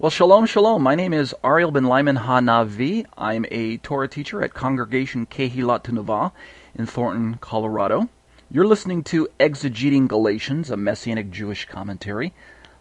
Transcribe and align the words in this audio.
Well, 0.00 0.08
shalom, 0.08 0.46
shalom. 0.46 0.82
My 0.82 0.94
name 0.94 1.12
is 1.12 1.34
Ariel 1.44 1.72
ben 1.72 1.84
Lyman 1.84 2.16
Hanavi. 2.16 3.04
I'm 3.18 3.44
a 3.50 3.76
Torah 3.76 4.08
teacher 4.08 4.42
at 4.42 4.54
Congregation 4.54 5.26
Kehilat 5.26 5.84
Tunava 5.84 6.32
in 6.74 6.86
Thornton, 6.86 7.34
Colorado. 7.34 8.08
You're 8.50 8.66
listening 8.66 9.04
to 9.04 9.28
Exegeting 9.38 10.08
Galatians, 10.08 10.70
a 10.70 10.78
Messianic 10.78 11.30
Jewish 11.30 11.66
commentary. 11.66 12.32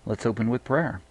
Let's 0.06 0.25
open 0.25 0.50
with 0.50 0.64
prayer. 0.64 1.02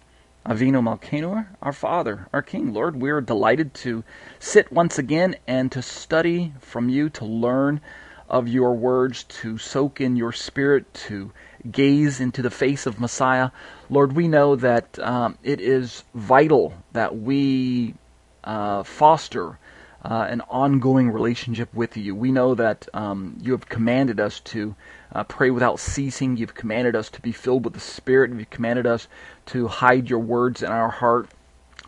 Avinu 0.47 0.81
Malkeinu, 0.81 1.45
our 1.61 1.73
Father, 1.73 2.27
our 2.33 2.41
King, 2.41 2.73
Lord, 2.73 2.95
we're 2.95 3.21
delighted 3.21 3.75
to 3.75 4.03
sit 4.39 4.71
once 4.71 4.97
again 4.97 5.35
and 5.45 5.71
to 5.73 5.83
study 5.83 6.53
from 6.59 6.89
you, 6.89 7.09
to 7.11 7.25
learn 7.25 7.81
of 8.27 8.47
your 8.47 8.73
words, 8.73 9.25
to 9.25 9.59
soak 9.59 10.01
in 10.01 10.15
your 10.15 10.31
spirit, 10.31 10.91
to 10.93 11.31
gaze 11.69 12.19
into 12.19 12.41
the 12.41 12.49
face 12.49 12.87
of 12.87 12.99
Messiah. 12.99 13.51
Lord, 13.89 14.13
we 14.13 14.27
know 14.27 14.55
that 14.55 14.99
um, 14.99 15.37
it 15.43 15.59
is 15.59 16.03
vital 16.13 16.73
that 16.91 17.17
we 17.17 17.95
uh, 18.43 18.83
foster 18.83 19.57
uh, 20.05 20.27
an 20.29 20.41
ongoing 20.41 21.09
relationship 21.09 21.73
with 21.73 21.97
you. 21.97 22.15
We 22.15 22.31
know 22.31 22.55
that 22.55 22.87
um, 22.93 23.37
you 23.41 23.51
have 23.51 23.67
commanded 23.67 24.19
us 24.19 24.39
to 24.41 24.75
uh, 25.11 25.23
pray 25.23 25.49
without 25.49 25.79
ceasing. 25.79 26.37
You've 26.37 26.53
commanded 26.53 26.95
us 26.95 27.09
to 27.09 27.21
be 27.21 27.31
filled 27.31 27.65
with 27.65 27.73
the 27.73 27.79
Spirit. 27.79 28.31
You've 28.31 28.49
commanded 28.49 28.85
us 28.85 29.07
to 29.47 29.67
hide 29.67 30.09
your 30.09 30.19
words 30.19 30.61
in 30.61 30.71
our 30.71 30.89
heart 30.89 31.29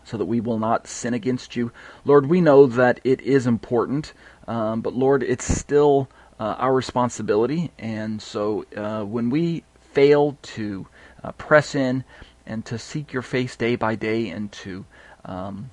so 0.04 0.16
that 0.16 0.24
we 0.24 0.40
will 0.40 0.58
not 0.58 0.88
sin 0.88 1.14
against 1.14 1.54
you. 1.54 1.70
Lord, 2.04 2.26
we 2.26 2.40
know 2.40 2.66
that 2.66 3.00
it 3.04 3.20
is 3.20 3.46
important, 3.46 4.12
um, 4.48 4.80
but 4.80 4.94
Lord, 4.94 5.22
it's 5.22 5.44
still 5.44 6.08
uh, 6.40 6.56
our 6.58 6.74
responsibility. 6.74 7.70
And 7.78 8.20
so 8.20 8.66
uh, 8.76 9.04
when 9.04 9.30
we 9.30 9.62
fail 9.92 10.36
to 10.42 10.86
uh, 11.22 11.32
press 11.32 11.74
in 11.74 12.04
and 12.46 12.64
to 12.66 12.78
seek 12.78 13.12
your 13.12 13.22
face 13.22 13.56
day 13.56 13.76
by 13.76 13.94
day 13.94 14.28
and 14.28 14.50
to 14.52 14.84
um, 15.24 15.70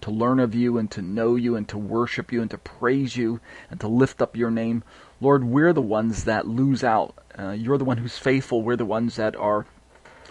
to 0.00 0.10
learn 0.10 0.38
of 0.38 0.54
you 0.54 0.78
and 0.78 0.90
to 0.92 1.02
know 1.02 1.34
you 1.36 1.56
and 1.56 1.68
to 1.68 1.78
worship 1.78 2.32
you 2.32 2.40
and 2.40 2.50
to 2.50 2.58
praise 2.58 3.16
you 3.16 3.40
and 3.70 3.80
to 3.80 3.88
lift 3.88 4.22
up 4.22 4.36
your 4.36 4.50
name, 4.50 4.84
Lord, 5.20 5.44
we're 5.44 5.72
the 5.72 5.82
ones 5.82 6.24
that 6.24 6.46
lose 6.46 6.84
out. 6.84 7.14
Uh, 7.36 7.50
you're 7.50 7.78
the 7.78 7.84
one 7.84 7.98
who's 7.98 8.16
faithful. 8.16 8.62
We're 8.62 8.76
the 8.76 8.84
ones 8.84 9.16
that 9.16 9.34
are 9.36 9.66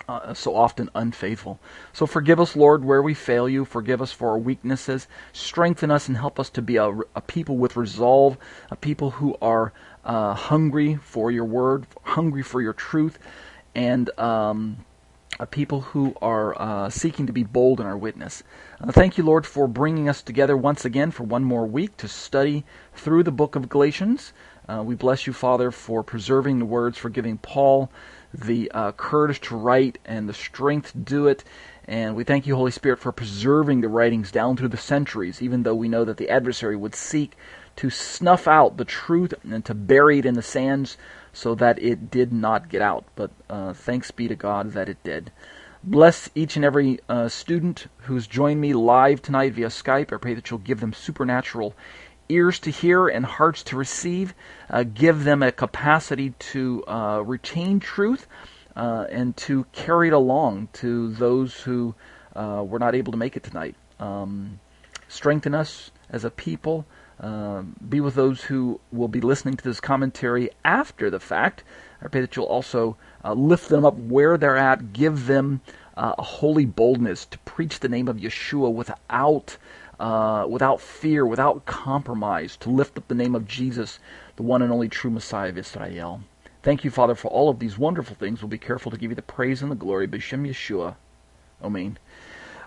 uh, 0.07 0.33
so 0.33 0.55
often 0.55 0.89
unfaithful. 0.95 1.59
So 1.91 2.05
forgive 2.05 2.39
us, 2.39 2.55
Lord, 2.55 2.85
where 2.85 3.01
we 3.01 3.13
fail 3.13 3.49
you. 3.49 3.65
Forgive 3.65 4.01
us 4.01 4.11
for 4.11 4.29
our 4.29 4.37
weaknesses. 4.37 5.07
Strengthen 5.33 5.91
us 5.91 6.07
and 6.07 6.15
help 6.15 6.39
us 6.39 6.49
to 6.51 6.61
be 6.61 6.77
a, 6.77 6.89
a 7.15 7.21
people 7.21 7.57
with 7.57 7.75
resolve, 7.75 8.37
a 8.71 8.75
people 8.75 9.11
who 9.11 9.35
are 9.41 9.73
uh, 10.05 10.33
hungry 10.33 10.95
for 10.95 11.29
your 11.29 11.43
word, 11.43 11.85
hungry 12.03 12.43
for 12.43 12.61
your 12.61 12.73
truth, 12.73 13.19
and 13.77 14.09
um, 14.19 14.77
people 15.51 15.81
who 15.81 16.15
are 16.19 16.59
uh, 16.59 16.89
seeking 16.89 17.27
to 17.27 17.31
be 17.31 17.43
bold 17.43 17.79
in 17.79 17.85
our 17.85 17.97
witness. 17.97 18.41
Uh, 18.81 18.91
thank 18.91 19.17
you, 19.19 19.23
Lord, 19.23 19.45
for 19.45 19.67
bringing 19.67 20.09
us 20.09 20.23
together 20.23 20.57
once 20.57 20.83
again 20.83 21.11
for 21.11 21.23
one 21.23 21.43
more 21.43 21.65
week 21.65 21.95
to 21.97 22.07
study 22.07 22.65
through 22.95 23.21
the 23.21 23.31
book 23.31 23.55
of 23.55 23.69
Galatians. 23.69 24.33
Uh, 24.67 24.81
we 24.83 24.95
bless 24.95 25.27
you, 25.27 25.31
Father, 25.31 25.69
for 25.69 26.03
preserving 26.03 26.57
the 26.57 26.65
words, 26.65 26.97
for 26.97 27.09
giving 27.09 27.37
Paul 27.37 27.91
the 28.33 28.69
uh, 28.71 28.91
courage 28.93 29.39
to 29.41 29.55
write 29.55 29.99
and 30.03 30.27
the 30.27 30.33
strength 30.33 30.93
to 30.93 30.97
do 30.97 31.27
it. 31.27 31.43
And 31.85 32.15
we 32.15 32.23
thank 32.23 32.47
you, 32.47 32.55
Holy 32.55 32.71
Spirit, 32.71 32.99
for 32.99 33.11
preserving 33.11 33.81
the 33.81 33.87
writings 33.89 34.31
down 34.31 34.57
through 34.57 34.67
the 34.69 34.77
centuries, 34.77 35.41
even 35.41 35.63
though 35.63 35.75
we 35.75 35.87
know 35.87 36.03
that 36.03 36.17
the 36.17 36.29
adversary 36.29 36.75
would 36.75 36.95
seek 36.95 37.37
to 37.77 37.91
snuff 37.91 38.47
out 38.47 38.77
the 38.77 38.85
truth 38.85 39.35
and 39.43 39.63
to 39.65 39.75
bury 39.75 40.17
it 40.17 40.25
in 40.25 40.33
the 40.33 40.41
sands 40.41 40.97
so 41.37 41.53
that 41.53 41.77
it 41.77 42.09
did 42.09 42.33
not 42.33 42.67
get 42.67 42.81
out. 42.81 43.05
But 43.15 43.29
uh, 43.47 43.73
thanks 43.73 44.09
be 44.09 44.27
to 44.27 44.35
God 44.35 44.71
that 44.71 44.89
it 44.89 44.97
did. 45.03 45.31
Bless 45.83 46.29
each 46.33 46.55
and 46.55 46.65
every 46.65 46.99
uh, 47.07 47.29
student 47.29 47.85
who's 47.99 48.25
joined 48.25 48.59
me 48.59 48.73
live 48.73 49.21
tonight 49.21 49.53
via 49.53 49.67
Skype. 49.67 50.11
I 50.11 50.17
pray 50.17 50.33
that 50.33 50.49
you'll 50.49 50.59
give 50.59 50.79
them 50.79 50.93
supernatural 50.93 51.75
ears 52.27 52.57
to 52.59 52.71
hear 52.71 53.07
and 53.07 53.23
hearts 53.23 53.61
to 53.63 53.77
receive. 53.77 54.33
Uh, 54.67 54.83
give 54.83 55.23
them 55.25 55.43
a 55.43 55.51
capacity 55.51 56.31
to 56.39 56.83
uh, 56.87 57.21
retain 57.23 57.79
truth 57.79 58.25
uh, 58.75 59.05
and 59.11 59.37
to 59.37 59.65
carry 59.73 60.07
it 60.07 60.13
along 60.13 60.69
to 60.73 61.13
those 61.13 61.53
who 61.61 61.93
uh, 62.35 62.63
were 62.67 62.79
not 62.79 62.95
able 62.95 63.11
to 63.11 63.17
make 63.17 63.37
it 63.37 63.43
tonight. 63.43 63.75
Um, 63.99 64.59
strengthen 65.07 65.53
us 65.53 65.91
as 66.09 66.25
a 66.25 66.31
people. 66.31 66.87
Uh, 67.19 67.63
be 67.87 67.99
with 67.99 68.15
those 68.15 68.43
who 68.43 68.79
will 68.91 69.07
be 69.07 69.21
listening 69.21 69.55
to 69.55 69.63
this 69.63 69.79
commentary 69.79 70.51
after 70.63 71.09
the 71.09 71.19
fact. 71.19 71.63
I 72.01 72.07
pray 72.07 72.21
that 72.21 72.35
you'll 72.35 72.45
also 72.45 72.95
uh, 73.25 73.33
lift 73.33 73.69
them 73.69 73.85
up 73.85 73.97
where 73.97 74.37
they're 74.37 74.55
at, 74.55 74.93
give 74.93 75.25
them 75.25 75.61
a 75.95 76.21
holy 76.21 76.65
boldness 76.65 77.25
to 77.25 77.39
preach 77.39 77.79
the 77.79 77.89
name 77.89 78.07
of 78.07 78.17
Yeshua 78.17 78.71
without 78.71 79.57
uh, 79.99 80.45
without 80.47 80.79
fear, 80.79 81.25
without 81.25 81.65
compromise, 81.65 82.55
to 82.57 82.69
lift 82.69 82.99
up 82.99 83.07
the 83.07 83.15
name 83.15 83.33
of 83.33 83.47
Jesus, 83.47 83.97
the 84.35 84.43
one 84.43 84.61
and 84.61 84.71
only 84.71 84.87
true 84.87 85.09
Messiah 85.09 85.49
of 85.49 85.57
Israel. 85.57 86.21
Thank 86.61 86.83
you, 86.83 86.91
Father, 86.91 87.15
for 87.15 87.29
all 87.29 87.49
of 87.49 87.57
these 87.57 87.79
wonderful 87.79 88.15
things. 88.15 88.41
We'll 88.41 88.49
be 88.49 88.59
careful 88.59 88.91
to 88.91 88.97
give 88.97 89.09
you 89.09 89.15
the 89.15 89.23
praise 89.23 89.63
and 89.63 89.71
the 89.71 89.75
glory. 89.75 90.07
B'Shem 90.07 90.47
Yeshua. 90.47 90.95
Amen. 91.63 91.97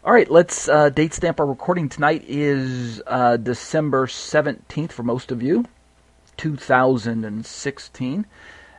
All 0.03 0.15
right, 0.15 0.31
let's 0.31 0.66
uh, 0.66 0.88
date 0.88 1.12
stamp 1.12 1.41
our 1.41 1.47
recording 1.47 1.91
tonight 1.91 2.25
is 2.27 3.03
uh, 3.06 3.37
December 3.37 4.06
17th 4.06 4.93
for 4.93 5.03
most 5.03 5.31
of 5.31 5.43
you, 5.43 5.66
2016. 6.38 8.25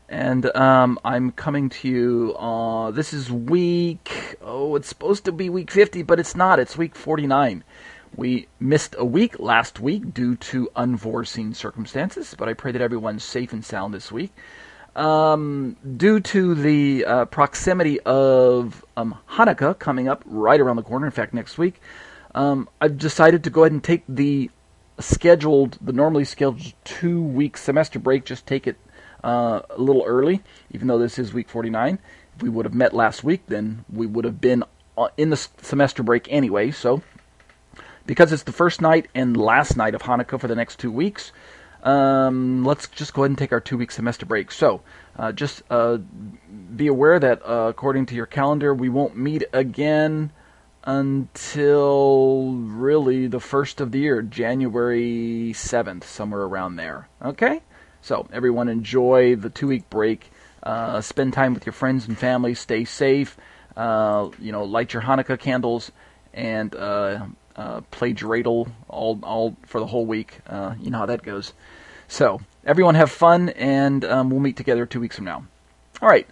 And 0.10 0.56
um, 0.56 0.98
I'm 1.06 1.32
coming 1.32 1.70
to 1.70 1.88
you. 1.88 2.36
Uh, 2.40 2.90
this 2.90 3.14
is 3.14 3.32
week. 3.32 4.36
Oh, 4.42 4.76
it's 4.76 4.88
supposed 4.88 5.26
to 5.26 5.32
be 5.32 5.48
week 5.48 5.70
50, 5.70 6.02
but 6.02 6.20
it's 6.20 6.36
not. 6.36 6.58
It's 6.58 6.76
week 6.76 6.96
49. 6.96 7.64
We 8.16 8.48
missed 8.60 8.96
a 8.98 9.06
week 9.06 9.40
last 9.40 9.80
week 9.80 10.16
due 10.16 10.36
to 10.38 10.72
unforeseen 10.76 11.54
circumstances, 11.54 12.34
but 12.36 12.50
I 12.50 12.56
pray 12.56 12.72
that 12.72 12.82
everyone's 12.82 13.24
safe 13.24 13.54
and 13.54 13.64
sound 13.64 13.94
this 13.94 14.12
week. 14.12 14.34
Um, 14.96 15.78
due 15.98 16.20
to 16.20 16.54
the 16.54 17.06
uh, 17.06 17.26
proximity 17.26 18.00
of 18.02 18.84
um, 18.98 19.18
Hanukkah 19.30 19.78
coming 19.80 20.10
up 20.10 20.24
right 20.26 20.60
around 20.60 20.76
the 20.76 20.84
corner, 20.84 21.06
in 21.06 21.12
fact, 21.12 21.34
next 21.34 21.58
week, 21.58 21.80
um, 22.36 22.68
I've 22.82 22.98
decided 22.98 23.44
to 23.46 23.50
go 23.50 23.64
ahead 23.64 23.72
and 23.72 23.84
take 23.84 24.04
the 24.08 24.50
scheduled, 25.00 25.78
the 25.82 25.94
normally 25.94 26.26
scheduled 26.26 26.74
two 26.84 27.22
week 27.22 27.58
semester 27.58 28.00
break, 28.00 28.26
just 28.26 28.46
take 28.46 28.68
it 28.68 28.76
uh, 29.24 29.62
a 29.70 29.82
little 29.82 30.04
early, 30.06 30.42
even 30.72 30.88
though 30.88 30.98
this 30.98 31.18
is 31.18 31.34
week 31.34 31.50
49. 31.50 32.00
If 32.36 32.44
we 32.44 32.50
would 32.50 32.66
have 32.66 32.74
met 32.74 32.94
last 32.94 33.24
week, 33.24 33.44
then 33.48 33.86
we 33.92 34.08
would 34.08 34.26
have 34.26 34.42
been 34.42 34.64
uh, 34.98 35.08
in 35.18 35.30
the 35.30 35.38
semester 35.38 36.04
break 36.04 36.28
anyway, 36.30 36.72
so 36.72 37.02
because 38.06 38.32
it's 38.32 38.44
the 38.44 38.52
first 38.52 38.82
night 38.82 39.08
and 39.16 39.38
last 39.38 39.78
night 39.78 39.96
of 39.96 40.04
Hanukkah 40.04 40.40
for 40.40 40.48
the 40.48 40.56
next 40.56 40.80
two 40.80 40.92
weeks, 40.92 41.32
um, 41.84 42.64
let's 42.64 42.88
just 42.90 43.14
go 43.14 43.24
ahead 43.24 43.32
and 43.32 43.38
take 43.38 43.52
our 43.52 43.60
two 43.60 43.78
week 43.78 43.92
semester 43.92 44.26
break. 44.26 44.52
So, 44.52 44.82
uh, 45.18 45.32
just 45.32 45.64
uh, 45.70 45.98
be 46.76 46.88
aware 46.88 47.20
that 47.20 47.42
uh, 47.46 47.68
according 47.70 48.08
to 48.08 48.16
your 48.16 48.28
calendar, 48.28 48.74
we 48.74 48.90
won't 48.90 49.16
meet 49.16 49.44
again 49.52 50.32
until 50.84 52.54
really 52.54 53.28
the 53.28 53.40
first 53.40 53.82
of 53.82 53.92
the 53.92 54.00
year, 54.00 54.22
January 54.22 55.54
7th, 55.54 56.04
somewhere 56.04 56.42
around 56.42 56.76
there. 56.76 57.08
Okay? 57.24 57.62
So, 58.02 58.28
everyone 58.32 58.70
enjoy 58.70 59.36
the 59.36 59.50
two 59.50 59.68
week 59.68 59.90
break. 59.90 60.32
Uh, 60.64 61.02
spend 61.02 61.34
time 61.34 61.56
with 61.56 61.66
your 61.66 61.74
friends 61.74 62.08
and 62.08 62.18
family. 62.18 62.54
Stay 62.54 62.86
safe. 62.86 63.38
Uh, 63.76 64.30
you 64.40 64.52
know, 64.52 64.64
light 64.66 64.94
your 64.94 65.02
Hanukkah 65.02 65.40
candles 65.40 65.92
and 66.34 66.76
uh, 66.76 67.26
play 67.90 68.14
dreidel 68.14 68.72
all 68.88 69.20
all 69.24 69.56
for 69.66 69.80
the 69.80 69.88
whole 69.88 70.06
week. 70.06 70.40
You 70.80 70.92
know 70.92 71.00
how 71.00 71.06
that 71.08 71.24
goes. 71.24 71.54
So 72.12 72.42
everyone 72.66 72.96
have 72.96 73.10
fun, 73.10 73.50
and 73.50 74.04
um, 74.04 74.30
we'll 74.30 74.42
meet 74.42 74.58
together 74.58 74.86
two 74.86 75.00
weeks 75.00 75.16
from 75.16 75.24
now. 75.24 75.46
All 76.02 76.10
right. 76.10 76.28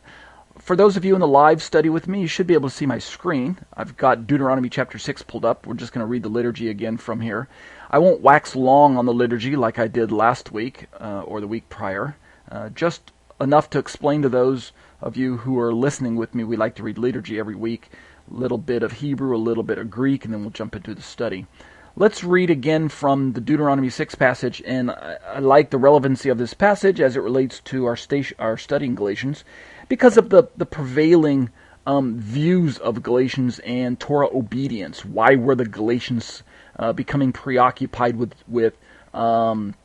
For 0.58 0.76
those 0.76 0.98
of 0.98 1.06
you 1.06 1.14
in 1.14 1.22
the 1.22 1.28
live 1.28 1.64
study 1.64 1.88
with 1.88 2.06
me, 2.06 2.20
you 2.20 2.28
should 2.28 2.48
be 2.48 2.54
able 2.54 2.68
to 2.68 2.76
see 2.76 2.86
my 2.86 3.00
screen. 3.00 3.60
I've 3.74 3.96
got 3.96 4.28
Deuteronomy 4.28 4.68
chapter 4.68 4.98
6 4.98 5.22
pulled 5.22 5.46
up. 5.46 5.66
We're 5.66 5.76
just 5.76 5.94
going 5.94 6.02
to 6.02 6.06
read 6.06 6.24
the 6.24 6.30
liturgy 6.30 6.68
again 6.68 6.98
from 6.98 7.22
here. 7.22 7.48
I 7.90 7.98
won't 7.98 8.20
wax 8.20 8.58
long 8.58 8.98
on 8.98 9.06
the 9.06 9.14
liturgy 9.14 9.56
like 9.56 9.80
I 9.80 9.88
did 9.88 10.12
last 10.12 10.52
week 10.52 10.88
uh, 11.00 11.22
or 11.22 11.40
the 11.40 11.48
week 11.48 11.70
prior. 11.70 12.18
Uh, 12.52 12.68
just 12.68 13.14
enough 13.40 13.70
to 13.70 13.80
explain 13.80 14.22
to 14.24 14.30
those 14.30 14.74
of 15.00 15.16
you 15.16 15.38
who 15.38 15.58
are 15.58 15.74
listening 15.74 16.18
with 16.18 16.36
me. 16.36 16.44
We 16.44 16.58
like 16.58 16.76
to 16.76 16.84
read 16.84 16.98
liturgy 16.98 17.40
every 17.40 17.56
week 17.56 17.90
a 18.30 18.34
little 18.36 18.58
bit 18.58 18.84
of 18.84 18.92
Hebrew, 18.92 19.34
a 19.34 19.38
little 19.38 19.64
bit 19.64 19.78
of 19.78 19.90
Greek, 19.90 20.26
and 20.26 20.34
then 20.34 20.42
we'll 20.42 20.50
jump 20.50 20.76
into 20.76 20.94
the 20.94 21.02
study. 21.02 21.48
Let's 22.00 22.24
read 22.24 22.50
again 22.50 22.88
from 22.88 23.34
the 23.34 23.42
Deuteronomy 23.42 23.90
6 23.90 24.16
passage, 24.16 24.63
and 24.66 24.90
I, 24.90 25.18
I 25.34 25.40
like 25.40 25.69
the 25.69 25.78
relevancy 25.78 26.30
of 26.30 26.38
this 26.38 26.54
passage 26.54 27.01
as 27.01 27.18
it 27.18 27.19
relates 27.19 27.60
to 27.66 27.88
our, 27.88 27.98
station, 27.98 28.38
our 28.40 28.56
studying 28.56 28.96
Galatians 28.96 29.44
because 29.90 30.16
of 30.16 30.30
the, 30.30 30.46
the 30.56 30.66
prevailing 30.66 31.50
um, 31.86 32.18
views 32.18 32.78
of 32.78 33.04
Galatians 33.04 33.60
and 33.66 34.00
Torah 34.00 34.30
obedience. 34.34 35.04
Why 35.04 35.36
were 35.36 35.56
the 35.56 35.66
Galatians 35.66 36.44
uh, 36.78 36.94
becoming 36.94 37.34
preoccupied 37.34 38.16
with, 38.16 38.34
with 38.48 38.78
um, 39.13 39.75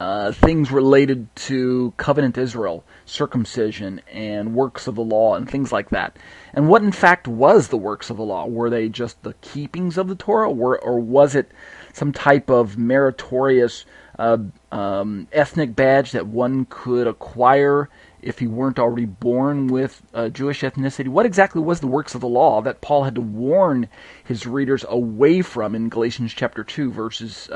uh, 0.00 0.30
things 0.30 0.70
related 0.70 1.34
to 1.34 1.92
covenant 1.96 2.38
Israel, 2.38 2.84
circumcision, 3.04 4.00
and 4.12 4.54
works 4.54 4.86
of 4.86 4.94
the 4.94 5.02
law, 5.02 5.34
and 5.34 5.50
things 5.50 5.72
like 5.72 5.90
that. 5.90 6.16
And 6.54 6.68
what 6.68 6.82
in 6.82 6.92
fact 6.92 7.26
was 7.26 7.68
the 7.68 7.76
works 7.76 8.08
of 8.08 8.16
the 8.16 8.22
law? 8.22 8.46
Were 8.46 8.70
they 8.70 8.88
just 8.88 9.22
the 9.22 9.34
keepings 9.34 9.98
of 9.98 10.08
the 10.08 10.14
Torah, 10.14 10.50
or, 10.50 10.78
or 10.78 11.00
was 11.00 11.34
it 11.34 11.50
some 11.92 12.12
type 12.12 12.48
of 12.48 12.78
meritorious 12.78 13.84
uh, 14.18 14.38
um, 14.70 15.26
ethnic 15.32 15.74
badge 15.74 16.12
that 16.12 16.26
one 16.26 16.66
could 16.68 17.08
acquire 17.08 17.88
if 18.22 18.38
he 18.38 18.46
weren't 18.46 18.78
already 18.78 19.04
born 19.04 19.66
with 19.66 20.02
uh, 20.14 20.28
Jewish 20.28 20.62
ethnicity? 20.62 21.08
What 21.08 21.26
exactly 21.26 21.60
was 21.60 21.80
the 21.80 21.88
works 21.88 22.14
of 22.14 22.20
the 22.20 22.28
law 22.28 22.62
that 22.62 22.80
Paul 22.80 23.02
had 23.02 23.16
to 23.16 23.20
warn 23.20 23.88
his 24.22 24.46
readers 24.46 24.84
away 24.88 25.42
from 25.42 25.74
in 25.74 25.88
Galatians 25.88 26.34
chapter 26.34 26.62
2, 26.62 26.92
verses 26.92 27.50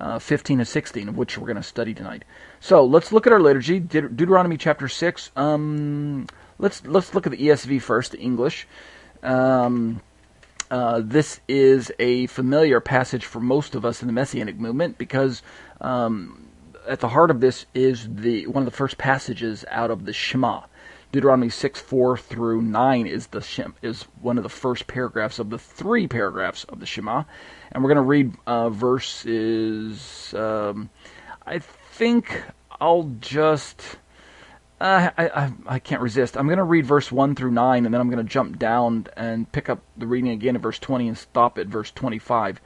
uh, 0.00 0.04
uh, 0.16 0.18
15 0.18 0.60
and 0.60 0.68
16, 0.68 1.08
of 1.08 1.16
which 1.16 1.38
we're 1.38 1.46
going 1.46 1.56
to 1.56 1.62
study 1.62 1.94
tonight. 1.94 2.24
So 2.60 2.84
let's 2.84 3.12
look 3.12 3.26
at 3.26 3.32
our 3.32 3.40
liturgy, 3.40 3.80
De- 3.80 4.08
Deuteronomy 4.08 4.56
chapter 4.56 4.88
6. 4.88 5.30
Um, 5.36 6.26
let's 6.58 6.84
let's 6.86 7.14
look 7.14 7.26
at 7.26 7.32
the 7.32 7.38
ESV 7.38 7.82
first, 7.82 8.12
the 8.12 8.18
English. 8.18 8.66
Um, 9.22 10.00
uh, 10.70 11.00
this 11.04 11.40
is 11.46 11.92
a 11.98 12.26
familiar 12.26 12.80
passage 12.80 13.24
for 13.24 13.40
most 13.40 13.74
of 13.74 13.84
us 13.84 14.02
in 14.02 14.08
the 14.08 14.12
Messianic 14.12 14.58
movement 14.58 14.98
because 14.98 15.42
um, 15.80 16.48
at 16.88 17.00
the 17.00 17.08
heart 17.08 17.30
of 17.30 17.40
this 17.40 17.66
is 17.74 18.08
the 18.10 18.46
one 18.46 18.62
of 18.62 18.70
the 18.70 18.76
first 18.76 18.98
passages 18.98 19.64
out 19.70 19.90
of 19.90 20.06
the 20.06 20.12
Shema. 20.12 20.62
Deuteronomy 21.16 21.48
6, 21.48 21.80
4 21.80 22.18
through 22.18 22.60
9 22.60 23.06
is 23.06 23.28
the 23.28 23.40
Shem, 23.40 23.74
is 23.80 24.02
one 24.20 24.36
of 24.36 24.42
the 24.42 24.50
first 24.50 24.86
paragraphs 24.86 25.38
of 25.38 25.48
the 25.48 25.58
three 25.58 26.06
paragraphs 26.06 26.64
of 26.64 26.78
the 26.78 26.84
Shema. 26.84 27.22
And 27.72 27.82
we're 27.82 27.88
going 27.88 27.96
to 27.96 28.02
read 28.02 28.34
uh, 28.46 28.68
verses. 28.68 30.34
Um, 30.34 30.90
I 31.46 31.60
think 31.60 32.42
I'll 32.82 33.14
just. 33.18 33.96
Uh, 34.78 35.08
I, 35.16 35.28
I, 35.28 35.52
I 35.66 35.78
can't 35.78 36.02
resist. 36.02 36.36
I'm 36.36 36.48
going 36.48 36.58
to 36.58 36.64
read 36.64 36.84
verse 36.84 37.10
1 37.10 37.34
through 37.34 37.52
9, 37.52 37.86
and 37.86 37.94
then 37.94 37.98
I'm 37.98 38.10
going 38.10 38.22
to 38.22 38.30
jump 38.30 38.58
down 38.58 39.06
and 39.16 39.50
pick 39.50 39.70
up 39.70 39.80
the 39.96 40.06
reading 40.06 40.32
again 40.32 40.54
at 40.54 40.60
verse 40.60 40.78
20 40.78 41.08
and 41.08 41.16
stop 41.16 41.56
at 41.56 41.66
verse 41.66 41.90
25. 41.92 42.60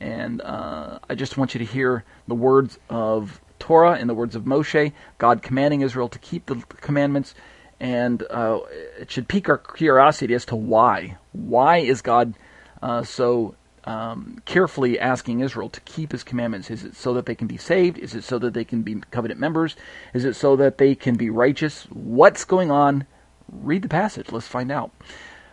And 0.00 0.40
uh, 0.40 1.00
I 1.10 1.14
just 1.14 1.36
want 1.36 1.52
you 1.54 1.58
to 1.58 1.66
hear 1.66 2.04
the 2.26 2.34
words 2.34 2.78
of 2.88 3.42
Torah 3.58 3.98
and 4.00 4.08
the 4.08 4.14
words 4.14 4.34
of 4.34 4.44
Moshe, 4.44 4.94
God 5.18 5.42
commanding 5.42 5.82
Israel 5.82 6.08
to 6.08 6.18
keep 6.18 6.46
the 6.46 6.56
commandments 6.80 7.34
and 7.80 8.22
uh, 8.30 8.60
it 8.98 9.10
should 9.10 9.26
pique 9.26 9.48
our 9.48 9.58
curiosity 9.58 10.34
as 10.34 10.44
to 10.46 10.56
why. 10.56 11.16
Why 11.32 11.78
is 11.78 12.02
God 12.02 12.34
uh, 12.82 13.02
so 13.02 13.54
um, 13.84 14.42
carefully 14.44 15.00
asking 15.00 15.40
Israel 15.40 15.70
to 15.70 15.80
keep 15.80 16.12
His 16.12 16.22
commandments? 16.22 16.70
Is 16.70 16.84
it 16.84 16.94
so 16.94 17.14
that 17.14 17.26
they 17.26 17.34
can 17.34 17.46
be 17.46 17.56
saved? 17.56 17.98
Is 17.98 18.14
it 18.14 18.24
so 18.24 18.38
that 18.38 18.54
they 18.54 18.64
can 18.64 18.82
be 18.82 18.96
covenant 19.10 19.40
members? 19.40 19.76
Is 20.14 20.24
it 20.24 20.36
so 20.36 20.56
that 20.56 20.78
they 20.78 20.94
can 20.94 21.16
be 21.16 21.30
righteous? 21.30 21.84
What's 21.90 22.44
going 22.44 22.70
on? 22.70 23.06
Read 23.50 23.82
the 23.82 23.88
passage. 23.88 24.30
Let's 24.30 24.46
find 24.46 24.70
out. 24.70 24.92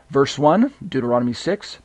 Verse 0.09 0.37
one, 0.37 0.73
Deuteronomy 0.87 1.33
six. 1.33 1.79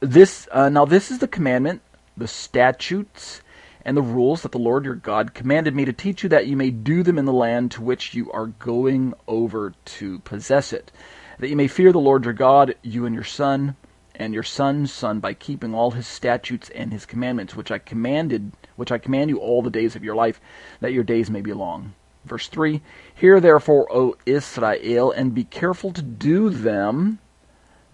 This 0.00 0.48
uh, 0.50 0.68
now 0.68 0.84
this 0.84 1.10
is 1.10 1.18
the 1.18 1.28
commandment, 1.28 1.82
the 2.16 2.28
statutes 2.28 3.41
and 3.84 3.96
the 3.96 4.02
rules 4.02 4.42
that 4.42 4.52
the 4.52 4.58
Lord 4.58 4.84
your 4.84 4.94
God 4.94 5.34
commanded 5.34 5.74
me 5.74 5.84
to 5.84 5.92
teach 5.92 6.22
you, 6.22 6.28
that 6.28 6.46
you 6.46 6.56
may 6.56 6.70
do 6.70 7.02
them 7.02 7.18
in 7.18 7.24
the 7.24 7.32
land 7.32 7.70
to 7.72 7.82
which 7.82 8.14
you 8.14 8.30
are 8.32 8.46
going 8.46 9.14
over 9.26 9.74
to 9.84 10.18
possess 10.20 10.72
it, 10.72 10.92
that 11.38 11.48
you 11.48 11.56
may 11.56 11.68
fear 11.68 11.92
the 11.92 11.98
Lord 11.98 12.24
your 12.24 12.34
God, 12.34 12.74
you 12.82 13.06
and 13.06 13.14
your 13.14 13.24
son, 13.24 13.76
and 14.14 14.34
your 14.34 14.42
son's 14.42 14.92
son, 14.92 15.20
by 15.20 15.34
keeping 15.34 15.74
all 15.74 15.92
his 15.92 16.06
statutes 16.06 16.70
and 16.70 16.92
his 16.92 17.06
commandments, 17.06 17.56
which 17.56 17.70
I 17.70 17.78
commanded, 17.78 18.52
which 18.76 18.92
I 18.92 18.98
command 18.98 19.30
you 19.30 19.38
all 19.38 19.62
the 19.62 19.70
days 19.70 19.96
of 19.96 20.04
your 20.04 20.14
life, 20.14 20.40
that 20.80 20.92
your 20.92 21.04
days 21.04 21.30
may 21.30 21.40
be 21.40 21.52
long. 21.52 21.94
Verse 22.24 22.46
3 22.48 22.80
Hear 23.14 23.40
therefore, 23.40 23.92
O 23.92 24.16
Israel, 24.26 25.10
and 25.10 25.34
be 25.34 25.44
careful 25.44 25.92
to 25.92 26.02
do 26.02 26.50
them 26.50 27.18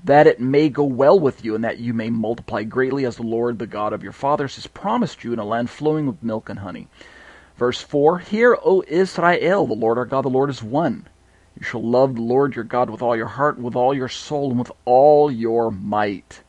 that 0.05 0.27
it 0.27 0.41
may 0.41 0.69
go 0.69 0.85
well 0.85 1.19
with 1.19 1.45
you, 1.45 1.55
and 1.55 1.65
that 1.65 1.79
you 1.79 1.93
may 1.93 2.11
multiply 2.11 2.63
greatly, 2.63 3.05
as 3.05 3.17
the 3.17 3.23
Lord, 3.23 3.59
the 3.59 3.67
God 3.67 3.93
of 3.93 4.03
your 4.03 4.13
fathers, 4.13 4.55
has 4.55 4.67
promised 4.67 5.25
you 5.25 5.33
in 5.33 5.39
a 5.39 5.45
land 5.45 5.71
flowing 5.71 6.07
with 6.07 6.23
milk 6.23 6.49
and 6.49 6.61
honey. 6.61 6.89
Verse 7.57 7.81
4 7.81 8.21
Hear, 8.21 8.57
O 8.65 8.85
Israel, 8.87 9.67
the 9.67 9.75
Lord 9.75 9.99
our 9.99 10.05
God, 10.05 10.25
the 10.25 10.29
Lord 10.29 10.51
is 10.51 10.63
one. 10.63 11.07
You 11.59 11.65
shall 11.65 11.83
love 11.83 12.15
the 12.15 12.23
Lord 12.23 12.55
your 12.55 12.65
God 12.65 12.89
with 12.89 13.03
all 13.03 13.17
your 13.17 13.27
heart, 13.27 13.59
with 13.59 13.75
all 13.75 13.93
your 13.93 14.09
soul, 14.09 14.51
and 14.51 14.59
with 14.61 14.71
all 14.85 15.31
your 15.31 15.73
might. 15.73 16.43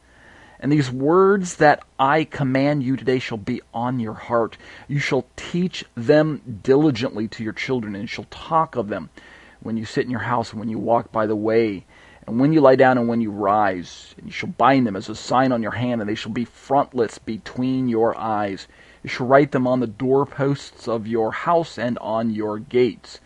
And 0.59 0.71
these 0.71 0.91
words 0.91 1.55
that 1.55 1.83
I 1.97 2.25
command 2.25 2.83
you 2.83 2.95
today 2.95 3.17
shall 3.17 3.37
be 3.37 3.61
on 3.73 3.99
your 3.99 4.13
heart. 4.13 4.57
You 4.87 4.99
shall 4.99 5.25
teach 5.35 5.83
them 5.95 6.59
diligently 6.61 7.27
to 7.29 7.43
your 7.43 7.53
children, 7.53 7.95
and 7.95 8.07
shall 8.07 8.25
talk 8.25 8.75
of 8.75 8.89
them 8.89 9.09
when 9.61 9.77
you 9.77 9.85
sit 9.85 10.05
in 10.05 10.11
your 10.11 10.19
house 10.19 10.51
and 10.51 10.59
when 10.59 10.69
you 10.69 10.77
walk 10.77 11.11
by 11.11 11.25
the 11.25 11.35
way 11.35 11.85
and 12.29 12.39
when 12.39 12.53
you 12.53 12.61
lie 12.61 12.75
down 12.75 12.99
and 12.99 13.07
when 13.07 13.21
you 13.21 13.31
rise, 13.31 14.13
and 14.15 14.27
you 14.27 14.31
shall 14.31 14.49
bind 14.49 14.85
them 14.85 14.95
as 14.95 15.09
a 15.09 15.15
sign 15.15 15.51
on 15.51 15.63
your 15.63 15.71
hand, 15.71 15.99
and 15.99 16.07
they 16.07 16.13
shall 16.13 16.31
be 16.31 16.45
frontlets 16.45 17.17
between 17.17 17.87
your 17.89 18.15
eyes. 18.15 18.67
You 19.01 19.09
shall 19.09 19.25
write 19.25 19.51
them 19.51 19.65
on 19.65 19.79
the 19.79 19.87
doorposts 19.87 20.87
of 20.87 21.07
your 21.07 21.31
house 21.31 21.79
and 21.79 21.97
on 21.97 22.29
your 22.29 22.59
gates. 22.59 23.19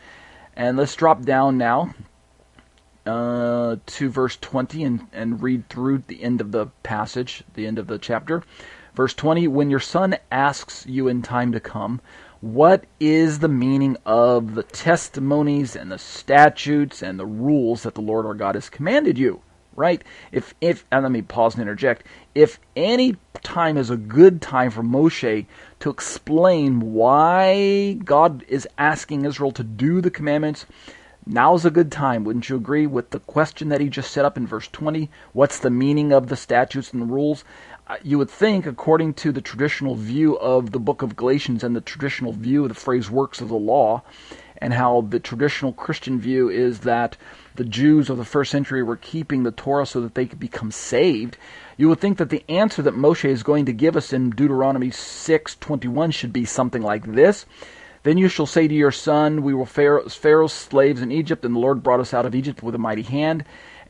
And 0.56 0.78
let's 0.78 0.96
drop 0.96 1.24
down 1.24 1.58
now 1.58 1.94
uh, 3.06 3.76
to 3.86 4.10
verse 4.10 4.38
20 4.38 4.84
and, 4.86 5.08
and 5.12 5.44
read 5.44 5.68
through 5.68 6.04
the 6.08 6.24
end 6.24 6.40
of 6.40 6.54
the 6.54 6.68
passage, 6.84 7.44
the 7.56 7.68
end 7.68 7.80
of 7.80 7.88
the 7.88 8.00
chapter. 8.00 8.42
Verse 8.96 9.14
20 9.14 9.50
When 9.50 9.70
your 9.70 9.82
son 9.82 10.16
asks 10.32 10.86
you 10.86 11.10
in 11.10 11.24
time 11.24 11.52
to 11.52 11.60
come, 11.60 12.00
what 12.44 12.84
is 13.00 13.40
the 13.40 13.48
meaning 13.48 13.96
of 14.06 14.54
the 14.54 14.64
testimonies 14.64 15.78
and 15.78 15.90
the 15.90 15.98
statutes 15.98 17.02
and 17.02 17.18
the 17.18 17.26
rules 17.26 17.84
that 17.84 17.96
the 17.96 18.02
Lord 18.02 18.26
our 18.26 18.34
God 18.34 18.56
has 18.56 18.68
commanded 18.68 19.18
you? 19.18 19.40
Right? 19.78 20.04
If 20.30 20.54
if 20.60 20.86
and 20.92 21.04
let 21.04 21.12
me 21.14 21.22
pause 21.22 21.54
and 21.54 21.62
interject. 21.62 22.06
If 22.36 22.60
any 22.76 23.16
time 23.44 23.78
is 23.78 23.90
a 23.90 23.96
good 23.96 24.42
time 24.42 24.72
for 24.72 24.84
Moshe 24.84 25.46
to 25.80 25.90
explain 25.90 26.92
why 26.92 27.94
God 28.04 28.44
is 28.50 28.68
asking 28.78 29.24
Israel 29.24 29.54
to 29.54 29.64
do 29.64 30.02
the 30.02 30.12
commandments, 30.12 30.66
now's 31.26 31.64
a 31.64 31.72
good 31.72 31.94
time, 31.94 32.26
wouldn't 32.26 32.50
you 32.50 32.58
agree, 32.58 32.86
with 32.86 33.12
the 33.12 33.22
question 33.22 33.70
that 33.70 33.80
he 33.80 33.88
just 33.88 34.12
set 34.12 34.26
up 34.26 34.36
in 34.36 34.46
verse 34.46 34.68
20? 34.68 35.10
What's 35.32 35.60
the 35.60 35.70
meaning 35.70 36.12
of 36.12 36.28
the 36.28 36.36
statutes 36.36 36.92
and 36.92 37.02
the 37.02 37.06
rules? 37.06 37.46
Uh, 37.86 37.98
you 38.02 38.18
would 38.18 38.30
think, 38.30 38.66
according 38.66 39.14
to 39.14 39.34
the 39.34 39.42
traditional 39.42 39.96
view 39.96 40.38
of 40.40 40.72
the 40.72 40.80
book 40.80 41.02
of 41.02 41.18
Galatians 41.18 41.66
and 41.66 41.76
the 41.76 41.82
traditional 41.82 42.32
view 42.32 42.64
of 42.64 42.70
the 42.70 42.76
phrase 42.76 43.12
works 43.12 43.42
of 43.42 43.50
the 43.50 43.56
law, 43.56 44.02
and 44.58 44.74
how 44.74 45.02
the 45.02 45.20
traditional 45.20 45.74
Christian 45.74 46.18
view 46.18 46.48
is 46.48 46.80
that 46.82 47.18
the 47.56 47.66
Jews 47.66 48.10
of 48.10 48.16
the 48.18 48.24
first 48.24 48.52
century 48.52 48.82
were 48.84 48.96
keeping 48.96 49.44
the 49.44 49.52
Torah 49.52 49.86
so 49.86 50.00
that 50.00 50.16
they 50.16 50.26
could 50.26 50.40
become 50.40 50.72
saved, 50.72 51.36
you 51.76 51.90
would 51.90 52.00
think 52.00 52.20
that 52.20 52.30
the 52.30 52.46
answer 52.48 52.82
that 52.82 52.96
Moshe 52.96 53.28
is 53.28 53.44
going 53.44 53.66
to 53.66 53.74
give 53.74 53.98
us 53.98 54.14
in 54.14 54.30
Deuteronomy 54.30 54.90
6:21 54.90 56.12
should 56.12 56.32
be 56.32 56.46
something 56.46 56.82
like 56.82 57.04
this. 57.04 57.46
Then 58.04 58.18
you 58.18 58.30
shall 58.30 58.46
say 58.46 58.66
to 58.66 58.74
your 58.74 58.92
son, 58.92 59.44
We 59.44 59.54
were 59.54 59.66
Pharaoh's 59.66 60.54
slaves 60.54 61.02
in 61.02 61.12
Egypt, 61.12 61.44
and 61.44 61.54
the 61.54 61.60
Lord 61.60 61.84
brought 61.84 62.00
us 62.00 62.14
out 62.14 62.26
of 62.26 62.36
Egypt 62.36 62.64
with 62.64 62.76
a 62.76 62.78
mighty 62.78 63.02
hand 63.02 63.44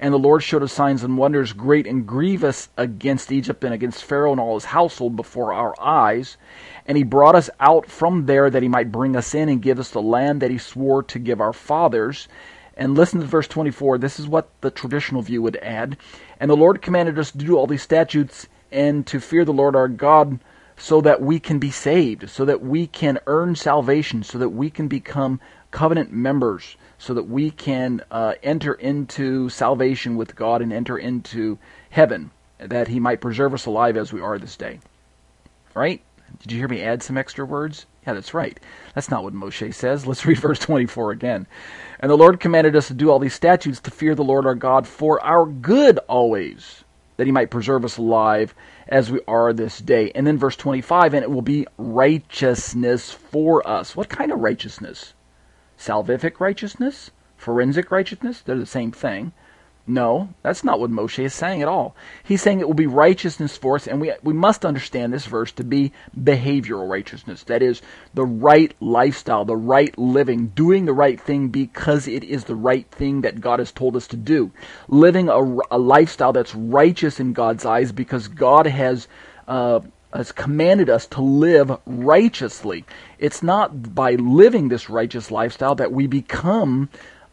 And 0.04 0.14
the 0.14 0.20
Lord 0.20 0.44
showed 0.44 0.64
us 0.64 0.74
signs 0.74 1.02
and 1.06 1.18
wonders 1.18 1.54
great 1.54 1.88
and 1.88 2.06
grievous 2.06 2.68
against 2.76 3.32
Egypt 3.32 3.64
and 3.64 3.74
against 3.74 4.04
Pharaoh 4.04 4.34
and 4.34 4.42
all 4.42 4.56
his 4.56 4.66
household 4.66 5.16
before 5.16 5.54
our 5.54 5.74
eyes. 5.80 6.36
And 6.86 6.98
he 6.98 7.06
brought 7.06 7.36
us 7.36 7.50
out 7.62 7.90
from 7.90 8.26
there 8.26 8.50
that 8.50 8.62
he 8.62 8.68
might 8.68 8.92
bring 8.92 9.16
us 9.16 9.34
in 9.34 9.48
and 9.48 9.62
give 9.62 9.80
us 9.80 9.92
the 9.92 10.02
land 10.02 10.42
that 10.42 10.52
he 10.52 10.58
swore 10.58 11.04
to 11.04 11.20
give 11.20 11.40
our 11.40 11.54
fathers. 11.54 12.28
And 12.76 12.96
listen 12.96 13.22
to 13.22 13.26
verse 13.26 13.48
24. 13.48 13.98
This 13.98 14.20
is 14.20 14.28
what 14.28 14.50
the 14.60 14.72
traditional 14.72 15.22
view 15.22 15.42
would 15.42 15.56
add. 15.62 15.96
And 16.38 16.52
the 16.52 16.58
Lord 16.58 16.82
commanded 16.82 17.18
us 17.18 17.32
to 17.32 17.38
do 17.38 17.56
all 17.56 17.66
these 17.66 17.82
statutes 17.82 18.50
and 18.74 19.08
to 19.08 19.22
fear 19.22 19.46
the 19.46 19.54
Lord 19.54 19.74
our 19.74 19.88
God 19.88 20.38
so 20.76 21.00
that 21.00 21.22
we 21.22 21.40
can 21.40 21.60
be 21.60 21.72
saved, 21.72 22.30
so 22.30 22.44
that 22.44 22.62
we 22.62 22.88
can 22.88 23.20
earn 23.26 23.56
salvation, 23.56 24.22
so 24.22 24.38
that 24.38 24.50
we 24.50 24.70
can 24.70 24.90
become 24.90 25.40
covenant 25.72 26.12
members, 26.12 26.76
so 27.04 27.14
that 27.14 27.28
we 27.28 27.52
can 27.52 28.02
uh, 28.12 28.34
enter 28.42 28.74
into 28.74 29.50
salvation 29.50 30.16
with 30.16 30.38
God 30.38 30.62
and 30.62 30.72
enter 30.72 30.98
into 30.98 31.60
heaven, 31.90 32.32
that 32.60 32.88
He 32.88 33.02
might 33.02 33.20
preserve 33.20 33.54
us 33.54 33.66
alive 33.66 33.98
as 33.98 34.14
we 34.14 34.22
are 34.22 34.40
this 34.40 34.56
day. 34.56 34.80
Right? 35.74 36.02
Did 36.40 36.54
you 36.54 36.60
hear 36.60 36.70
me 36.70 36.82
add 36.82 37.04
some 37.04 37.18
extra 37.18 37.44
words? 37.44 37.88
Yeah, 38.08 38.14
that's 38.14 38.34
right. 38.34 38.58
That's 38.96 39.12
not 39.12 39.26
what 39.26 39.34
Moshe 39.34 39.74
says. 39.74 40.08
Let's 40.08 40.26
read 40.26 40.38
verse 40.40 40.60
24 40.60 41.12
again. 41.12 41.46
And 42.00 42.10
the 42.10 42.16
Lord 42.16 42.40
commanded 42.40 42.74
us 42.74 42.88
to 42.88 42.94
do 42.94 43.12
all 43.12 43.20
these 43.20 43.34
statutes 43.34 43.82
to 43.82 43.92
fear 43.92 44.16
the 44.16 44.24
Lord 44.24 44.46
our 44.46 44.56
God 44.56 44.88
for 44.88 45.22
our 45.26 45.46
good 45.46 46.00
always, 46.08 46.86
that 47.18 47.28
he 47.28 47.34
might 47.34 47.52
preserve 47.52 47.84
us 47.84 47.98
alive 47.98 48.56
as 48.88 49.12
we 49.12 49.20
are 49.28 49.52
this 49.52 49.80
day. 49.80 50.10
And 50.16 50.26
then 50.26 50.38
verse 50.38 50.56
25, 50.56 51.16
and 51.16 51.24
it 51.24 51.32
will 51.32 51.42
be 51.42 51.68
righteousness 51.78 53.12
for 53.12 53.68
us. 53.68 53.94
What 53.94 54.08
kind 54.08 54.32
of 54.32 54.40
righteousness? 54.40 55.14
Salvific 55.78 56.40
righteousness? 56.40 57.12
Forensic 57.38 57.92
righteousness? 57.92 58.42
They're 58.42 58.58
the 58.58 58.66
same 58.66 58.92
thing. 58.92 59.34
No, 59.86 60.30
that's 60.44 60.64
not 60.64 60.80
what 60.80 60.92
Moshe 60.92 61.22
is 61.22 61.34
saying 61.34 61.62
at 61.62 61.68
all. 61.68 61.94
He's 62.24 62.42
saying 62.42 62.62
it 62.62 62.68
will 62.68 62.74
be 62.74 62.88
righteousness 62.88 63.58
for 63.58 63.76
us, 63.76 63.86
and 63.86 64.00
we, 64.00 64.14
we 64.24 64.34
must 64.34 64.66
understand 64.66 65.12
this 65.12 65.26
verse 65.26 65.52
to 65.54 65.64
be 65.66 65.92
behavioral 66.18 66.90
righteousness. 66.90 67.44
That 67.44 67.62
is, 67.62 67.82
the 68.14 68.26
right 68.26 68.74
lifestyle, 68.80 69.44
the 69.44 69.58
right 69.58 69.98
living, 69.98 70.48
doing 70.48 70.86
the 70.86 70.94
right 70.94 71.20
thing 71.20 71.50
because 71.50 72.08
it 72.08 72.24
is 72.24 72.46
the 72.46 72.56
right 72.56 72.90
thing 72.92 73.22
that 73.22 73.42
God 73.42 73.60
has 73.60 73.74
told 73.74 73.98
us 73.98 74.08
to 74.08 74.18
do. 74.18 74.52
Living 74.88 75.28
a, 75.28 75.58
a 75.70 75.78
lifestyle 75.78 76.32
that's 76.32 76.56
righteous 76.56 77.20
in 77.20 77.34
God's 77.34 77.66
eyes 77.66 77.92
because 77.92 78.30
God 78.30 78.66
has. 78.68 79.10
Uh, 79.46 79.82
has 80.14 80.32
commanded 80.32 80.90
us 80.90 81.08
to 81.08 81.22
live 81.22 81.78
righteously. 81.86 82.86
It's 83.20 83.44
not 83.44 83.96
by 83.96 84.14
living 84.16 84.68
this 84.68 84.90
righteous 84.90 85.32
lifestyle 85.32 85.76
that 85.76 85.92
we 85.92 86.08
become 86.08 86.90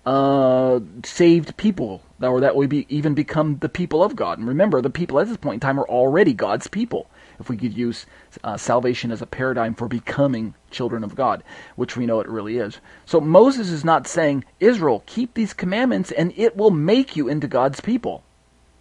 uh, 0.06 0.80
saved 1.04 1.56
people, 1.56 2.02
or 2.20 2.40
that 2.40 2.56
we 2.56 2.66
be, 2.66 2.86
even 2.88 3.14
become 3.14 3.58
the 3.58 3.68
people 3.68 4.02
of 4.02 4.16
God. 4.16 4.38
And 4.38 4.48
remember, 4.48 4.80
the 4.80 4.90
people 4.90 5.20
at 5.20 5.28
this 5.28 5.36
point 5.36 5.54
in 5.54 5.60
time 5.60 5.78
are 5.78 5.88
already 5.88 6.32
God's 6.32 6.66
people. 6.66 7.10
If 7.38 7.48
we 7.48 7.56
could 7.56 7.76
use 7.76 8.06
uh, 8.44 8.56
salvation 8.56 9.12
as 9.12 9.22
a 9.22 9.26
paradigm 9.26 9.74
for 9.74 9.88
becoming 9.88 10.54
children 10.70 11.04
of 11.04 11.14
God, 11.14 11.42
which 11.76 11.96
we 11.96 12.06
know 12.06 12.20
it 12.20 12.28
really 12.28 12.58
is. 12.58 12.78
So 13.06 13.20
Moses 13.20 13.70
is 13.70 13.84
not 13.84 14.06
saying, 14.06 14.44
Israel, 14.58 15.02
keep 15.06 15.32
these 15.32 15.54
commandments 15.54 16.10
and 16.12 16.34
it 16.36 16.54
will 16.54 16.70
make 16.70 17.16
you 17.16 17.28
into 17.28 17.48
God's 17.48 17.80
people. 17.80 18.22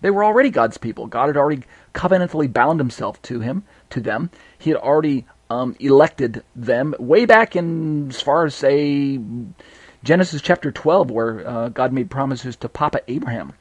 They 0.01 0.12
were 0.12 0.24
already 0.24 0.50
God's 0.50 0.77
people. 0.77 1.08
God 1.08 1.27
had 1.27 1.38
already 1.38 1.63
covenantally 1.94 2.51
bound 2.51 2.79
himself 2.79 3.22
to 3.24 3.39
him, 3.39 3.63
to 3.91 4.00
them. 4.00 4.29
He 4.58 4.69
had 4.69 4.79
already 4.79 5.25
um, 5.50 5.75
elected 5.79 6.43
them 6.55 6.96
way 7.00 7.25
back 7.25 7.55
in, 7.55 8.10
as 8.10 8.22
far 8.22 8.46
as, 8.46 8.55
say, 8.55 9.19
Genesis 10.03 10.41
chapter 10.41 10.72
12, 10.72 11.12
where 11.12 11.48
uh, 11.48 11.69
God 11.69 11.91
made 11.91 12.10
promises 12.10 12.55
to 12.58 12.69
Papa 12.69 13.01
Abraham. 13.08 13.53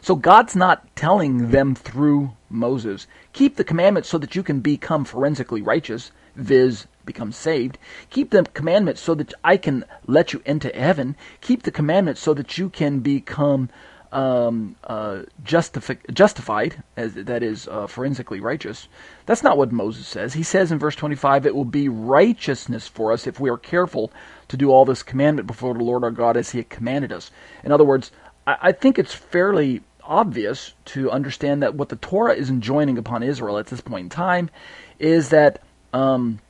So 0.00 0.16
God's 0.16 0.56
not 0.56 0.96
telling 0.96 1.50
them 1.50 1.76
through 1.76 2.32
Moses, 2.50 3.06
keep 3.32 3.56
the 3.56 3.64
commandments 3.64 4.08
so 4.08 4.18
that 4.18 4.34
you 4.34 4.42
can 4.42 4.60
become 4.60 5.04
forensically 5.04 5.62
righteous, 5.62 6.10
viz., 6.34 6.86
become 7.04 7.30
saved. 7.30 7.78
Keep 8.10 8.30
the 8.30 8.42
commandments 8.54 9.00
so 9.00 9.14
that 9.14 9.32
I 9.44 9.56
can 9.56 9.84
let 10.06 10.32
you 10.32 10.42
into 10.44 10.68
heaven. 10.70 11.16
Keep 11.40 11.62
the 11.62 11.70
commandments 11.70 12.20
so 12.20 12.34
that 12.34 12.58
you 12.58 12.68
can 12.68 12.98
become 12.98 13.68
um, 14.12 14.76
uh, 14.84 15.22
justifi- 15.44 16.12
justified, 16.12 16.82
as, 16.96 17.14
that 17.14 17.42
is, 17.42 17.66
uh, 17.68 17.86
forensically 17.86 18.40
righteous. 18.40 18.88
That's 19.26 19.42
not 19.42 19.58
what 19.58 19.72
Moses 19.72 20.06
says. 20.06 20.34
He 20.34 20.42
says 20.42 20.70
in 20.70 20.78
verse 20.78 20.94
25, 20.94 21.46
it 21.46 21.54
will 21.54 21.64
be 21.64 21.88
righteousness 21.88 22.86
for 22.86 23.12
us 23.12 23.26
if 23.26 23.40
we 23.40 23.50
are 23.50 23.58
careful 23.58 24.12
to 24.48 24.56
do 24.56 24.70
all 24.70 24.84
this 24.84 25.02
commandment 25.02 25.46
before 25.46 25.74
the 25.74 25.84
Lord 25.84 26.04
our 26.04 26.10
God 26.10 26.36
as 26.36 26.50
he 26.50 26.58
had 26.58 26.68
commanded 26.68 27.12
us. 27.12 27.30
In 27.64 27.72
other 27.72 27.84
words, 27.84 28.12
I, 28.46 28.56
I 28.62 28.72
think 28.72 28.98
it's 28.98 29.14
fairly 29.14 29.80
obvious 30.04 30.74
to 30.84 31.10
understand 31.10 31.62
that 31.62 31.74
what 31.74 31.88
the 31.88 31.96
Torah 31.96 32.34
is 32.34 32.50
enjoining 32.50 32.98
upon 32.98 33.22
Israel 33.22 33.58
at 33.58 33.66
this 33.66 33.80
point 33.80 34.04
in 34.04 34.10
time 34.10 34.50
is 34.98 35.30
that 35.30 35.62
um, 35.92 36.40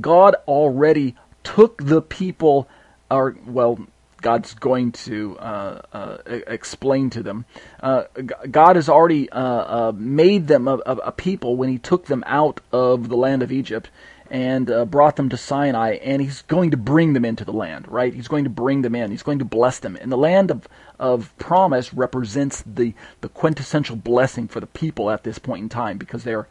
God 0.00 0.34
already 0.46 1.16
took 1.44 1.82
the 1.82 2.02
people, 2.02 2.68
or 3.10 3.36
well, 3.46 3.78
God's 4.20 4.54
going 4.54 4.92
to 4.92 5.38
uh, 5.38 5.82
uh, 5.92 6.18
explain 6.26 7.10
to 7.10 7.22
them. 7.22 7.44
Uh, 7.80 8.04
God 8.50 8.76
has 8.76 8.88
already 8.88 9.30
uh, 9.30 9.40
uh, 9.40 9.92
made 9.94 10.48
them 10.48 10.66
a, 10.66 10.76
a, 10.76 11.12
people 11.12 11.56
when 11.56 11.68
He 11.68 11.78
took 11.78 12.06
them 12.06 12.24
out 12.26 12.60
of 12.72 13.08
the 13.08 13.16
land 13.16 13.42
of 13.42 13.52
Egypt 13.52 13.90
and 14.30 14.70
uh, 14.70 14.84
brought 14.84 15.16
them 15.16 15.28
to 15.28 15.36
Sinai, 15.36 15.92
and 16.02 16.20
He's 16.20 16.42
going 16.42 16.72
to 16.72 16.76
bring 16.76 17.12
them 17.12 17.24
into 17.24 17.44
the 17.44 17.52
land, 17.52 17.86
right? 17.88 18.12
He's 18.12 18.28
going 18.28 18.44
to 18.44 18.50
bring 18.50 18.82
them 18.82 18.94
in. 18.94 19.10
He's 19.10 19.22
going 19.22 19.38
to 19.38 19.44
bless 19.44 19.78
them. 19.78 19.96
And 20.00 20.10
the 20.10 20.18
land 20.18 20.50
of, 20.50 20.66
of 20.98 21.36
promise 21.38 21.94
represents 21.94 22.62
the, 22.66 22.94
the 23.20 23.28
quintessential 23.28 23.96
blessing 23.96 24.48
for 24.48 24.60
the 24.60 24.66
people 24.66 25.10
at 25.10 25.22
this 25.22 25.38
point 25.38 25.62
in 25.62 25.68
time 25.68 25.96
because 25.96 26.24
they're 26.24 26.48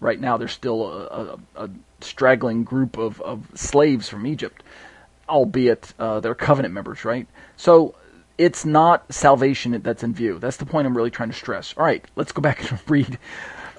right 0.00 0.20
now 0.20 0.36
they're 0.36 0.48
still 0.48 0.84
a, 0.84 1.38
a, 1.56 1.64
a 1.64 1.70
straggling 2.00 2.64
group 2.64 2.98
of, 2.98 3.20
of 3.22 3.46
slaves 3.54 4.08
from 4.08 4.26
Egypt 4.26 4.62
albeit 5.28 5.94
uh, 5.98 6.20
they're 6.20 6.34
covenant 6.34 6.74
members, 6.74 7.04
right? 7.04 7.26
So 7.56 7.94
it's 8.38 8.64
not 8.64 9.12
salvation 9.12 9.80
that's 9.82 10.02
in 10.02 10.14
view. 10.14 10.38
That's 10.38 10.56
the 10.56 10.66
point 10.66 10.86
I'm 10.86 10.96
really 10.96 11.10
trying 11.10 11.30
to 11.30 11.36
stress. 11.36 11.74
All 11.76 11.84
right, 11.84 12.04
let's 12.16 12.32
go 12.32 12.42
back 12.42 12.70
and 12.70 12.80
read 12.88 13.18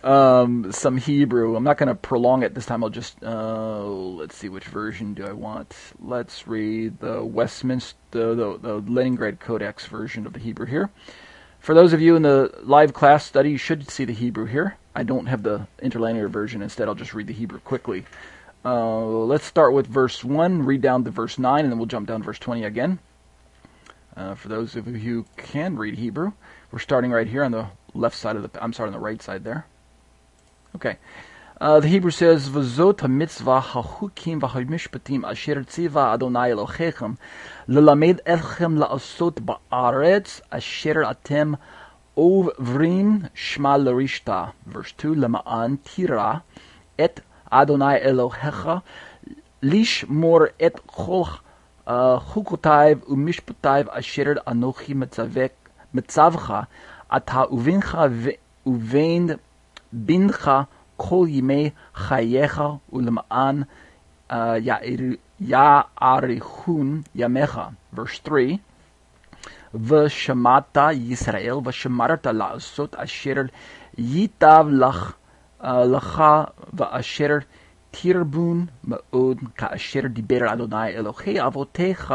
um, 0.03 0.71
some 0.71 0.97
Hebrew. 0.97 1.55
I'm 1.55 1.63
not 1.63 1.77
going 1.77 1.89
to 1.89 1.95
prolong 1.95 2.43
it 2.43 2.53
this 2.53 2.65
time. 2.65 2.83
I'll 2.83 2.89
just 2.89 3.21
uh, 3.23 3.83
let's 3.83 4.35
see 4.35 4.49
which 4.49 4.65
version 4.65 5.13
do 5.13 5.25
I 5.25 5.33
want. 5.33 5.75
Let's 5.99 6.47
read 6.47 6.99
the 6.99 7.23
Westminster, 7.23 7.95
the, 8.11 8.57
the 8.61 8.75
Leningrad 8.87 9.39
Codex 9.39 9.87
version 9.87 10.25
of 10.25 10.33
the 10.33 10.39
Hebrew 10.39 10.65
here. 10.65 10.89
For 11.59 11.73
those 11.73 11.93
of 11.93 12.01
you 12.01 12.15
in 12.15 12.21
the 12.21 12.53
live 12.61 12.93
class 12.93 13.25
study, 13.25 13.49
you 13.49 13.57
should 13.57 13.89
see 13.89 14.05
the 14.05 14.13
Hebrew 14.13 14.45
here. 14.45 14.77
I 14.93 15.03
don't 15.03 15.25
have 15.25 15.41
the 15.41 15.67
interlinear 15.81 16.29
version. 16.29 16.61
Instead, 16.61 16.87
I'll 16.87 16.95
just 16.95 17.15
read 17.15 17.27
the 17.27 17.33
Hebrew 17.33 17.59
quickly. 17.59 18.05
Uh, 18.65 19.05
let's 19.05 19.45
start 19.45 19.73
with 19.73 19.85
verse 19.85 20.23
1, 20.23 20.65
read 20.65 20.81
down 20.81 21.03
to 21.03 21.11
verse 21.11 21.37
9, 21.37 21.63
and 21.63 21.71
then 21.71 21.77
we'll 21.77 21.85
jump 21.85 22.07
down 22.07 22.21
to 22.21 22.25
verse 22.25 22.39
20 22.39 22.63
again. 22.63 22.97
Uh, 24.17 24.33
for 24.33 24.47
those 24.47 24.75
of 24.75 24.87
you 24.87 24.95
who 24.95 25.25
can 25.37 25.77
read 25.77 25.99
Hebrew, 25.99 26.31
we're 26.71 26.79
starting 26.79 27.11
right 27.11 27.27
here 27.27 27.43
on 27.43 27.51
the 27.51 27.67
left 27.93 28.17
side 28.17 28.35
of 28.35 28.41
the, 28.41 28.63
I'm 28.63 28.73
sorry, 28.73 28.87
on 28.87 28.93
the 28.93 28.99
right 28.99 29.21
side 29.21 29.43
there. 29.43 29.67
Okay. 30.75 30.97
Uh, 31.61 31.79
the 31.79 31.87
Hebrew 31.87 32.09
says, 32.09 32.49
"V'zot 32.49 33.07
mitzvah 33.07 33.61
hachukim 33.61 34.41
v'hamishpatim 34.41 35.29
asher 35.29 35.63
tziva 35.63 36.15
Adonai 36.15 36.49
Elohechem 36.49 37.17
lelamed 37.67 38.19
elchem 38.23 38.83
la'asot 38.83 39.45
ba'aretz 39.45 40.41
asher 40.51 41.03
atem 41.03 41.59
ovrim 42.17 43.29
shma 43.35 43.77
l'rishta." 43.77 44.53
Verse 44.65 44.91
two, 44.93 45.13
"Lema'an 45.13 45.77
tira 45.85 46.43
et 46.97 47.21
Adonai 47.61 48.05
Elohecha, 48.07 48.79
לשמור 49.63 50.39
את 50.65 50.79
כל 50.85 51.23
חוקותיו 52.17 52.97
ומשפטיו 53.09 53.85
אשר 53.89 54.23
אנוכי 54.47 54.93
מצווך, 55.93 56.51
אתה 57.15 57.41
ובנך 57.51 57.97
ובן 58.65 59.25
בנך 59.93 60.51
כל 60.97 61.25
ימי 61.29 61.69
חייך 61.95 62.63
ולמען 62.93 63.63
יאריכון 65.39 67.01
ימיך. 67.15 67.61
verse 67.95 68.21
3 68.25 68.57
ושמעת 69.75 70.77
ישראל 70.93 71.55
ושמרת 71.65 72.27
לעשות 72.27 72.95
אשר 72.95 73.41
ייטב 73.97 74.65
לך 74.71 75.13
לך 75.64 76.22
ואשר 76.72 77.38
תרבון 77.90 78.66
מאוד 78.84 79.38
כאשר 79.56 80.00
דיבר 80.06 80.52
אדוני 80.52 80.88
אלוהי 80.88 81.46
אבותיך 81.46 82.14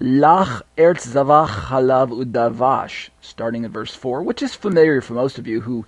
לך 0.00 0.62
ארץ 0.78 1.06
זבה 1.06 1.46
חלב 1.46 2.12
ודבש, 2.12 3.10
starting 3.22 3.64
in 3.64 3.72
verse 3.72 3.94
4, 3.94 4.22
which 4.22 4.42
is 4.42 4.54
familiar 4.54 5.00
for 5.00 5.14
most 5.14 5.38
of 5.38 5.46
you 5.46 5.60
who 5.60 5.86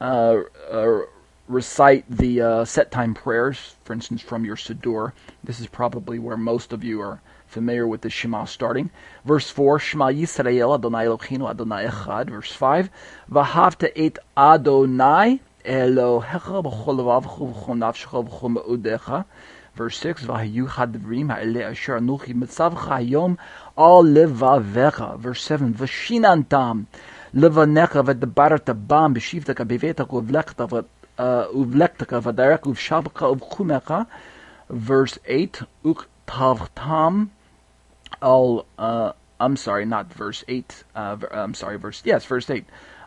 uh, 0.00 0.36
uh, 0.70 1.00
recite 1.46 2.04
the 2.08 2.40
uh, 2.40 2.64
set 2.64 2.90
time 2.90 3.12
prayers, 3.12 3.76
for 3.84 3.92
instance, 3.92 4.22
from 4.22 4.44
your 4.46 4.56
Siddur. 4.56 5.12
This 5.44 5.60
is 5.60 5.66
probably 5.66 6.18
where 6.18 6.38
most 6.38 6.72
of 6.72 6.82
you 6.82 7.02
are 7.02 7.20
familiar 7.46 7.86
with 7.86 8.00
the 8.00 8.08
Shema 8.08 8.44
starting. 8.44 8.88
Verse 9.26 9.50
4, 9.50 9.78
Shema 9.78 10.06
Yisrael 10.06 10.74
Adonai 10.74 11.04
Eloheinu 11.04 11.50
Adonai 11.50 11.86
Echad. 11.86 12.30
Verse 12.30 12.52
5, 12.52 12.88
Vahavta 13.30 13.90
et 13.94 14.18
Adonai 14.36 15.40
Verse 19.75 19.97
6, 19.97 20.23
Vahayu 20.23 20.67
hadvrim 20.69 21.29
ha'ele 21.29 21.63
asher 21.65 21.99
anuchi 21.99 22.33
mitzavcha 22.33 22.87
hayom 22.87 23.37
al 23.77 24.03
levavecha. 24.03 25.17
Verse 25.19 25.41
7, 25.41 25.73
Vashinantam 25.73 26.85
levanecha 27.33 28.03
v'debarata 28.05 28.73
bam 28.87 29.15
b'shivtaka 29.15 29.65
b'vetaka 29.65 30.07
uvlektaka 30.07 30.85
uvlektaka 31.53 32.21
v'darek 32.21 32.61
uvshabka 32.61 33.35
uvchumecha. 33.35 34.07
Verse 34.69 35.19
8, 35.25 35.63
Uktavtam 35.83 37.29
uh, 38.21 39.11
I'm 39.39 39.57
sorry, 39.57 39.85
not 39.85 40.13
verse 40.13 40.43
8, 40.47 40.83
uh, 40.95 41.17
I'm 41.31 41.53
sorry, 41.53 41.77
verse, 41.77 42.01
yes, 42.05 42.25
verse 42.25 42.49
8. 42.49 42.65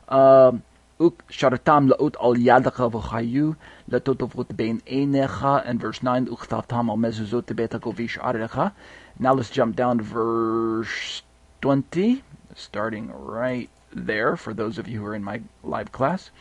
Um, 0.08 0.62
Uk 0.99 1.23
sharatam 1.29 1.89
laut 1.89 2.15
al 2.19 2.35
yadacha 2.35 2.91
v'chayu 2.91 3.55
latotavot 3.89 4.55
bein 4.55 4.81
einecha 4.81 5.61
and 5.65 5.79
verse 5.79 6.03
9 6.03 6.27
uchtavtam 6.27 6.89
al 6.89 6.97
mezuzot 6.97 7.55
beta 7.55 7.79
govish 7.79 8.17
arecha. 8.19 8.71
Now 9.19 9.33
let's 9.33 9.49
jump 9.49 9.75
down 9.75 9.97
to 9.97 10.03
verse 10.03 11.23
20, 11.61 12.23
starting 12.55 13.11
right 13.11 13.69
there 13.91 14.35
for 14.37 14.53
those 14.53 14.77
of 14.77 14.87
you 14.87 14.99
who 14.99 15.05
are 15.05 15.15
in 15.15 15.23
my 15.23 15.41
live 15.63 15.91
class. 15.91 16.31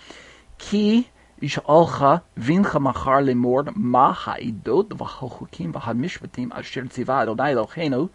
Ki 0.59 1.09
ישאלך 1.43 2.05
וינך 2.37 2.77
מחר 2.77 3.21
לאמור 3.21 3.61
מה 3.77 4.13
העדות 4.25 4.93
והחוקים 5.01 5.73
והמשפטים 5.75 6.53
אשר 6.53 6.87
ציווה 6.89 7.23
אדוני 7.23 7.51
אלוהינו 7.51 8.09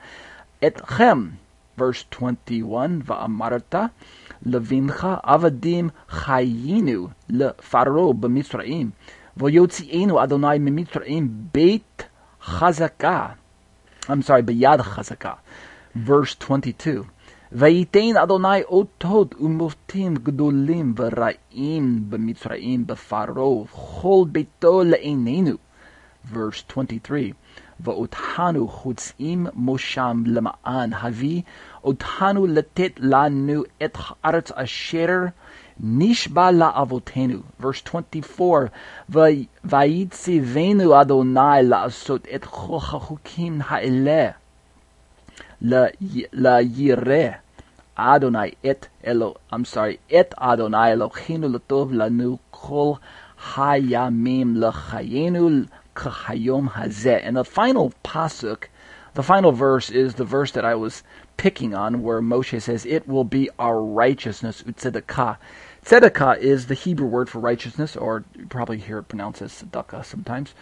אתכם. 0.68 1.28
verse 1.80 2.06
21 2.10 2.90
ואמרת 3.06 3.76
לבנך 4.47 5.09
עבדים 5.23 5.89
חיינו 6.09 7.09
לפרעה 7.29 8.13
במצרים 8.13 8.91
ויוציאנו 9.37 10.23
אדוני 10.23 10.59
ממצרים 10.59 11.29
בית 11.53 12.03
חזקה 12.43 13.29
I'm 14.07 14.23
sorry 14.27 14.43
ביד 14.45 14.81
חזקה. 14.81 15.33
Verse 16.07 16.37
22 16.41 17.03
וייתן 17.53 18.17
אדוני 18.23 18.63
אותות 18.63 19.35
ומופתים 19.41 20.15
גדולים 20.15 20.95
ורעים 20.97 22.11
במצרים 22.11 22.87
בפרעה 22.87 23.67
כל 23.71 24.25
ביתו 24.33 24.83
לעינינו. 24.85 25.57
Verse 26.33 26.63
23 26.69 27.33
ואותנו 27.81 28.69
חוצים 28.69 29.47
מושם 29.55 30.23
למען 30.27 30.93
הביא 30.93 31.43
אותנו 31.84 32.48
לתת 32.48 32.92
לנו 32.98 33.64
את 33.84 33.98
הארץ 34.00 34.52
אשר 34.52 35.12
נשבע 35.80 36.52
לאבותינו. 36.52 37.40
verse 37.62 37.82
24 37.86 38.66
ויציבנו 39.66 41.02
אדוני 41.02 41.64
לעשות 41.64 42.28
את 42.36 42.46
כל 42.46 42.78
החוקים 42.78 43.60
האלה 43.68 44.30
לירא 46.34 47.30
אדוני 47.96 48.52
את 48.72 48.86
אלו, 49.08 49.34
I'm 49.54 49.74
sorry, 49.74 50.16
את 50.20 50.34
אדוני 50.38 50.92
אלוהינו 50.92 51.50
לטוב 51.50 51.94
לנו 51.94 52.38
כל 52.52 52.92
הימים 53.58 54.56
לחיינו 54.56 55.50
כהיום 55.96 56.68
הזה. 56.76 57.20
And 57.24 57.38
the 57.38 57.44
final 57.44 57.92
pasuk, 58.08 58.68
the 59.16 59.24
final 59.24 59.52
verse 59.52 59.90
is 59.90 60.14
the 60.14 60.24
verse 60.24 60.52
that 60.52 60.66
I 60.66 60.76
was 60.76 61.04
picking 61.37 61.75
on 61.75 62.03
where 62.03 62.21
Moshe 62.21 62.61
says, 62.61 62.87
it 62.87 63.09
will 63.09 63.25
be 63.25 63.49
our 63.59 63.83
righteousness, 63.83 64.63
utzedakah. 64.63 65.37
Tzedakah 65.85 66.39
is 66.39 66.67
the 66.67 66.75
Hebrew 66.75 67.07
word 67.07 67.29
for 67.29 67.41
righteousness, 67.41 67.97
or 67.97 68.25
you 68.37 68.47
probably 68.47 68.79
hear 68.79 68.99
it 68.99 69.09
pronounced 69.09 69.43
as 69.43 69.63
tzedakah 69.63 70.05
sometimes. 70.05 70.55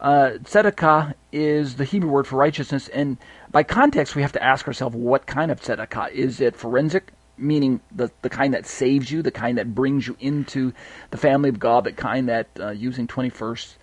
Uh, 0.00 0.32
tzedakah 0.42 1.14
is 1.32 1.76
the 1.76 1.84
Hebrew 1.84 2.10
word 2.10 2.26
for 2.26 2.36
righteousness, 2.36 2.88
and 2.88 3.16
by 3.50 3.62
context, 3.62 4.16
we 4.16 4.22
have 4.22 4.32
to 4.32 4.42
ask 4.42 4.66
ourselves 4.66 4.96
what 4.96 5.26
kind 5.26 5.50
of 5.50 5.60
tzedakah. 5.60 6.10
Is 6.10 6.40
it 6.40 6.56
forensic, 6.56 7.12
meaning 7.38 7.80
the, 7.94 8.10
the 8.22 8.30
kind 8.30 8.52
that 8.54 8.66
saves 8.66 9.10
you, 9.10 9.22
the 9.22 9.30
kind 9.30 9.58
that 9.58 9.74
brings 9.74 10.08
you 10.08 10.16
into 10.18 10.72
the 11.10 11.16
family 11.16 11.48
of 11.48 11.58
God, 11.58 11.84
the 11.84 11.92
kind 11.92 12.28
that, 12.28 12.48
uh, 12.58 12.70
using 12.70 13.06
21st, 13.06 13.74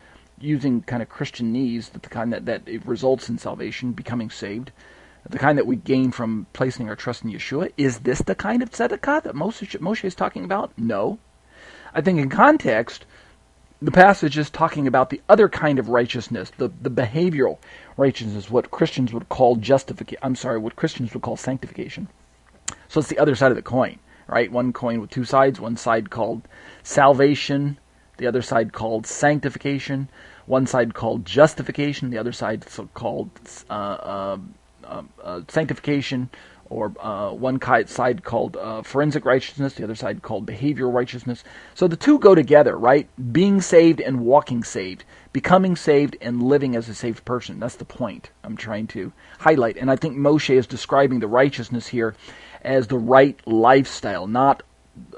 using 0.41 0.81
kind 0.81 1.01
of 1.01 1.09
Christianese, 1.09 1.91
the 1.91 1.99
kind 1.99 2.33
that, 2.33 2.45
that 2.45 2.67
results 2.85 3.29
in 3.29 3.37
salvation, 3.37 3.93
becoming 3.93 4.29
saved, 4.29 4.71
the 5.29 5.39
kind 5.39 5.57
that 5.57 5.67
we 5.67 5.75
gain 5.75 6.11
from 6.11 6.47
placing 6.53 6.89
our 6.89 6.95
trust 6.95 7.23
in 7.23 7.31
Yeshua? 7.31 7.71
Is 7.77 7.99
this 7.99 8.19
the 8.19 8.35
kind 8.35 8.63
of 8.63 8.71
tzedakah 8.71 9.23
that 9.23 9.35
Moshe, 9.35 9.79
Moshe 9.79 10.03
is 10.03 10.15
talking 10.15 10.43
about? 10.43 10.71
No. 10.77 11.19
I 11.93 12.01
think 12.01 12.19
in 12.19 12.29
context, 12.29 13.05
the 13.81 13.91
passage 13.91 14.37
is 14.37 14.49
talking 14.49 14.87
about 14.87 15.09
the 15.09 15.21
other 15.27 15.49
kind 15.49 15.79
of 15.79 15.89
righteousness, 15.89 16.51
the, 16.57 16.71
the 16.81 16.89
behavioral 16.89 17.57
righteousness, 17.97 18.49
what 18.49 18.71
Christians 18.71 19.11
would 19.11 19.29
call 19.29 19.55
justification. 19.55 20.19
I'm 20.21 20.35
sorry, 20.35 20.59
what 20.59 20.75
Christians 20.75 21.13
would 21.13 21.23
call 21.23 21.37
sanctification. 21.37 22.07
So 22.87 22.99
it's 22.99 23.09
the 23.09 23.19
other 23.19 23.35
side 23.35 23.51
of 23.51 23.55
the 23.55 23.63
coin, 23.63 23.99
right? 24.27 24.51
One 24.51 24.71
coin 24.71 25.01
with 25.01 25.09
two 25.09 25.23
sides, 25.23 25.59
one 25.59 25.77
side 25.77 26.09
called 26.09 26.47
salvation, 26.83 27.79
the 28.17 28.27
other 28.27 28.41
side 28.41 28.71
called 28.71 29.07
sanctification, 29.07 30.09
one 30.45 30.67
side 30.67 30.93
called 30.93 31.25
justification, 31.25 32.11
the 32.11 32.17
other 32.17 32.31
side 32.31 32.65
called 32.93 33.31
uh, 33.69 33.73
uh, 33.73 34.37
sanctification, 35.47 36.29
or 36.71 36.93
uh, 37.01 37.31
one 37.31 37.59
side 37.85 38.23
called 38.23 38.55
uh, 38.55 38.81
forensic 38.81 39.25
righteousness, 39.25 39.73
the 39.73 39.83
other 39.83 39.93
side 39.93 40.21
called 40.21 40.45
behavioral 40.45 40.93
righteousness. 40.93 41.43
So 41.75 41.87
the 41.87 41.97
two 41.97 42.17
go 42.17 42.33
together, 42.33 42.77
right? 42.77 43.09
Being 43.33 43.59
saved 43.59 43.99
and 43.99 44.21
walking 44.21 44.63
saved, 44.63 45.03
becoming 45.33 45.75
saved 45.75 46.15
and 46.21 46.41
living 46.41 46.77
as 46.77 46.87
a 46.87 46.95
saved 46.95 47.25
person. 47.25 47.59
That's 47.59 47.75
the 47.75 47.85
point 47.85 48.31
I'm 48.45 48.55
trying 48.55 48.87
to 48.87 49.11
highlight. 49.39 49.75
And 49.75 49.91
I 49.91 49.97
think 49.97 50.17
Moshe 50.17 50.55
is 50.55 50.65
describing 50.65 51.19
the 51.19 51.27
righteousness 51.27 51.87
here 51.87 52.15
as 52.61 52.87
the 52.87 52.97
right 52.97 53.37
lifestyle, 53.45 54.27
not 54.27 54.63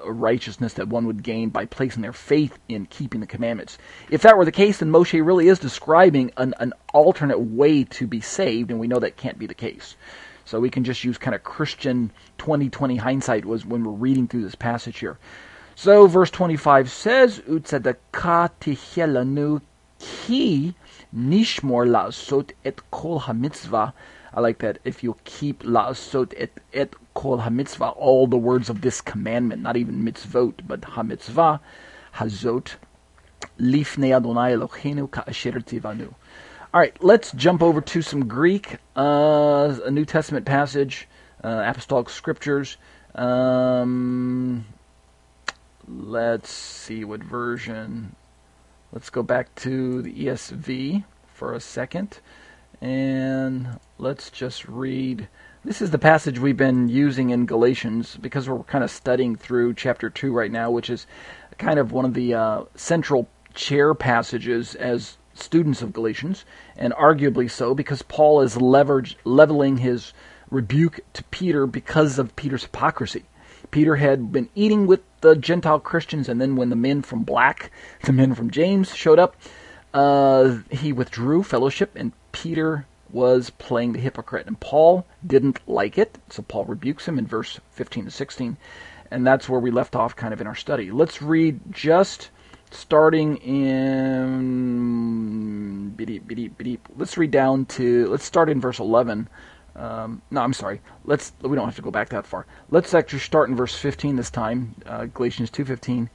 righteousness 0.06 0.74
that 0.74 0.88
one 0.88 1.06
would 1.08 1.24
gain 1.24 1.50
by 1.50 1.66
placing 1.66 2.02
their 2.02 2.14
faith 2.14 2.58
in 2.70 2.86
keeping 2.86 3.22
the 3.22 3.28
commandments. 3.28 3.78
If 4.10 4.22
that 4.22 4.38
were 4.38 4.46
the 4.46 4.52
case, 4.52 4.80
then 4.80 4.92
Moshe 4.92 5.26
really 5.26 5.48
is 5.48 5.60
describing 5.60 6.32
an, 6.38 6.54
an 6.60 6.74
alternate 6.94 7.40
way 7.40 7.84
to 7.86 8.08
be 8.08 8.22
saved, 8.22 8.70
and 8.70 8.80
we 8.80 8.88
know 8.88 9.00
that 9.00 9.18
can't 9.18 9.40
be 9.40 9.48
the 9.48 9.54
case. 9.54 9.96
So 10.46 10.60
we 10.60 10.70
can 10.70 10.84
just 10.84 11.04
use 11.04 11.18
kind 11.18 11.34
of 11.34 11.44
Christian 11.44 12.12
2020 12.38 12.98
hindsight 12.98 13.46
was 13.46 13.66
when 13.66 13.84
we're 13.84 13.94
reading 13.94 14.28
through 14.28 14.44
this 14.44 14.56
passage 14.56 15.00
here. 15.00 15.18
So 15.76 16.06
verse 16.08 16.30
25 16.30 16.92
says, 16.92 17.40
Utzedakah 17.40 18.52
ki 20.00 20.76
nishmor 21.16 21.88
la'asot 21.88 22.52
et 22.66 22.82
kol 22.92 23.22
hamitzvah. 23.22 23.94
I 24.34 24.40
like 24.40 24.60
that. 24.60 24.80
If 24.84 25.04
you 25.04 25.16
keep 25.24 25.64
la'asot 25.64 26.34
et, 26.38 26.52
et 26.74 26.94
kol 27.14 27.40
hamitzvah, 27.40 27.96
all 27.98 28.28
the 28.28 28.38
words 28.38 28.70
of 28.70 28.82
this 28.82 29.00
commandment, 29.02 29.62
not 29.62 29.78
even 29.78 30.04
mitzvot, 30.04 30.68
but 30.68 30.82
hamitzvah, 30.82 31.60
hazot, 32.16 32.76
lifnei 33.60 34.16
Adonai 34.16 34.54
Eloheinu 34.54 35.10
ka'asher 35.10 35.52
tivanu. 35.52 36.14
All 36.74 36.80
right, 36.80 36.96
let's 37.04 37.32
jump 37.34 37.62
over 37.62 37.82
to 37.82 38.02
some 38.02 38.28
Greek, 38.28 38.78
uh, 38.98 39.78
a 39.86 39.92
New 39.92 40.06
Testament 40.06 40.46
passage, 40.48 41.08
uh, 41.44 41.64
apostolic 41.68 42.10
scriptures. 42.10 42.78
Um, 43.14 44.66
let's 45.88 46.50
see 46.50 47.04
what 47.04 47.24
version. 47.24 48.16
Let's 48.92 49.12
go 49.12 49.22
back 49.22 49.54
to 49.56 50.02
the 50.02 50.14
ESV 50.14 51.04
for 51.34 51.54
a 51.54 51.60
second, 51.60 52.20
and 52.84 53.80
let's 53.98 54.30
just 54.30 54.68
read. 54.68 55.30
This 55.64 55.82
is 55.82 55.92
the 55.92 55.98
passage 55.98 56.38
we've 56.38 56.58
been 56.58 56.90
using 56.90 57.30
in 57.30 57.46
Galatians 57.46 58.18
because 58.18 58.50
we're 58.50 58.62
kind 58.64 58.84
of 58.84 58.92
studying 58.92 59.38
through 59.38 59.76
chapter 59.76 60.10
2 60.10 60.34
right 60.34 60.52
now, 60.52 60.70
which 60.70 60.90
is 60.90 61.08
kind 61.58 61.80
of 61.80 61.94
one 61.94 62.04
of 62.04 62.14
the 62.14 62.34
uh, 62.34 62.64
central 62.76 63.30
chair 63.54 63.94
passages 63.94 64.76
as 64.76 65.16
students 65.34 65.82
of 65.82 65.94
Galatians, 65.94 66.44
and 66.76 66.92
arguably 66.94 67.50
so 67.50 67.74
because 67.74 68.02
Paul 68.02 68.42
is 68.42 68.60
leverage, 68.60 69.18
leveling 69.24 69.78
his 69.78 70.12
rebuke 70.52 71.00
to 71.14 71.24
Peter 71.26 71.66
because 71.66 72.20
of 72.20 72.36
Peter's 72.36 72.64
hypocrisy. 72.64 73.24
Peter 73.72 73.96
had 73.96 74.34
been 74.34 74.50
eating 74.56 74.88
with 74.88 75.00
the 75.22 75.38
Gentile 75.38 75.80
Christians, 75.80 76.28
and 76.28 76.42
then 76.42 76.58
when 76.58 76.70
the 76.70 76.76
men 76.76 77.02
from 77.02 77.24
Black, 77.24 77.72
the 78.04 78.12
men 78.12 78.36
from 78.36 78.52
James, 78.52 78.94
showed 78.94 79.20
up, 79.20 79.38
uh, 79.94 80.58
he 80.70 80.92
withdrew 80.92 81.44
fellowship, 81.44 81.92
and 81.96 82.12
Peter 82.34 82.86
was 83.14 83.52
playing 83.52 83.94
the 83.94 84.00
hypocrite. 84.00 84.48
And 84.48 84.60
Paul 84.60 85.06
didn't 85.26 85.62
like 85.70 85.98
it, 85.98 86.18
so 86.30 86.42
Paul 86.42 86.66
rebukes 86.66 87.08
him 87.08 87.18
in 87.18 87.26
verse 87.26 87.62
15 87.72 88.06
to 88.06 88.12
16, 88.12 88.58
and 89.12 89.26
that's 89.26 89.48
where 89.48 89.62
we 89.62 89.72
left 89.72 89.96
off 89.96 90.18
kind 90.18 90.34
of 90.34 90.42
in 90.42 90.48
our 90.48 90.56
study. 90.56 90.92
Let's 90.92 91.22
read 91.22 91.62
just 91.72 92.30
starting 92.72 93.38
in 93.38 94.74
let's 96.98 97.18
read 97.18 97.30
down 97.30 97.66
to 97.66 98.08
let's 98.08 98.26
start 98.26 98.50
in 98.50 98.60
verse 98.60 98.80
11 98.80 99.30
Um, 99.76 100.24
no, 100.32 100.42
I'm 100.42 100.54
sorry. 100.54 100.82
Let's 101.06 101.34
we 101.42 101.56
don't 101.56 101.66
have 101.66 101.76
to 101.76 101.82
go 101.82 101.92
back 101.92 102.10
that 102.10 102.26
far. 102.26 102.46
Let's 102.70 102.94
actually 102.94 103.20
start 103.20 103.50
in 103.50 103.56
verse 103.56 103.76
15 103.76 104.16
this 104.16 104.30
time, 104.32 104.76
uh, 104.86 105.06
Galatians 105.06 105.50
2:15, 105.52 106.10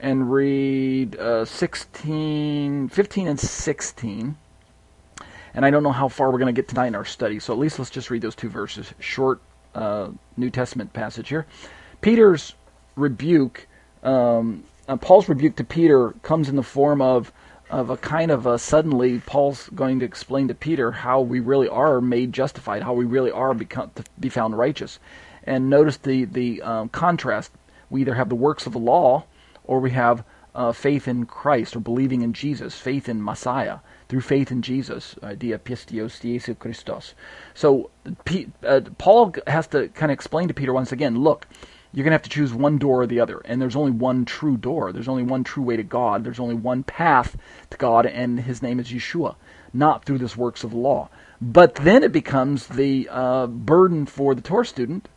and 0.00 0.32
read 0.32 1.16
uh, 1.16 1.44
16, 1.44 2.88
15 2.88 3.28
and 3.28 3.40
16. 3.40 4.36
And 5.56 5.64
I 5.64 5.70
don't 5.70 5.82
know 5.82 5.90
how 5.90 6.08
far 6.08 6.30
we're 6.30 6.38
going 6.38 6.54
to 6.54 6.58
get 6.60 6.68
tonight 6.68 6.88
in 6.88 6.94
our 6.94 7.06
study, 7.06 7.40
so 7.40 7.54
at 7.54 7.58
least 7.58 7.78
let's 7.78 7.90
just 7.90 8.10
read 8.10 8.20
those 8.20 8.34
two 8.34 8.50
verses. 8.50 8.92
Short 9.00 9.40
uh, 9.74 10.10
New 10.36 10.50
Testament 10.50 10.92
passage 10.92 11.30
here. 11.30 11.46
Peter's 12.02 12.52
rebuke, 12.94 13.66
um, 14.02 14.64
uh, 14.86 14.98
Paul's 14.98 15.30
rebuke 15.30 15.56
to 15.56 15.64
Peter 15.64 16.10
comes 16.22 16.50
in 16.50 16.56
the 16.56 16.62
form 16.62 17.00
of 17.00 17.32
of 17.68 17.90
a 17.90 17.96
kind 17.96 18.30
of 18.30 18.46
a 18.46 18.58
suddenly 18.58 19.18
Paul's 19.18 19.68
going 19.70 19.98
to 19.98 20.04
explain 20.04 20.46
to 20.48 20.54
Peter 20.54 20.92
how 20.92 21.20
we 21.22 21.40
really 21.40 21.68
are 21.68 22.00
made 22.00 22.32
justified, 22.32 22.82
how 22.82 22.92
we 22.92 23.06
really 23.06 23.32
are 23.32 23.54
become 23.54 23.90
to 23.96 24.04
be 24.20 24.28
found 24.28 24.56
righteous. 24.56 25.00
And 25.42 25.70
notice 25.70 25.96
the 25.96 26.26
the 26.26 26.60
um, 26.60 26.90
contrast. 26.90 27.50
We 27.88 28.02
either 28.02 28.14
have 28.14 28.28
the 28.28 28.34
works 28.34 28.66
of 28.66 28.74
the 28.74 28.78
law, 28.78 29.24
or 29.64 29.80
we 29.80 29.92
have 29.92 30.22
uh, 30.54 30.72
faith 30.72 31.08
in 31.08 31.24
Christ, 31.24 31.74
or 31.74 31.80
believing 31.80 32.20
in 32.20 32.34
Jesus, 32.34 32.74
faith 32.78 33.08
in 33.08 33.24
Messiah 33.24 33.78
through 34.08 34.20
faith 34.20 34.50
in 34.50 34.62
Jesus, 34.62 35.16
uh, 35.22 35.34
dia 35.34 35.58
pistios 35.58 36.20
Jesu 36.20 36.54
Christos. 36.54 37.14
So 37.54 37.90
P, 38.24 38.48
uh, 38.64 38.80
Paul 38.98 39.34
has 39.46 39.66
to 39.68 39.88
kind 39.88 40.12
of 40.12 40.14
explain 40.14 40.48
to 40.48 40.54
Peter 40.54 40.72
once 40.72 40.92
again, 40.92 41.18
look, 41.18 41.46
you're 41.92 42.04
going 42.04 42.10
to 42.10 42.16
have 42.16 42.22
to 42.22 42.30
choose 42.30 42.52
one 42.52 42.78
door 42.78 43.02
or 43.02 43.06
the 43.06 43.20
other. 43.20 43.40
And 43.46 43.60
there's 43.60 43.76
only 43.76 43.90
one 43.90 44.24
true 44.24 44.56
door. 44.56 44.92
There's 44.92 45.08
only 45.08 45.22
one 45.22 45.44
true 45.44 45.62
way 45.62 45.76
to 45.76 45.82
God. 45.82 46.24
There's 46.24 46.40
only 46.40 46.54
one 46.54 46.82
path 46.82 47.36
to 47.70 47.76
God, 47.78 48.04
and 48.04 48.40
his 48.40 48.62
name 48.62 48.78
is 48.78 48.88
Yeshua, 48.88 49.36
not 49.72 50.04
through 50.04 50.18
this 50.18 50.36
works 50.36 50.62
of 50.62 50.72
the 50.72 50.76
law. 50.76 51.08
But 51.40 51.76
then 51.76 52.02
it 52.02 52.12
becomes 52.12 52.66
the 52.66 53.08
uh, 53.10 53.46
burden 53.46 54.04
for 54.04 54.34
the 54.34 54.42
Torah 54.42 54.66
student 54.66 55.08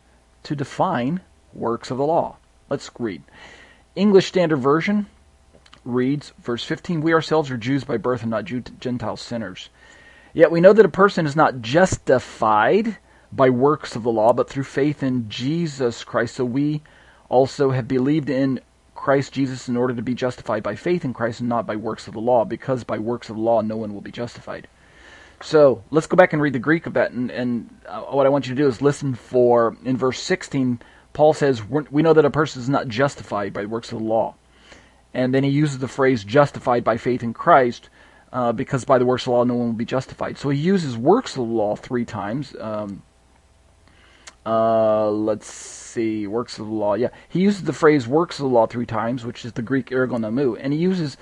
to 0.44 0.56
define 0.56 1.20
works 1.52 1.90
of 1.90 1.98
the 1.98 2.06
law. 2.06 2.36
Let's 2.70 2.90
read. 2.98 3.22
English 3.94 4.28
Standard 4.28 4.58
Version 4.58 5.06
reads, 5.90 6.32
verse 6.38 6.64
15 6.64 7.00
We 7.00 7.12
ourselves 7.12 7.50
are 7.50 7.56
Jews 7.56 7.84
by 7.84 7.96
birth 7.96 8.22
and 8.22 8.30
not 8.30 8.44
Gentile 8.44 9.16
sinners. 9.16 9.68
Yet 10.32 10.50
we 10.50 10.60
know 10.60 10.72
that 10.72 10.86
a 10.86 10.90
person 10.90 11.26
is 11.26 11.36
not 11.36 11.60
justified 11.60 12.98
by 13.32 13.50
works 13.50 13.96
of 13.96 14.02
the 14.02 14.10
law, 14.10 14.32
but 14.32 14.48
through 14.48 14.64
faith 14.64 15.02
in 15.02 15.28
Jesus 15.28 16.04
Christ. 16.04 16.36
So 16.36 16.44
we 16.44 16.82
also 17.28 17.70
have 17.70 17.88
believed 17.88 18.30
in 18.30 18.60
Christ 18.94 19.32
Jesus 19.32 19.68
in 19.68 19.76
order 19.76 19.94
to 19.94 20.02
be 20.02 20.14
justified 20.14 20.62
by 20.62 20.76
faith 20.76 21.04
in 21.04 21.14
Christ 21.14 21.40
and 21.40 21.48
not 21.48 21.66
by 21.66 21.76
works 21.76 22.06
of 22.06 22.14
the 22.14 22.20
law, 22.20 22.44
because 22.44 22.84
by 22.84 22.98
works 22.98 23.30
of 23.30 23.36
the 23.36 23.42
law 23.42 23.60
no 23.60 23.76
one 23.76 23.94
will 23.94 24.00
be 24.00 24.10
justified. 24.10 24.68
So 25.42 25.82
let's 25.90 26.06
go 26.06 26.16
back 26.16 26.32
and 26.32 26.42
read 26.42 26.52
the 26.52 26.58
Greek 26.58 26.86
of 26.86 26.94
that. 26.94 27.12
And, 27.12 27.30
and 27.30 27.70
uh, 27.86 28.02
what 28.02 28.26
I 28.26 28.28
want 28.28 28.46
you 28.46 28.54
to 28.54 28.60
do 28.60 28.68
is 28.68 28.82
listen 28.82 29.14
for, 29.14 29.76
in 29.84 29.96
verse 29.96 30.20
16, 30.20 30.80
Paul 31.12 31.32
says, 31.32 31.62
We 31.64 32.02
know 32.02 32.12
that 32.12 32.24
a 32.24 32.30
person 32.30 32.60
is 32.60 32.68
not 32.68 32.88
justified 32.88 33.52
by 33.52 33.64
works 33.64 33.90
of 33.90 33.98
the 33.98 34.04
law. 34.04 34.34
And 35.12 35.34
then 35.34 35.44
he 35.44 35.50
uses 35.50 35.78
the 35.78 35.88
phrase 35.88 36.24
justified 36.24 36.84
by 36.84 36.96
faith 36.96 37.22
in 37.22 37.32
Christ, 37.34 37.88
uh, 38.32 38.52
because 38.52 38.84
by 38.84 38.98
the 38.98 39.06
works 39.06 39.22
of 39.22 39.26
the 39.26 39.30
law 39.32 39.44
no 39.44 39.54
one 39.54 39.66
will 39.68 39.74
be 39.74 39.84
justified. 39.84 40.38
So 40.38 40.50
he 40.50 40.58
uses 40.58 40.96
works 40.96 41.32
of 41.32 41.36
the 41.48 41.54
law 41.54 41.76
three 41.76 42.04
times. 42.04 42.54
Um, 42.58 43.02
uh, 44.46 45.10
let's 45.10 45.52
see, 45.52 46.26
works 46.26 46.58
of 46.58 46.66
the 46.66 46.72
law. 46.72 46.94
Yeah, 46.94 47.08
he 47.28 47.40
uses 47.40 47.64
the 47.64 47.72
phrase 47.72 48.08
works 48.08 48.38
of 48.38 48.44
the 48.44 48.48
law 48.48 48.66
three 48.66 48.86
times, 48.86 49.24
which 49.24 49.44
is 49.44 49.52
the 49.52 49.62
Greek 49.62 49.90
ergonomou, 49.90 50.56
and 50.58 50.72
he 50.72 50.78
uses 50.78 51.16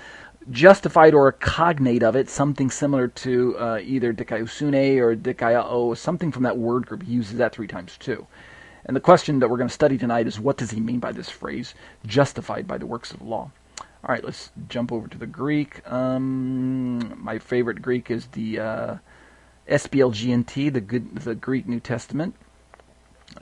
justified 0.51 1.13
or 1.13 1.27
a 1.27 1.33
cognate 1.33 2.03
of 2.03 2.15
it, 2.15 2.29
something 2.29 2.71
similar 2.71 3.07
to 3.07 3.57
uh, 3.57 3.79
either 3.83 4.13
dikaiosune 4.13 4.97
or 4.97 5.15
dikaiao, 5.15 5.97
something 5.97 6.31
from 6.31 6.43
that 6.43 6.57
word 6.57 6.85
group. 6.85 7.03
He 7.03 7.13
uses 7.13 7.37
that 7.37 7.53
three 7.53 7.67
times 7.67 7.97
too. 7.97 8.25
And 8.85 8.95
the 8.95 9.01
question 9.01 9.39
that 9.39 9.49
we're 9.49 9.57
going 9.57 9.67
to 9.67 9.73
study 9.73 9.97
tonight 9.97 10.25
is 10.25 10.39
what 10.39 10.57
does 10.57 10.71
he 10.71 10.79
mean 10.79 10.99
by 10.99 11.11
this 11.11 11.29
phrase, 11.29 11.75
justified 12.05 12.67
by 12.67 12.77
the 12.77 12.87
works 12.87 13.11
of 13.11 13.19
the 13.19 13.25
law? 13.25 13.51
All 14.01 14.13
right, 14.13 14.23
let's 14.23 14.51
jump 14.69 14.93
over 14.93 15.09
to 15.09 15.17
the 15.17 15.27
Greek. 15.27 15.81
Um, 15.91 17.21
my 17.21 17.37
favorite 17.37 17.81
Greek 17.81 18.09
is 18.09 18.27
the 18.27 18.57
uh, 18.57 18.95
SBLGNT, 19.67 20.71
the 20.71 20.79
good, 20.79 21.17
the 21.17 21.35
Greek 21.35 21.67
New 21.67 21.81
Testament. 21.81 22.33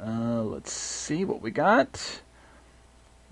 Uh, 0.03 0.41
let's 0.41 0.71
see 0.73 1.25
what 1.25 1.43
we 1.43 1.51
got. 1.51 2.21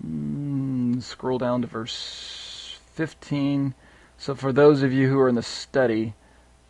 Mm, 0.04 1.02
scroll 1.02 1.38
down 1.38 1.62
to 1.62 1.66
verse 1.66 2.78
15. 2.92 3.74
So, 4.18 4.36
for 4.36 4.52
those 4.52 4.84
of 4.84 4.92
you 4.92 5.08
who 5.08 5.18
are 5.18 5.28
in 5.28 5.34
the 5.34 5.42
study, 5.42 6.14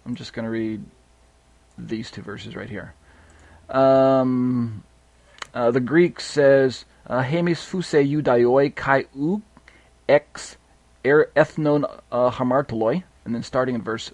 I'm 0.07 0.14
just 0.14 0.33
going 0.33 0.45
to 0.45 0.51
read 0.51 0.83
these 1.77 2.11
two 2.11 2.23
verses 2.23 2.57
right 2.57 2.71
here. 2.71 2.95
Um, 3.69 4.85
uh, 5.53 5.71
the 5.71 5.81
Greek 5.81 6.19
says, 6.19 6.87
uh, 7.07 7.23
Hemis 7.23 7.62
fuse 7.62 7.92
eudaioi 7.92 8.75
kai 8.75 9.05
u 9.14 9.42
ex 10.09 10.57
er 11.05 11.31
ethnon 11.37 11.85
uh, 12.11 12.31
hamartoloi, 12.31 13.05
and 13.25 13.35
then 13.35 13.42
starting 13.42 13.75
in 13.75 13.83
verse 13.83 14.12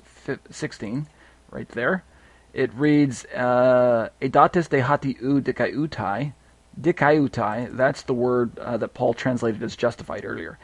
16, 0.50 1.06
right 1.50 1.68
there 1.70 2.04
it 2.52 2.72
reads 2.74 3.24
uh, 3.26 4.08
edates 4.20 4.68
de 4.68 4.82
hati 4.82 5.16
u 5.20 5.40
dikaiutai. 5.40 6.32
Dikaiutai, 6.80 7.76
that's 7.76 8.02
the 8.02 8.14
word 8.14 8.58
uh, 8.58 8.76
that 8.78 8.94
Paul 8.94 9.14
translated 9.14 9.62
as 9.62 9.76
justified 9.76 10.24
earlier. 10.24 10.58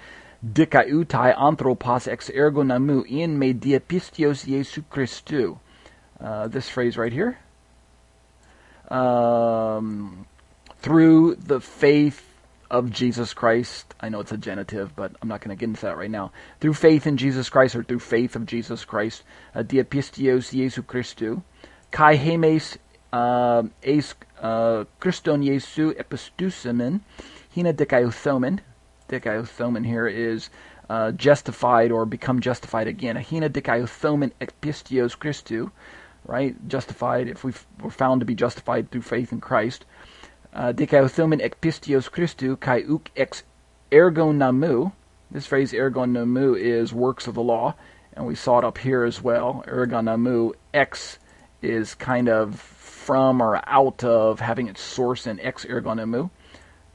Dikaiutai 0.45 1.39
anthropos 1.39 2.07
ex 2.07 2.31
ergo 2.35 2.63
namu 2.63 3.03
in 3.03 3.39
me 3.39 3.55
diapistios 3.55 4.47
Jesu 4.47 4.83
Christu. 4.91 5.59
Uh, 6.21 6.49
this 6.49 6.69
phrase 6.69 6.97
right 6.97 7.13
here. 7.13 7.39
Um, 8.89 10.27
through 10.79 11.37
the 11.37 11.61
faith 11.61 12.28
of 12.71 12.91
Jesus 12.91 13.35
Christ. 13.35 13.95
I 14.01 14.09
know 14.09 14.21
it's 14.21 14.33
a 14.33 14.37
genitive, 14.37 14.95
but 14.95 15.13
I'm 15.21 15.29
not 15.29 15.41
going 15.41 15.57
to 15.57 15.61
get 15.61 15.69
into 15.69 15.83
that 15.83 15.97
right 15.97 16.11
now. 16.11 16.33
Through 16.61 16.75
faith 16.75 17.07
in 17.07 17.17
Jesus 17.17 17.49
Christ, 17.49 17.75
or 17.75 17.83
through 17.83 18.01
faith 18.01 18.37
of 18.37 18.47
Jesus 18.47 18.85
Christ, 18.85 19.23
uh, 19.55 19.63
diapistios 19.63 20.51
Jesu 20.51 20.83
Christu 20.83 21.43
kai 21.91 22.17
hemes 22.17 22.77
uh, 23.13 23.63
eis 23.83 24.15
uh, 24.41 24.85
Christon 25.01 25.45
Jesu 25.45 25.95
epistusimen, 25.95 27.01
hina 27.55 27.73
dikaiothomen. 27.73 28.61
Dikaiothomen 29.09 29.87
here 29.87 30.07
is 30.07 30.51
uh, 30.91 31.13
justified 31.13 31.91
or 31.91 32.05
become 32.05 32.41
justified 32.41 32.87
again. 32.87 33.17
Hina 33.17 33.49
dikaiothomen 33.49 34.33
epistios 34.41 35.17
Christu, 35.17 35.71
right? 36.27 36.57
Justified 36.69 37.29
if 37.29 37.45
we 37.45 37.53
were 37.81 37.91
found 37.91 38.21
to 38.21 38.27
be 38.27 38.35
justified 38.35 38.91
through 38.91 39.03
faith 39.03 39.33
in 39.33 39.41
Christ. 39.41 39.87
Uh, 40.53 40.73
dikaiothomen 40.73 41.41
epistios 41.41 42.11
Christu 42.11 42.59
kai 42.59 42.83
uk 42.83 43.11
ex 43.17 43.43
ergo 43.93 44.33
namu. 44.33 44.93
This 45.31 45.47
phrase 45.47 45.75
ergo 45.75 46.05
namu 46.05 46.55
is 46.55 46.93
works 46.93 47.27
of 47.27 47.35
the 47.35 47.43
law, 47.43 47.75
and 48.15 48.27
we 48.27 48.35
saw 48.35 48.59
it 48.59 48.65
up 48.65 48.79
here 48.79 49.05
as 49.05 49.23
well. 49.23 49.65
Ergo 49.69 50.01
namu 50.01 50.53
ex 50.73 51.19
is 51.63 51.95
kind 51.95 52.29
of 52.29 52.59
from 52.59 53.43
or 53.43 53.61
out 53.67 54.05
of 54.05 54.41
having 54.41 54.69
its 54.69 54.81
source 54.81 55.27
in 55.27 55.41
ex 55.41 55.65
namu 55.65 56.31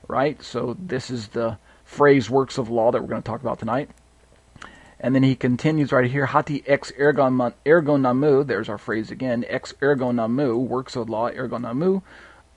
right? 0.07 0.41
So 0.43 0.75
this 0.79 1.09
is 1.09 1.29
the 1.29 1.57
phrase 1.83 2.29
works 2.29 2.57
of 2.57 2.69
law 2.69 2.91
that 2.91 3.01
we're 3.01 3.07
going 3.07 3.21
to 3.21 3.27
talk 3.27 3.41
about 3.41 3.59
tonight. 3.59 3.89
And 4.99 5.13
then 5.13 5.23
he 5.23 5.35
continues 5.35 5.91
right 5.91 6.09
here, 6.09 6.27
hati 6.27 6.63
ex 6.65 6.91
ergonomou, 6.97 8.47
there's 8.47 8.69
our 8.69 8.77
phrase 8.77 9.11
again, 9.11 9.43
ex 9.49 9.73
ergonomou, 9.81 10.57
works 10.57 10.95
of 10.95 11.09
law, 11.09 11.29
ergonomou, 11.29 11.95
u 11.95 12.03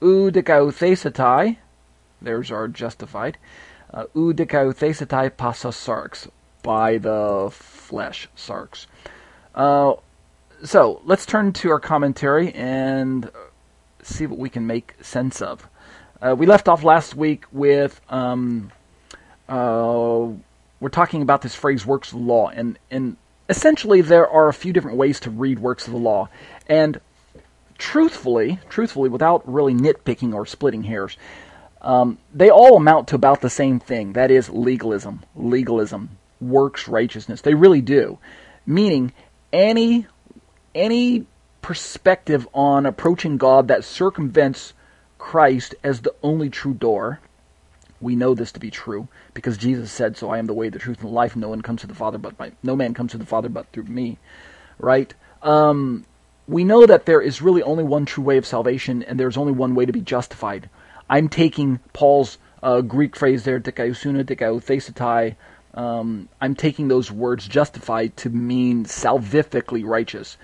dikauthesatai, 0.01 1.57
there's 2.21 2.51
our 2.51 2.69
justified, 2.69 3.39
uh, 3.93 4.05
pasa 4.13 5.69
sarx, 5.69 6.29
by 6.63 6.99
the 6.99 7.49
flesh 7.53 8.29
sarx. 8.37 8.87
Uh, 9.55 9.95
so 10.65 11.01
let's 11.05 11.27
turn 11.27 11.53
to 11.53 11.71
our 11.71 11.81
commentary 11.81 12.53
and 12.53 13.31
see 14.03 14.27
what 14.27 14.39
we 14.39 14.49
can 14.49 14.67
make 14.67 14.95
sense 15.01 15.41
of. 15.41 15.69
Uh, 16.21 16.35
we 16.37 16.47
left 16.47 16.69
off 16.69 16.83
last 16.83 17.15
week 17.15 17.45
with 17.53 18.01
um, 18.09 18.73
uh, 19.49 20.29
we're 20.81 20.89
talking 20.91 21.23
about 21.23 21.43
this 21.43 21.55
phrase 21.55 21.87
"works 21.87 22.13
of 22.13 22.19
the 22.19 22.25
law," 22.25 22.49
and 22.49 22.79
and 22.91 23.17
essentially 23.49 24.01
there 24.01 24.29
are 24.29 24.49
a 24.49 24.55
few 24.55 24.73
different 24.73 24.97
ways 24.97 25.21
to 25.21 25.31
read 25.31 25.59
works 25.59 25.87
of 25.87 25.93
the 25.93 25.99
law, 25.99 26.29
and 26.69 27.01
truthfully, 27.79 28.59
truthfully, 28.69 29.09
without 29.09 29.43
really 29.51 29.75
nitpicking 29.75 30.35
or 30.35 30.47
splitting 30.47 30.85
hairs, 30.85 31.17
um, 31.83 32.19
they 32.35 32.51
all 32.51 32.77
amount 32.77 33.09
to 33.09 33.15
about 33.15 33.41
the 33.41 33.51
same 33.51 33.79
thing. 33.79 34.13
That 34.15 34.31
is 34.31 34.51
legalism, 34.51 35.25
legalism, 35.35 36.19
works 36.41 36.89
righteousness. 36.89 37.41
They 37.41 37.55
really 37.55 37.81
do, 37.81 38.19
meaning 38.67 39.13
any 39.53 40.07
any 40.75 41.27
perspective 41.63 42.47
on 42.53 42.87
approaching 42.87 43.39
God 43.39 43.69
that 43.69 43.85
circumvents 43.85 44.75
Christ 45.19 45.75
as 45.83 46.01
the 46.01 46.15
only 46.23 46.51
true 46.51 46.75
door. 46.75 47.21
We 48.01 48.15
know 48.15 48.35
this 48.35 48.53
to 48.53 48.61
be 48.61 48.71
true 48.71 49.09
because 49.33 49.57
Jesus 49.57 49.91
said, 49.91 50.17
"So 50.17 50.31
I 50.31 50.39
am 50.39 50.47
the 50.47 50.55
way, 50.55 50.69
the 50.69 50.79
truth, 50.79 50.99
and 51.01 51.09
the 51.09 51.15
life. 51.15 51.35
No 51.35 51.49
one 51.49 51.63
comes 51.63 51.81
to 51.81 51.87
the 51.87 51.95
Father 51.95 52.19
but 52.19 52.37
by 52.37 52.53
no 52.63 52.77
man 52.77 52.95
comes 52.95 53.13
to 53.13 53.19
the 53.19 53.27
Father 53.27 53.49
but 53.49 53.67
through 53.73 53.85
me." 53.85 54.19
Right? 54.79 55.15
Um, 55.43 56.05
we 56.49 56.65
know 56.65 56.87
that 56.87 57.07
there 57.07 57.21
is 57.21 57.43
really 57.43 57.63
only 57.63 57.85
one 57.85 58.07
true 58.07 58.25
way 58.25 58.37
of 58.37 58.47
salvation, 58.47 59.03
and 59.03 59.19
there's 59.19 59.37
only 59.37 59.53
one 59.53 59.75
way 59.75 59.87
to 59.87 59.93
be 59.93 60.01
justified. 60.01 60.69
I'm 61.09 61.29
taking 61.29 61.81
Paul's 61.93 62.39
uh, 62.63 62.81
Greek 62.81 63.17
phrase 63.17 63.45
there, 63.45 63.61
dikaiosune, 63.61 64.25
dikaiouthesetai. 64.25 65.37
Um, 65.75 66.29
I'm 66.41 66.55
taking 66.55 66.89
those 66.89 67.11
words 67.11 67.47
justified 67.47 68.17
to 68.19 68.31
mean 68.31 68.85
salvifically 68.85 69.85
righteous. 69.85 70.37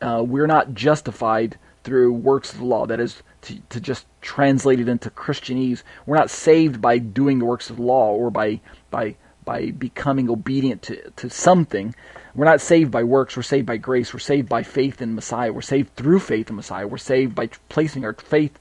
Uh, 0.00 0.22
we're 0.26 0.46
not 0.46 0.74
justified 0.74 1.58
through 1.82 2.12
works 2.12 2.52
of 2.52 2.60
the 2.60 2.64
law. 2.64 2.86
That 2.86 3.00
is, 3.00 3.22
to, 3.42 3.58
to 3.70 3.80
just 3.80 4.06
translate 4.20 4.80
it 4.80 4.88
into 4.88 5.10
Christianese. 5.10 5.82
We're 6.04 6.16
not 6.16 6.30
saved 6.30 6.80
by 6.80 6.98
doing 6.98 7.38
the 7.38 7.44
works 7.46 7.70
of 7.70 7.76
the 7.76 7.82
law 7.82 8.12
or 8.12 8.30
by 8.30 8.60
by 8.90 9.16
by 9.44 9.70
becoming 9.70 10.28
obedient 10.28 10.82
to, 10.82 11.10
to 11.12 11.30
something. 11.30 11.94
We're 12.36 12.44
not 12.44 12.60
saved 12.60 12.90
by 12.90 13.02
works, 13.02 13.34
we're 13.34 13.42
saved 13.42 13.66
by 13.66 13.78
grace, 13.78 14.12
we're 14.12 14.20
saved 14.20 14.46
by 14.46 14.62
faith 14.62 15.00
in 15.00 15.14
Messiah, 15.14 15.50
we're 15.54 15.62
saved 15.62 15.96
through 15.96 16.20
faith 16.20 16.50
in 16.50 16.56
Messiah, 16.56 16.86
we're 16.86 16.98
saved 16.98 17.34
by 17.34 17.48
placing 17.70 18.04
our 18.04 18.12
faith 18.12 18.58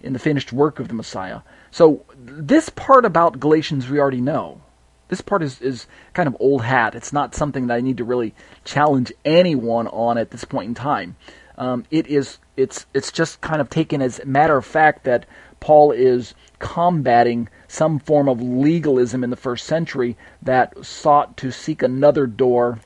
in 0.00 0.14
the 0.14 0.18
finished 0.18 0.50
work 0.50 0.80
of 0.80 0.88
the 0.88 0.94
Messiah. 0.94 1.40
So 1.70 2.06
this 2.16 2.70
part 2.70 3.04
about 3.04 3.38
Galatians 3.38 3.90
we 3.90 4.00
already 4.00 4.22
know. 4.22 4.62
This 5.08 5.20
part 5.20 5.42
is, 5.42 5.60
is 5.60 5.86
kind 6.14 6.26
of 6.26 6.38
old 6.40 6.62
hat. 6.62 6.94
It's 6.94 7.12
not 7.12 7.34
something 7.34 7.66
that 7.66 7.74
I 7.74 7.82
need 7.82 7.98
to 7.98 8.04
really 8.04 8.34
challenge 8.64 9.12
anyone 9.26 9.88
on 9.88 10.16
at 10.16 10.30
this 10.30 10.44
point 10.44 10.68
in 10.68 10.74
time. 10.74 11.16
Um, 11.58 11.84
it 11.90 12.06
is 12.06 12.38
it's 12.56 12.86
it's 12.94 13.10
just 13.10 13.40
kind 13.40 13.60
of 13.60 13.68
taken 13.68 14.00
as 14.00 14.20
a 14.20 14.26
matter 14.26 14.56
of 14.56 14.64
fact 14.64 15.04
that 15.04 15.26
Paul 15.60 15.92
is 15.92 16.34
combating 16.60 17.48
some 17.66 17.98
form 17.98 18.28
of 18.28 18.40
legalism 18.40 19.24
in 19.24 19.30
the 19.30 19.36
first 19.36 19.66
century 19.66 20.16
that 20.40 20.84
sought 20.84 21.36
to 21.38 21.50
seek 21.50 21.82
another 21.82 22.26
door 22.26 22.78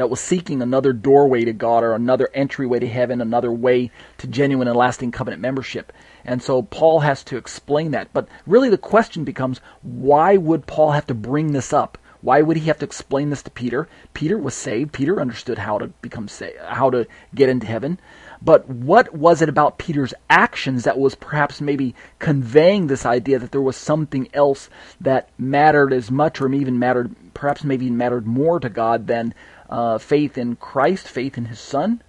that 0.00 0.08
was 0.08 0.18
seeking 0.18 0.62
another 0.62 0.94
doorway 0.94 1.44
to 1.44 1.52
God 1.52 1.84
or 1.84 1.92
another 1.92 2.30
entryway 2.32 2.78
to 2.78 2.88
heaven, 2.88 3.20
another 3.20 3.52
way 3.52 3.90
to 4.16 4.26
genuine 4.26 4.66
and 4.66 4.74
lasting 4.74 5.12
covenant 5.12 5.42
membership. 5.42 5.92
And 6.24 6.42
so 6.42 6.62
Paul 6.62 7.00
has 7.00 7.22
to 7.24 7.36
explain 7.36 7.90
that. 7.90 8.10
But 8.14 8.26
really 8.46 8.70
the 8.70 8.78
question 8.78 9.24
becomes 9.24 9.60
why 9.82 10.38
would 10.38 10.66
Paul 10.66 10.92
have 10.92 11.06
to 11.08 11.14
bring 11.14 11.52
this 11.52 11.74
up? 11.74 11.98
Why 12.22 12.40
would 12.40 12.56
he 12.56 12.66
have 12.68 12.78
to 12.78 12.84
explain 12.86 13.28
this 13.28 13.42
to 13.42 13.50
Peter? 13.50 13.88
Peter 14.14 14.38
was 14.38 14.54
saved. 14.54 14.92
Peter 14.92 15.20
understood 15.20 15.58
how 15.58 15.78
to 15.78 15.88
become 16.00 16.28
saved, 16.28 16.58
how 16.60 16.88
to 16.90 17.06
get 17.34 17.50
into 17.50 17.66
heaven. 17.66 17.98
But 18.42 18.68
what 18.68 19.14
was 19.14 19.42
it 19.42 19.50
about 19.50 19.78
Peter's 19.78 20.14
actions 20.30 20.84
that 20.84 20.98
was 20.98 21.14
perhaps 21.14 21.60
maybe 21.60 21.94
conveying 22.18 22.86
this 22.86 23.04
idea 23.04 23.38
that 23.38 23.52
there 23.52 23.60
was 23.60 23.76
something 23.76 24.28
else 24.32 24.70
that 25.00 25.28
mattered 25.38 25.92
as 25.92 26.10
much 26.10 26.40
or 26.40 26.52
even 26.52 26.78
mattered, 26.78 27.14
perhaps 27.34 27.64
maybe 27.64 27.90
mattered 27.90 28.26
more 28.26 28.58
to 28.60 28.70
God 28.70 29.06
than 29.06 29.34
uh, 29.70 29.96
faith 29.96 30.36
in 30.36 30.56
Christ, 30.56 31.08
faith 31.08 31.38
in 31.38 31.46
His 31.46 31.58
Son? 31.58 32.02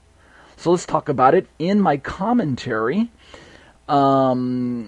So 0.57 0.71
let's 0.71 0.85
talk 0.85 1.07
about 1.07 1.33
it. 1.33 1.47
In 1.57 1.79
my 1.79 1.97
commentary, 1.97 3.09
um, 3.87 4.87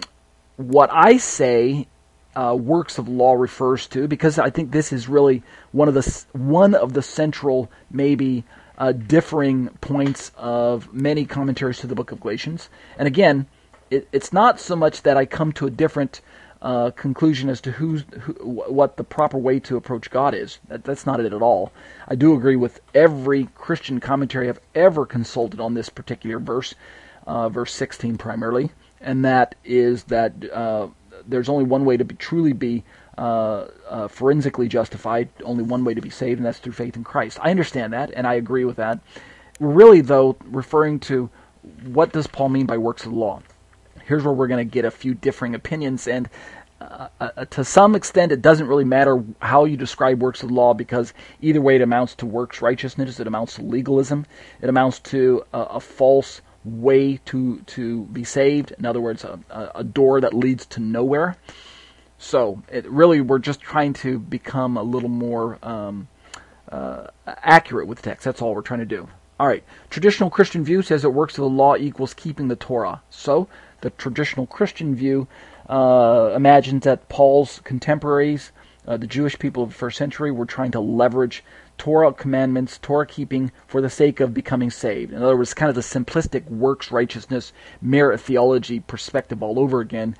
what 0.56 0.90
I 0.92 1.16
say 1.16 1.88
uh, 2.36 2.56
works 2.58 2.98
of 2.98 3.08
law 3.08 3.34
refers 3.34 3.86
to, 3.88 4.06
because 4.06 4.38
I 4.38 4.50
think 4.50 4.70
this 4.70 4.92
is 4.92 5.08
really 5.08 5.42
one 5.72 5.88
of 5.88 5.94
the 5.94 6.24
one 6.32 6.74
of 6.74 6.92
the 6.92 7.02
central 7.02 7.70
maybe 7.90 8.44
uh, 8.78 8.92
differing 8.92 9.68
points 9.80 10.32
of 10.36 10.92
many 10.92 11.24
commentaries 11.24 11.78
to 11.78 11.86
the 11.86 11.94
book 11.94 12.12
of 12.12 12.20
Galatians. 12.20 12.68
And 12.98 13.06
again, 13.06 13.46
it, 13.90 14.08
it's 14.12 14.32
not 14.32 14.58
so 14.60 14.74
much 14.74 15.02
that 15.02 15.16
I 15.16 15.26
come 15.26 15.52
to 15.52 15.66
a 15.66 15.70
different 15.70 16.20
uh, 16.64 16.90
conclusion 16.92 17.50
as 17.50 17.60
to 17.60 17.70
who's, 17.70 18.04
who, 18.20 18.32
what 18.32 18.96
the 18.96 19.04
proper 19.04 19.36
way 19.36 19.60
to 19.60 19.76
approach 19.76 20.10
God 20.10 20.34
is. 20.34 20.58
That, 20.68 20.82
that's 20.82 21.04
not 21.04 21.20
it 21.20 21.32
at 21.34 21.42
all. 21.42 21.72
I 22.08 22.14
do 22.14 22.34
agree 22.34 22.56
with 22.56 22.80
every 22.94 23.48
Christian 23.54 24.00
commentary 24.00 24.48
I've 24.48 24.60
ever 24.74 25.04
consulted 25.04 25.60
on 25.60 25.74
this 25.74 25.90
particular 25.90 26.38
verse, 26.38 26.74
uh, 27.26 27.50
verse 27.50 27.74
16 27.74 28.16
primarily, 28.16 28.70
and 29.02 29.26
that 29.26 29.56
is 29.62 30.04
that 30.04 30.32
uh, 30.50 30.88
there's 31.28 31.50
only 31.50 31.64
one 31.64 31.84
way 31.84 31.98
to 31.98 32.04
be, 32.04 32.14
truly 32.14 32.54
be 32.54 32.82
uh, 33.18 33.66
uh, 33.86 34.08
forensically 34.08 34.66
justified, 34.66 35.28
only 35.44 35.64
one 35.64 35.84
way 35.84 35.92
to 35.92 36.00
be 36.00 36.10
saved, 36.10 36.38
and 36.38 36.46
that's 36.46 36.58
through 36.60 36.72
faith 36.72 36.96
in 36.96 37.04
Christ. 37.04 37.38
I 37.42 37.50
understand 37.50 37.92
that, 37.92 38.10
and 38.16 38.26
I 38.26 38.34
agree 38.34 38.64
with 38.64 38.76
that. 38.76 39.00
Really, 39.60 40.00
though, 40.00 40.38
referring 40.46 40.98
to 41.00 41.28
what 41.84 42.10
does 42.12 42.26
Paul 42.26 42.48
mean 42.48 42.64
by 42.64 42.78
works 42.78 43.04
of 43.04 43.12
the 43.12 43.18
law? 43.18 43.42
Here's 44.06 44.24
where 44.24 44.32
we're 44.32 44.48
going 44.48 44.66
to 44.66 44.70
get 44.70 44.84
a 44.84 44.90
few 44.90 45.14
differing 45.14 45.54
opinions, 45.54 46.06
and 46.06 46.28
uh, 46.80 47.08
uh, 47.20 47.44
to 47.46 47.64
some 47.64 47.94
extent, 47.94 48.32
it 48.32 48.42
doesn't 48.42 48.66
really 48.66 48.84
matter 48.84 49.22
how 49.40 49.64
you 49.64 49.76
describe 49.76 50.20
works 50.20 50.42
of 50.42 50.48
the 50.48 50.54
law 50.54 50.74
because 50.74 51.14
either 51.40 51.60
way, 51.60 51.76
it 51.76 51.82
amounts 51.82 52.14
to 52.16 52.26
works 52.26 52.60
righteousness. 52.60 53.20
It 53.20 53.26
amounts 53.26 53.54
to 53.56 53.62
legalism. 53.62 54.26
It 54.60 54.68
amounts 54.68 54.98
to 55.00 55.44
a, 55.52 55.60
a 55.60 55.80
false 55.80 56.42
way 56.64 57.18
to 57.26 57.60
to 57.60 58.04
be 58.06 58.24
saved. 58.24 58.72
In 58.78 58.86
other 58.86 59.00
words, 59.00 59.24
a, 59.24 59.38
a 59.74 59.84
door 59.84 60.20
that 60.20 60.34
leads 60.34 60.66
to 60.66 60.80
nowhere. 60.80 61.36
So 62.18 62.62
it 62.70 62.88
really 62.88 63.20
we're 63.20 63.38
just 63.38 63.60
trying 63.60 63.92
to 63.94 64.18
become 64.18 64.76
a 64.76 64.82
little 64.82 65.08
more 65.08 65.58
um, 65.62 66.08
uh, 66.70 67.08
accurate 67.26 67.86
with 67.86 67.98
the 67.98 68.10
text. 68.10 68.24
That's 68.24 68.42
all 68.42 68.54
we're 68.54 68.62
trying 68.62 68.80
to 68.80 68.86
do. 68.86 69.08
All 69.38 69.46
right. 69.46 69.64
Traditional 69.90 70.30
Christian 70.30 70.64
view 70.64 70.80
says 70.80 71.02
that 71.02 71.10
works 71.10 71.34
of 71.34 71.42
the 71.42 71.48
law 71.48 71.76
equals 71.76 72.14
keeping 72.14 72.48
the 72.48 72.56
Torah. 72.56 73.02
So 73.10 73.48
the 73.84 73.90
traditional 73.90 74.46
Christian 74.46 74.94
view 74.96 75.28
uh, 75.68 76.32
imagines 76.34 76.84
that 76.84 77.08
Paul's 77.08 77.60
contemporaries, 77.64 78.50
uh, 78.88 78.96
the 78.96 79.06
Jewish 79.06 79.38
people 79.38 79.62
of 79.62 79.68
the 79.68 79.74
first 79.74 79.98
century, 79.98 80.32
were 80.32 80.46
trying 80.46 80.70
to 80.72 80.80
leverage 80.80 81.44
Torah 81.76 82.12
commandments, 82.12 82.78
Torah 82.78 83.06
keeping, 83.06 83.52
for 83.66 83.80
the 83.80 83.90
sake 83.90 84.20
of 84.20 84.32
becoming 84.32 84.70
saved. 84.70 85.12
In 85.12 85.22
other 85.22 85.36
words, 85.36 85.52
kind 85.52 85.68
of 85.68 85.74
the 85.74 85.82
simplistic 85.82 86.48
works 86.48 86.90
righteousness, 86.90 87.52
merit 87.82 88.20
theology 88.20 88.80
perspective 88.80 89.42
all 89.42 89.58
over 89.58 89.80
again 89.80 90.16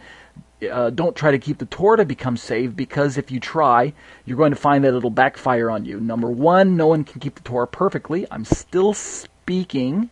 uh, 0.70 0.90
don't 0.90 1.16
try 1.16 1.30
to 1.30 1.38
keep 1.38 1.58
the 1.58 1.66
Torah 1.66 1.98
to 1.98 2.04
become 2.04 2.36
saved 2.36 2.76
because 2.76 3.18
if 3.18 3.30
you 3.30 3.40
try, 3.40 3.92
you're 4.24 4.36
going 4.36 4.52
to 4.52 4.56
find 4.56 4.84
that 4.84 4.94
it'll 4.94 5.10
backfire 5.10 5.70
on 5.70 5.84
you. 5.84 6.00
Number 6.00 6.30
one, 6.30 6.76
no 6.76 6.86
one 6.86 7.04
can 7.04 7.20
keep 7.20 7.34
the 7.34 7.42
Torah 7.42 7.66
perfectly. 7.66 8.26
I'm 8.30 8.44
still 8.44 8.94
speaking 8.94 10.10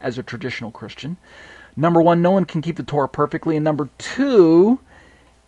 as 0.00 0.18
a 0.18 0.22
traditional 0.22 0.70
Christian. 0.70 1.16
Number 1.78 2.02
one, 2.02 2.22
no 2.22 2.32
one 2.32 2.44
can 2.44 2.60
keep 2.60 2.76
the 2.76 2.82
Torah 2.82 3.08
perfectly, 3.08 3.54
and 3.54 3.62
number 3.62 3.88
two, 3.98 4.80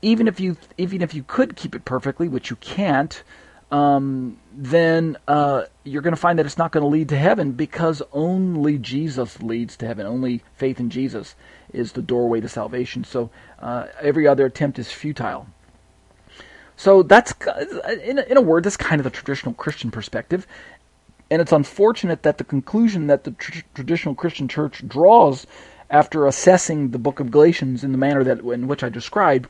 even 0.00 0.28
if 0.28 0.38
you 0.38 0.56
even 0.78 1.02
if 1.02 1.12
you 1.12 1.24
could 1.24 1.56
keep 1.56 1.74
it 1.74 1.84
perfectly, 1.84 2.28
which 2.28 2.50
you 2.50 2.56
can't, 2.56 3.20
um, 3.72 4.38
then 4.52 5.16
uh, 5.26 5.64
you're 5.82 6.02
going 6.02 6.14
to 6.14 6.20
find 6.20 6.38
that 6.38 6.46
it's 6.46 6.56
not 6.56 6.70
going 6.70 6.82
to 6.82 6.88
lead 6.88 7.08
to 7.08 7.18
heaven 7.18 7.50
because 7.50 8.00
only 8.12 8.78
Jesus 8.78 9.42
leads 9.42 9.76
to 9.78 9.88
heaven. 9.88 10.06
Only 10.06 10.42
faith 10.54 10.78
in 10.78 10.88
Jesus 10.88 11.34
is 11.72 11.92
the 11.92 12.02
doorway 12.02 12.40
to 12.40 12.48
salvation. 12.48 13.02
So 13.02 13.30
uh, 13.58 13.86
every 14.00 14.28
other 14.28 14.46
attempt 14.46 14.78
is 14.78 14.92
futile. 14.92 15.48
So 16.76 17.02
that's, 17.02 17.34
in 18.04 18.20
a, 18.20 18.22
in 18.22 18.36
a 18.36 18.40
word, 18.40 18.64
that's 18.64 18.76
kind 18.76 19.00
of 19.00 19.04
the 19.04 19.10
traditional 19.10 19.52
Christian 19.54 19.90
perspective. 19.90 20.46
And 21.28 21.42
it's 21.42 21.52
unfortunate 21.52 22.22
that 22.22 22.38
the 22.38 22.44
conclusion 22.44 23.08
that 23.08 23.24
the 23.24 23.32
tr- 23.32 23.62
traditional 23.74 24.14
Christian 24.14 24.46
church 24.46 24.86
draws 24.86 25.46
after 25.90 26.26
assessing 26.26 26.90
the 26.90 26.98
book 26.98 27.20
of 27.20 27.30
Galatians 27.30 27.82
in 27.84 27.92
the 27.92 27.98
manner 27.98 28.24
that 28.24 28.40
in 28.40 28.68
which 28.68 28.84
I 28.84 28.88
described, 28.88 29.48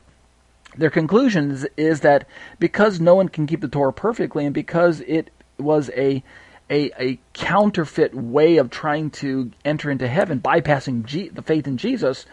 their 0.75 0.89
conclusion 0.89 1.51
is, 1.51 1.67
is 1.77 1.99
that 2.01 2.25
because 2.59 2.99
no 2.99 3.15
one 3.15 3.29
can 3.29 3.45
keep 3.45 3.61
the 3.61 3.67
Torah 3.67 3.93
perfectly, 3.93 4.45
and 4.45 4.53
because 4.53 5.01
it 5.01 5.29
was 5.57 5.89
a 5.95 6.23
a, 6.69 6.89
a 6.97 7.19
counterfeit 7.33 8.15
way 8.15 8.55
of 8.55 8.69
trying 8.69 9.09
to 9.09 9.51
enter 9.65 9.91
into 9.91 10.07
heaven, 10.07 10.39
bypassing 10.39 11.03
G, 11.03 11.27
the 11.27 11.41
faith 11.41 11.67
in 11.67 11.75
Jesus, 11.75 12.25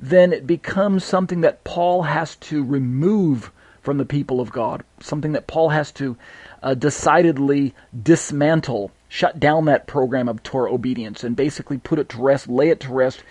then 0.00 0.32
it 0.32 0.48
becomes 0.48 1.04
something 1.04 1.42
that 1.42 1.62
Paul 1.62 2.02
has 2.02 2.34
to 2.36 2.64
remove 2.64 3.52
from 3.80 3.98
the 3.98 4.04
people 4.04 4.40
of 4.40 4.50
God, 4.50 4.82
something 4.98 5.32
that 5.32 5.46
Paul 5.46 5.68
has 5.68 5.92
to 5.92 6.16
uh, 6.62 6.74
decidedly 6.74 7.72
dismantle, 8.02 8.90
shut 9.08 9.38
down 9.38 9.66
that 9.66 9.86
program 9.86 10.28
of 10.28 10.42
Torah 10.42 10.72
obedience, 10.72 11.22
and 11.22 11.36
basically 11.36 11.78
put 11.78 12.00
it 12.00 12.08
to 12.08 12.20
rest, 12.20 12.48
lay 12.48 12.70
it 12.70 12.80
to 12.80 12.92
rest, 12.92 13.22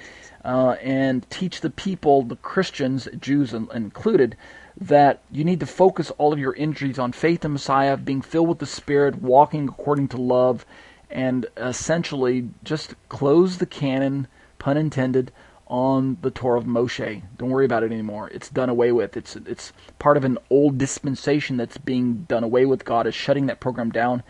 uh, 0.43 0.75
and 0.82 1.29
teach 1.29 1.62
the 1.62 1.69
people, 1.69 2.23
the 2.23 2.36
Christians, 2.36 3.08
Jews 3.19 3.53
included, 3.53 4.36
that 4.79 5.21
you 5.32 5.43
need 5.43 5.60
to 5.60 5.65
focus 5.65 6.12
all 6.17 6.34
of 6.34 6.39
your 6.39 6.56
energies 6.58 6.99
on 6.99 7.12
faith 7.12 7.45
in 7.45 7.53
Messiah, 7.53 7.95
being 7.95 8.21
filled 8.21 8.49
with 8.49 8.60
the 8.60 8.65
Spirit, 8.65 9.21
walking 9.21 9.69
according 9.69 10.08
to 10.10 10.17
love, 10.17 10.65
and 11.10 11.45
essentially 11.58 12.49
just 12.63 12.95
close 13.08 13.58
the 13.58 13.65
canon, 13.65 14.27
pun 14.58 14.77
intended, 14.77 15.32
on 15.67 16.17
the 16.21 16.29
Torah 16.29 16.60
of 16.60 16.65
Moshe. 16.65 17.21
Don't 17.38 17.49
worry 17.49 17.65
about 17.65 17.84
it 17.84 17.91
anymore. 17.91 18.29
It's 18.29 18.49
done 18.49 18.69
away 18.69 18.91
with. 18.91 19.15
It's 19.15 19.36
it's 19.36 19.73
part 19.97 20.17
of 20.17 20.23
an 20.23 20.38
old 20.49 20.77
dispensation 20.77 21.58
that's 21.58 21.77
being 21.77 22.25
done 22.27 22.43
away 22.43 22.65
with. 22.65 22.84
God 22.84 23.08
is 23.08 23.15
shutting 23.15 23.47
that 23.47 23.60
program 23.60 23.89
down, 23.89 24.23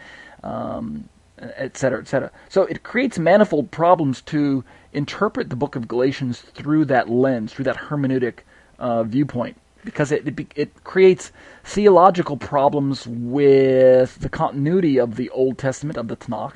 um, 0.44 1.10
et 1.40 1.76
cetera, 1.76 2.00
et 2.00 2.08
cetera. 2.08 2.32
So 2.50 2.64
it 2.64 2.84
creates 2.84 3.18
manifold 3.18 3.72
problems 3.72 4.22
to 4.24 4.64
interpret 4.94 5.50
the 5.50 5.56
book 5.56 5.76
of 5.76 5.88
Galatians 5.88 6.42
through 6.42 6.86
that 6.86 7.10
lens, 7.10 7.54
through 7.54 7.66
that 7.66 7.78
hermeneutic 7.78 8.40
uh, 8.80 9.04
viewpoint 9.04 9.58
because 9.86 10.12
it, 10.12 10.28
it, 10.28 10.54
it 10.56 10.84
creates 10.84 11.32
theological 11.64 12.38
problems 12.38 13.06
with 13.08 14.20
the 14.20 14.30
continuity 14.30 15.00
of 15.00 15.16
the 15.16 15.30
Old 15.30 15.58
Testament 15.58 15.98
of 15.98 16.08
the 16.08 16.16
Tanakh, 16.16 16.56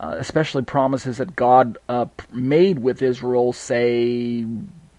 uh, 0.00 0.16
especially 0.18 0.62
promises 0.62 1.18
that 1.18 1.36
God 1.36 1.78
uh, 1.88 2.06
made 2.32 2.78
with 2.78 3.02
Israel, 3.02 3.52
say 3.52 4.46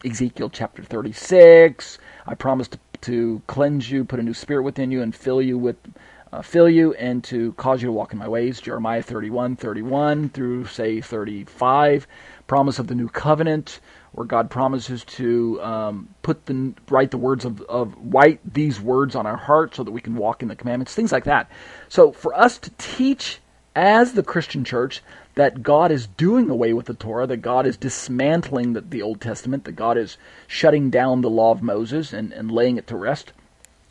Ezekiel 0.04 0.50
chapter 0.50 0.84
36. 0.84 1.98
I 2.28 2.36
promise 2.36 2.68
to, 2.70 2.80
to 3.02 3.42
cleanse 3.48 3.90
you, 3.90 4.06
put 4.06 4.20
a 4.20 4.24
new 4.24 4.34
spirit 4.34 4.64
within 4.64 4.92
you, 4.92 5.02
and 5.02 5.16
fill 5.16 5.42
you 5.42 5.58
with 5.58 5.78
uh, 6.34 6.42
fill 6.42 6.68
you 6.68 6.94
and 6.96 7.24
to 7.24 7.54
cause 7.54 7.82
you 7.82 7.88
to 7.88 7.94
walk 7.94 8.12
in 8.12 8.20
my 8.20 8.28
ways. 8.28 8.60
Jeremiah 8.60 9.02
31, 9.02 9.56
31 9.56 10.30
through 10.30 10.66
say 10.66 11.00
35. 11.00 12.08
Promise 12.48 12.80
of 12.80 12.88
the 12.88 12.96
new 12.96 13.10
covenant, 13.10 13.80
where 14.12 14.26
God 14.26 14.50
promises 14.50 15.04
to 15.06 15.62
um, 15.62 16.10
put 16.22 16.46
the 16.46 16.74
write 16.90 17.12
the 17.12 17.18
words 17.18 17.44
of, 17.44 17.62
of 17.62 17.96
write 18.00 18.40
these 18.54 18.80
words 18.80 19.16
on 19.16 19.26
our 19.26 19.38
heart 19.38 19.76
so 19.76 19.84
that 19.84 19.92
we 19.92 20.02
can 20.02 20.16
walk 20.16 20.42
in 20.42 20.48
the 20.48 20.56
commandments, 20.56 20.94
things 20.94 21.12
like 21.12 21.26
that. 21.26 21.50
So 21.90 22.12
for 22.12 22.34
us 22.34 22.58
to 22.60 22.70
teach 22.78 23.40
as 23.76 24.14
the 24.14 24.24
Christian 24.24 24.64
church 24.64 25.02
that 25.36 25.62
God 25.62 25.92
is 25.92 26.08
doing 26.08 26.50
away 26.50 26.72
with 26.72 26.86
the 26.86 26.94
Torah, 26.94 27.28
that 27.28 27.38
God 27.38 27.66
is 27.66 27.76
dismantling 27.76 28.74
the, 28.74 28.82
the 28.82 29.02
Old 29.02 29.20
Testament, 29.20 29.66
that 29.66 29.74
God 29.74 29.98
is 29.98 30.18
shutting 30.48 30.90
down 30.90 31.22
the 31.22 31.30
law 31.30 31.52
of 31.52 31.62
Moses 31.62 32.14
and, 32.14 32.32
and 32.32 32.50
laying 32.50 32.78
it 32.78 32.88
to 32.88 32.96
rest 32.96 33.34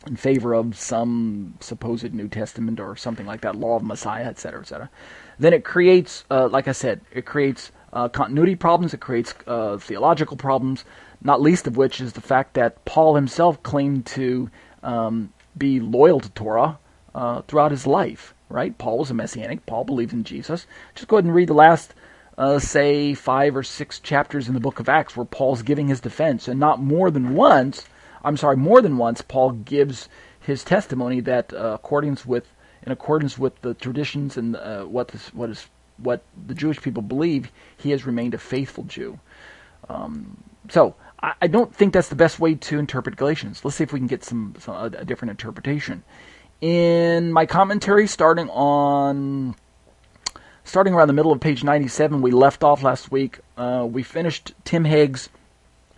in 0.07 0.15
favor 0.15 0.53
of 0.53 0.77
some 0.77 1.55
supposed 1.59 2.13
New 2.13 2.27
Testament 2.27 2.79
or 2.79 2.95
something 2.95 3.25
like 3.25 3.41
that, 3.41 3.55
law 3.55 3.75
of 3.75 3.83
Messiah, 3.83 4.25
etc., 4.25 4.61
etc., 4.61 4.89
then 5.37 5.53
it 5.53 5.65
creates, 5.65 6.23
uh, 6.31 6.47
like 6.47 6.67
I 6.67 6.71
said, 6.71 7.01
it 7.11 7.25
creates 7.25 7.71
uh, 7.95 8.09
continuity 8.09 8.55
problems, 8.55 8.93
it 8.93 8.99
creates 8.99 9.33
uh, 9.47 9.77
theological 9.77 10.37
problems, 10.37 10.85
not 11.23 11.41
least 11.41 11.65
of 11.65 11.77
which 11.77 11.99
is 11.99 12.13
the 12.13 12.21
fact 12.21 12.53
that 12.53 12.85
Paul 12.85 13.15
himself 13.15 13.63
claimed 13.63 14.05
to 14.07 14.51
um, 14.83 15.33
be 15.57 15.79
loyal 15.79 16.19
to 16.19 16.29
Torah 16.29 16.77
uh, 17.15 17.41
throughout 17.41 17.71
his 17.71 17.87
life 17.87 18.35
right? 18.49 18.77
Paul 18.77 18.99
was 18.99 19.11
a 19.11 19.13
messianic. 19.13 19.65
Paul 19.65 19.83
believed 19.83 20.13
in 20.13 20.23
Jesus. 20.23 20.67
Just 20.93 21.07
go 21.07 21.17
ahead 21.17 21.25
and 21.25 21.35
read 21.35 21.49
the 21.49 21.53
last, 21.53 21.93
uh, 22.37 22.59
say, 22.59 23.13
five 23.13 23.55
or 23.55 23.63
six 23.63 23.99
chapters 23.99 24.47
in 24.47 24.53
the 24.53 24.59
book 24.59 24.79
of 24.79 24.89
Acts 24.89 25.15
where 25.15 25.25
Paul's 25.25 25.61
giving 25.61 25.87
his 25.87 25.99
defense. 25.99 26.47
And 26.47 26.59
not 26.59 26.81
more 26.81 27.11
than 27.11 27.35
once, 27.35 27.85
I'm 28.23 28.37
sorry, 28.37 28.57
more 28.57 28.81
than 28.81 28.97
once, 28.97 29.21
Paul 29.21 29.51
gives 29.51 30.09
his 30.39 30.63
testimony 30.63 31.21
that 31.21 31.53
uh, 31.53 31.73
accordance 31.73 32.25
with, 32.25 32.47
in 32.85 32.91
accordance 32.91 33.37
with 33.37 33.61
the 33.61 33.73
traditions 33.73 34.37
and 34.37 34.55
uh, 34.55 34.83
what, 34.83 35.09
this, 35.09 35.33
what, 35.33 35.49
is, 35.49 35.67
what 35.97 36.23
the 36.47 36.53
Jewish 36.53 36.81
people 36.81 37.01
believe, 37.01 37.51
he 37.77 37.91
has 37.91 38.05
remained 38.05 38.33
a 38.33 38.37
faithful 38.37 38.83
Jew. 38.83 39.19
Um, 39.89 40.43
so, 40.69 40.95
I, 41.21 41.33
I 41.43 41.47
don't 41.47 41.73
think 41.73 41.93
that's 41.93 42.09
the 42.09 42.15
best 42.15 42.39
way 42.39 42.55
to 42.55 42.79
interpret 42.79 43.15
Galatians. 43.15 43.63
Let's 43.63 43.77
see 43.77 43.83
if 43.83 43.93
we 43.93 43.99
can 43.99 44.07
get 44.07 44.23
some, 44.23 44.55
some 44.59 44.75
a, 44.75 44.85
a 44.97 45.05
different 45.05 45.31
interpretation 45.31 46.03
in 46.61 47.31
my 47.31 47.45
commentary 47.45 48.07
starting 48.07 48.49
on 48.49 49.55
starting 50.63 50.93
around 50.93 51.07
the 51.07 51.13
middle 51.13 51.31
of 51.31 51.39
page 51.39 51.63
97 51.63 52.21
we 52.21 52.31
left 52.31 52.63
off 52.63 52.81
last 52.81 53.11
week 53.11 53.39
uh, 53.57 53.85
we 53.89 54.03
finished 54.03 54.53
tim 54.63 54.85
Hegg's 54.85 55.29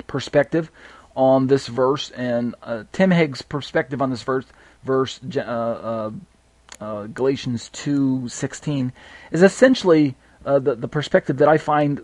perspective 0.07 0.71
on 1.15 1.47
this 1.47 1.67
verse 1.67 2.09
and 2.11 2.55
uh, 2.63 2.83
tim 2.91 3.11
Hegg's 3.11 3.41
perspective 3.41 4.01
on 4.01 4.09
this 4.09 4.23
verse 4.23 4.45
verse 4.83 5.19
uh, 5.37 6.11
uh, 6.81 6.83
uh 6.83 7.07
galatians 7.07 7.69
2.16 7.73 8.91
is 9.31 9.43
essentially 9.43 10.15
uh, 10.45 10.59
the, 10.59 10.75
the 10.75 10.87
perspective 10.87 11.37
that 11.37 11.47
i 11.47 11.57
find 11.57 12.01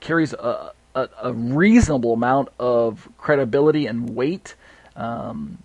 carries 0.00 0.32
a, 0.32 0.72
a, 0.94 1.08
a, 1.24 1.32
reasonable 1.32 2.12
amount 2.12 2.48
of 2.58 3.08
credibility 3.18 3.86
and 3.86 4.10
weight 4.10 4.54
um, 4.94 5.58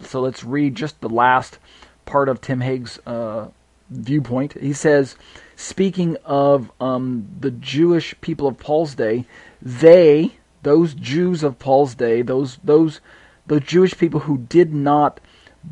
so 0.00 0.20
let's 0.20 0.44
read 0.44 0.74
just 0.74 1.00
the 1.00 1.08
last 1.08 1.58
part 2.04 2.28
of 2.28 2.40
Tim 2.40 2.60
Hegg's 2.60 2.98
uh, 3.06 3.48
viewpoint. 3.90 4.54
He 4.54 4.72
says, 4.72 5.16
speaking 5.56 6.16
of 6.24 6.70
um, 6.80 7.28
the 7.38 7.50
Jewish 7.50 8.14
people 8.20 8.46
of 8.46 8.58
Paul's 8.58 8.94
day, 8.94 9.26
they, 9.60 10.32
those 10.62 10.94
Jews 10.94 11.42
of 11.42 11.58
Paul's 11.58 11.94
day, 11.94 12.22
those 12.22 12.58
those 12.64 13.00
those 13.46 13.62
Jewish 13.62 13.96
people 13.96 14.20
who 14.20 14.38
did 14.38 14.72
not 14.72 15.20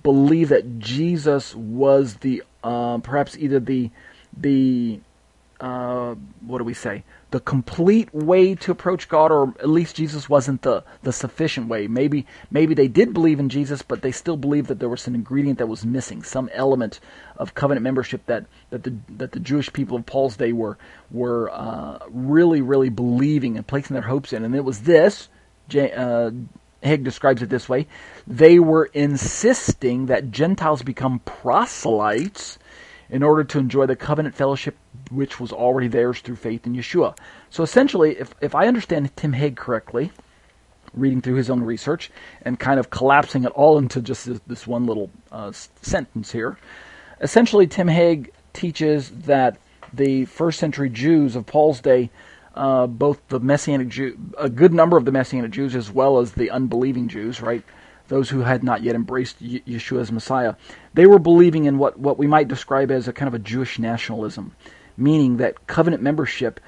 believe 0.02 0.48
that 0.50 0.78
Jesus 0.78 1.54
was 1.54 2.14
the 2.16 2.42
uh, 2.62 2.98
perhaps 2.98 3.36
either 3.36 3.60
the 3.60 3.90
the 4.36 5.00
uh, 5.60 6.14
what 6.46 6.58
do 6.58 6.64
we 6.64 6.74
say 6.74 7.04
the 7.30 7.40
complete 7.40 8.12
way 8.12 8.54
to 8.56 8.72
approach 8.72 9.08
God, 9.08 9.30
or 9.30 9.54
at 9.60 9.68
least 9.68 9.96
Jesus 9.96 10.28
wasn't 10.28 10.62
the, 10.62 10.82
the 11.02 11.12
sufficient 11.12 11.68
way. 11.68 11.86
Maybe 11.86 12.26
maybe 12.50 12.74
they 12.74 12.88
did 12.88 13.14
believe 13.14 13.38
in 13.38 13.48
Jesus, 13.48 13.82
but 13.82 14.02
they 14.02 14.12
still 14.12 14.36
believed 14.36 14.68
that 14.68 14.80
there 14.80 14.88
was 14.88 15.06
an 15.06 15.14
ingredient 15.14 15.58
that 15.58 15.68
was 15.68 15.84
missing, 15.84 16.22
some 16.22 16.50
element 16.52 16.98
of 17.36 17.54
covenant 17.54 17.84
membership 17.84 18.26
that, 18.26 18.46
that 18.70 18.82
the 18.82 18.94
that 19.16 19.32
the 19.32 19.40
Jewish 19.40 19.72
people 19.72 19.96
of 19.96 20.06
Paul's 20.06 20.36
day 20.36 20.52
were 20.52 20.76
were 21.10 21.50
uh, 21.50 21.98
really 22.10 22.62
really 22.62 22.90
believing 22.90 23.56
and 23.56 23.66
placing 23.66 23.94
their 23.94 24.02
hopes 24.02 24.32
in, 24.32 24.44
and 24.44 24.54
it 24.54 24.64
was 24.64 24.80
this. 24.80 25.28
Uh, 25.72 26.32
Hegg 26.82 27.04
describes 27.04 27.42
it 27.42 27.48
this 27.48 27.68
way: 27.68 27.86
they 28.26 28.58
were 28.58 28.90
insisting 28.94 30.06
that 30.06 30.30
Gentiles 30.30 30.82
become 30.82 31.20
proselytes 31.20 32.58
in 33.10 33.22
order 33.22 33.44
to 33.44 33.58
enjoy 33.58 33.86
the 33.86 33.96
covenant 33.96 34.34
fellowship 34.34 34.76
which 35.10 35.40
was 35.40 35.52
already 35.52 35.88
theirs 35.88 36.20
through 36.20 36.36
faith 36.36 36.66
in 36.66 36.74
Yeshua. 36.74 37.16
So 37.50 37.62
essentially, 37.62 38.18
if, 38.18 38.34
if 38.40 38.54
I 38.54 38.68
understand 38.68 39.14
Tim 39.16 39.32
Hegg 39.32 39.56
correctly, 39.56 40.12
reading 40.94 41.20
through 41.20 41.34
his 41.34 41.50
own 41.50 41.62
research 41.62 42.10
and 42.42 42.58
kind 42.58 42.80
of 42.80 42.90
collapsing 42.90 43.44
it 43.44 43.52
all 43.52 43.78
into 43.78 44.00
just 44.00 44.26
this, 44.26 44.40
this 44.46 44.66
one 44.66 44.86
little 44.86 45.10
uh, 45.32 45.52
sentence 45.82 46.32
here, 46.32 46.56
essentially 47.20 47.66
Tim 47.66 47.88
Hegg 47.88 48.30
teaches 48.52 49.10
that 49.10 49.58
the 49.92 50.24
first 50.26 50.58
century 50.58 50.88
Jews 50.88 51.34
of 51.36 51.46
Paul's 51.46 51.80
day, 51.80 52.10
uh, 52.54 52.86
both 52.86 53.20
the 53.28 53.40
Messianic 53.40 53.88
Jew, 53.88 54.18
a 54.38 54.48
good 54.48 54.72
number 54.72 54.96
of 54.96 55.04
the 55.04 55.12
Messianic 55.12 55.50
Jews 55.50 55.74
as 55.74 55.90
well 55.90 56.18
as 56.18 56.32
the 56.32 56.50
unbelieving 56.50 57.08
Jews, 57.08 57.40
right, 57.40 57.62
those 58.08 58.30
who 58.30 58.40
had 58.40 58.64
not 58.64 58.82
yet 58.82 58.94
embraced 58.96 59.40
Yeshua 59.42 60.00
as 60.00 60.12
Messiah, 60.12 60.54
they 60.94 61.06
were 61.06 61.18
believing 61.18 61.64
in 61.64 61.78
what, 61.78 61.98
what 61.98 62.18
we 62.18 62.26
might 62.26 62.48
describe 62.48 62.90
as 62.90 63.06
a 63.06 63.12
kind 63.12 63.28
of 63.28 63.34
a 63.34 63.38
Jewish 63.38 63.78
nationalism, 63.78 64.54
meaning 64.96 65.36
that 65.36 65.66
covenant 65.68 66.02
membership 66.02 66.60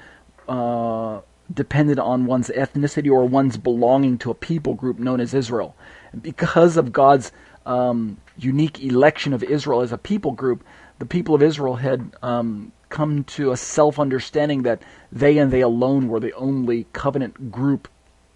uh, 0.47 1.19
depended 1.53 1.99
on 1.99 2.25
one's 2.25 2.49
ethnicity 2.49 3.11
or 3.11 3.25
one's 3.25 3.57
belonging 3.57 4.17
to 4.19 4.31
a 4.31 4.35
people 4.35 4.73
group 4.73 4.99
known 4.99 5.19
as 5.19 5.33
Israel. 5.33 5.75
because 6.21 6.77
of 6.77 6.91
God's 6.91 7.31
um, 7.65 8.17
unique 8.37 8.83
election 8.83 9.33
of 9.33 9.43
Israel 9.43 9.81
as 9.81 9.91
a 9.91 9.97
people 9.97 10.31
group, 10.31 10.63
the 10.99 11.05
people 11.05 11.35
of 11.35 11.41
Israel 11.43 11.75
had 11.75 12.15
um, 12.21 12.71
come 12.93 13.23
to 13.23 13.51
a 13.51 13.57
self 13.57 13.99
understanding 13.99 14.61
that 14.61 14.81
they 15.11 15.37
and 15.39 15.51
they 15.51 15.61
alone 15.61 16.07
were 16.07 16.19
the 16.19 16.33
only 16.33 16.85
covenant 16.93 17.51
group 17.51 17.87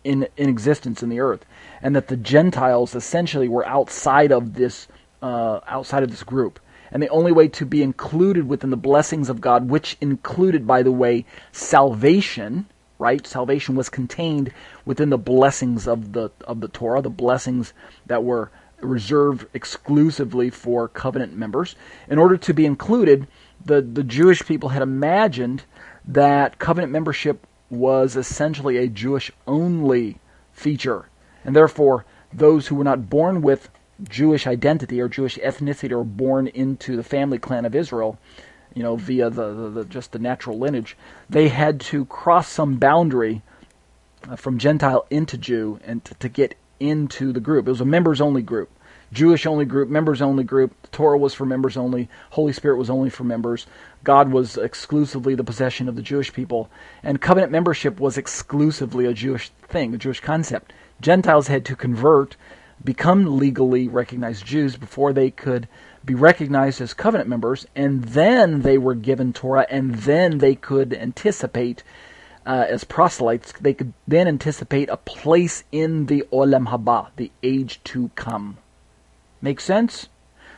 in, 0.03 0.27
in 0.35 0.49
existence 0.49 1.03
in 1.03 1.09
the 1.09 1.19
earth 1.19 1.45
and 1.81 1.95
that 1.95 2.07
the 2.07 2.17
Gentiles 2.17 2.95
essentially 2.95 3.47
were 3.47 3.65
outside 3.67 4.31
of 4.31 4.55
this 4.55 4.87
uh, 5.21 5.59
outside 5.67 6.03
of 6.03 6.09
this 6.09 6.23
group. 6.23 6.59
And 6.91 7.03
the 7.03 7.09
only 7.09 7.31
way 7.31 7.47
to 7.49 7.65
be 7.65 7.83
included 7.83 8.47
within 8.47 8.69
the 8.69 8.77
blessings 8.77 9.29
of 9.29 9.41
God, 9.41 9.69
which 9.69 9.97
included, 9.99 10.65
by 10.65 10.83
the 10.83 10.91
way, 10.91 11.25
salvation, 11.51 12.65
right? 12.97 13.25
Salvation 13.27 13.75
was 13.75 13.89
contained 13.89 14.53
within 14.85 15.09
the 15.09 15.17
blessings 15.17 15.87
of 15.87 16.13
the 16.13 16.31
of 16.45 16.61
the 16.61 16.67
Torah, 16.69 17.01
the 17.01 17.09
blessings 17.09 17.73
that 18.07 18.23
were 18.23 18.49
reserved 18.81 19.47
exclusively 19.53 20.49
for 20.49 20.87
covenant 20.87 21.35
members. 21.35 21.75
In 22.09 22.17
order 22.17 22.37
to 22.37 22.53
be 22.53 22.65
included, 22.65 23.27
the, 23.67 23.81
the 23.81 24.03
Jewish 24.03 24.45
people 24.45 24.69
had 24.69 24.81
imagined 24.81 25.63
that 26.07 26.59
covenant 26.59 26.91
membership 26.91 27.45
was 27.69 28.15
essentially 28.15 28.77
a 28.77 28.87
Jewish 28.87 29.31
only 29.45 30.17
feature 30.53 31.09
and 31.45 31.55
therefore 31.55 32.05
those 32.33 32.67
who 32.67 32.75
were 32.75 32.83
not 32.83 33.09
born 33.09 33.41
with 33.41 33.69
Jewish 34.03 34.45
identity 34.45 35.01
or 35.01 35.07
Jewish 35.07 35.37
ethnicity 35.37 35.91
or 35.91 36.03
born 36.03 36.47
into 36.47 36.95
the 36.95 37.03
family 37.03 37.39
clan 37.39 37.65
of 37.65 37.73
Israel, 37.73 38.19
you 38.75 38.83
know, 38.83 38.95
via 38.95 39.29
the, 39.29 39.53
the, 39.53 39.69
the 39.69 39.85
just 39.85 40.11
the 40.11 40.19
natural 40.19 40.59
lineage, 40.59 40.95
they 41.29 41.47
had 41.47 41.79
to 41.81 42.05
cross 42.05 42.47
some 42.47 42.75
boundary 42.75 43.41
uh, 44.29 44.35
from 44.35 44.59
Gentile 44.59 45.05
into 45.09 45.37
Jew 45.37 45.79
and 45.83 46.03
to, 46.05 46.13
to 46.15 46.29
get 46.29 46.55
into 46.79 47.33
the 47.33 47.39
group. 47.39 47.67
It 47.67 47.71
was 47.71 47.81
a 47.81 47.85
members 47.85 48.21
only 48.21 48.43
group. 48.43 48.69
Jewish 49.11 49.45
only 49.45 49.65
group, 49.65 49.89
members 49.89 50.21
only 50.21 50.43
group. 50.43 50.73
The 50.81 50.89
Torah 50.89 51.17
was 51.17 51.33
for 51.33 51.45
members 51.45 51.77
only. 51.77 52.09
Holy 52.31 52.53
Spirit 52.53 52.77
was 52.77 52.89
only 52.89 53.09
for 53.09 53.23
members. 53.23 53.65
God 54.03 54.31
was 54.31 54.57
exclusively 54.57 55.35
the 55.35 55.43
possession 55.43 55.87
of 55.87 55.95
the 55.95 56.01
Jewish 56.01 56.33
people. 56.33 56.69
And 57.03 57.21
covenant 57.21 57.51
membership 57.51 57.99
was 57.99 58.17
exclusively 58.17 59.05
a 59.05 59.13
Jewish 59.13 59.49
thing, 59.67 59.93
a 59.93 59.97
Jewish 59.97 60.19
concept. 60.19 60.73
Gentiles 60.99 61.47
had 61.47 61.63
to 61.65 61.75
convert, 61.75 62.35
become 62.83 63.37
legally 63.37 63.87
recognized 63.87 64.45
Jews 64.45 64.75
before 64.75 65.13
they 65.13 65.31
could 65.31 65.67
be 66.03 66.15
recognized 66.15 66.81
as 66.81 66.93
covenant 66.93 67.29
members, 67.29 67.65
and 67.75 68.03
then 68.03 68.61
they 68.61 68.77
were 68.77 68.95
given 68.95 69.33
Torah, 69.33 69.67
and 69.69 69.93
then 69.95 70.37
they 70.37 70.55
could 70.55 70.93
anticipate, 70.93 71.83
uh, 72.45 72.65
as 72.69 72.83
proselytes, 72.83 73.51
they 73.59 73.73
could 73.73 73.93
then 74.07 74.27
anticipate 74.27 74.89
a 74.89 74.97
place 74.97 75.65
in 75.71 76.05
the 76.05 76.23
Olam 76.31 76.67
Haba, 76.67 77.09
the 77.17 77.31
age 77.43 77.81
to 77.85 78.09
come. 78.15 78.57
Make 79.41 79.59
sense? 79.59 80.09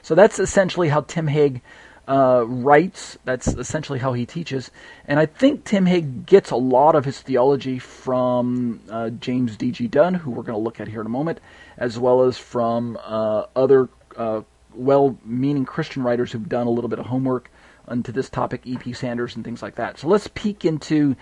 So 0.02 0.16
that's 0.16 0.40
essentially 0.40 0.90
how 0.90 1.02
Tim 1.02 1.28
Hegg 1.28 1.62
uh, 2.08 2.44
writes. 2.48 3.18
That's 3.24 3.48
essentially 3.48 4.00
how 4.00 4.14
he 4.14 4.26
teaches. 4.26 4.72
And 5.08 5.20
I 5.20 5.26
think 5.26 5.64
Tim 5.64 5.86
Hegg 5.86 6.26
gets 6.26 6.50
a 6.52 6.56
lot 6.56 6.96
of 6.96 7.06
his 7.06 7.20
theology 7.22 7.78
from 7.78 8.82
uh, 8.90 9.12
James 9.12 9.56
D.G. 9.56 9.88
Dunn, 9.88 10.16
who 10.16 10.32
we're 10.32 10.44
going 10.44 10.58
to 10.58 10.64
look 10.64 10.80
at 10.80 10.88
here 10.88 11.02
in 11.02 11.06
a 11.06 11.10
moment, 11.10 11.40
as 11.78 12.00
well 12.00 12.24
as 12.24 12.38
from 12.38 12.98
uh, 13.04 13.46
other 13.56 13.90
uh, 14.18 14.42
well 14.74 15.18
meaning 15.24 15.66
Christian 15.66 16.04
writers 16.04 16.32
who've 16.32 16.50
done 16.50 16.68
a 16.68 16.72
little 16.72 16.90
bit 16.90 17.00
of 17.00 17.06
homework 17.06 17.52
onto 17.88 18.12
this 18.12 18.30
topic, 18.30 18.62
E.P. 18.66 18.94
Sanders 18.94 19.36
and 19.36 19.46
things 19.46 19.62
like 19.62 19.76
that. 19.76 20.00
So 20.00 20.08
let's 20.08 20.28
peek 20.34 20.66
into 20.66 21.16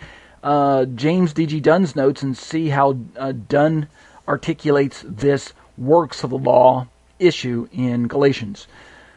uh, 0.44 0.86
James 0.86 1.34
D.G. 1.34 1.60
Dunn's 1.60 1.96
notes 1.96 2.24
and 2.24 2.38
see 2.38 2.70
how 2.70 2.98
uh, 3.18 3.34
Dunn 3.34 3.90
articulates 4.28 5.04
this 5.06 5.54
works 5.78 6.24
of 6.24 6.30
the 6.30 6.38
law 6.38 6.88
issue 7.20 7.68
in 7.72 8.08
Galatians. 8.08 8.68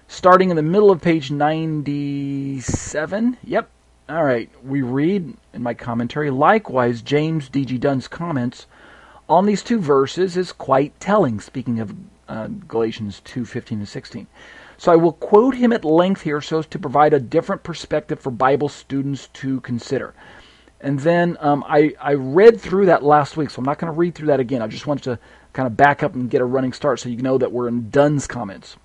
Starting 0.08 0.50
in 0.50 0.56
the 0.56 0.62
middle 0.62 0.90
of 0.90 1.00
page 1.00 1.30
97. 1.30 3.36
Yep. 3.44 3.70
All 4.08 4.24
right. 4.24 4.50
We 4.64 4.82
read 4.82 5.36
in 5.52 5.62
my 5.62 5.74
commentary. 5.74 6.30
Likewise, 6.30 7.02
James 7.02 7.48
D.G. 7.48 7.78
Dunn's 7.78 8.08
comments 8.08 8.66
on 9.28 9.46
these 9.46 9.62
two 9.62 9.78
verses 9.78 10.36
is 10.36 10.52
quite 10.52 10.98
telling, 10.98 11.40
speaking 11.40 11.78
of 11.78 11.94
uh, 12.28 12.48
Galatians 12.66 13.20
2 13.24 13.44
15 13.44 13.78
and 13.78 13.88
16. 13.88 14.26
So 14.76 14.90
I 14.90 14.96
will 14.96 15.12
quote 15.12 15.54
him 15.54 15.72
at 15.72 15.84
length 15.84 16.22
here 16.22 16.40
so 16.40 16.60
as 16.60 16.66
to 16.66 16.78
provide 16.78 17.12
a 17.12 17.20
different 17.20 17.62
perspective 17.62 18.18
for 18.18 18.30
Bible 18.30 18.68
students 18.68 19.28
to 19.34 19.60
consider. 19.60 20.14
And 20.80 20.98
then 21.00 21.36
um, 21.40 21.62
I, 21.68 21.94
I 22.00 22.14
read 22.14 22.60
through 22.60 22.86
that 22.86 23.02
last 23.02 23.36
week, 23.36 23.50
so 23.50 23.58
I'm 23.58 23.66
not 23.66 23.78
going 23.78 23.92
to 23.92 23.98
read 23.98 24.14
through 24.14 24.28
that 24.28 24.40
again. 24.40 24.62
I 24.62 24.66
just 24.66 24.86
wanted 24.86 25.04
to 25.04 25.18
kind 25.52 25.66
of 25.66 25.76
back 25.76 26.02
up 26.02 26.14
and 26.14 26.30
get 26.30 26.40
a 26.40 26.44
running 26.44 26.72
start 26.72 27.00
so 27.00 27.08
you 27.08 27.22
know 27.22 27.38
that 27.38 27.52
we're 27.52 27.68
in 27.68 27.90
Dunn's 27.90 28.26
comments. 28.26 28.76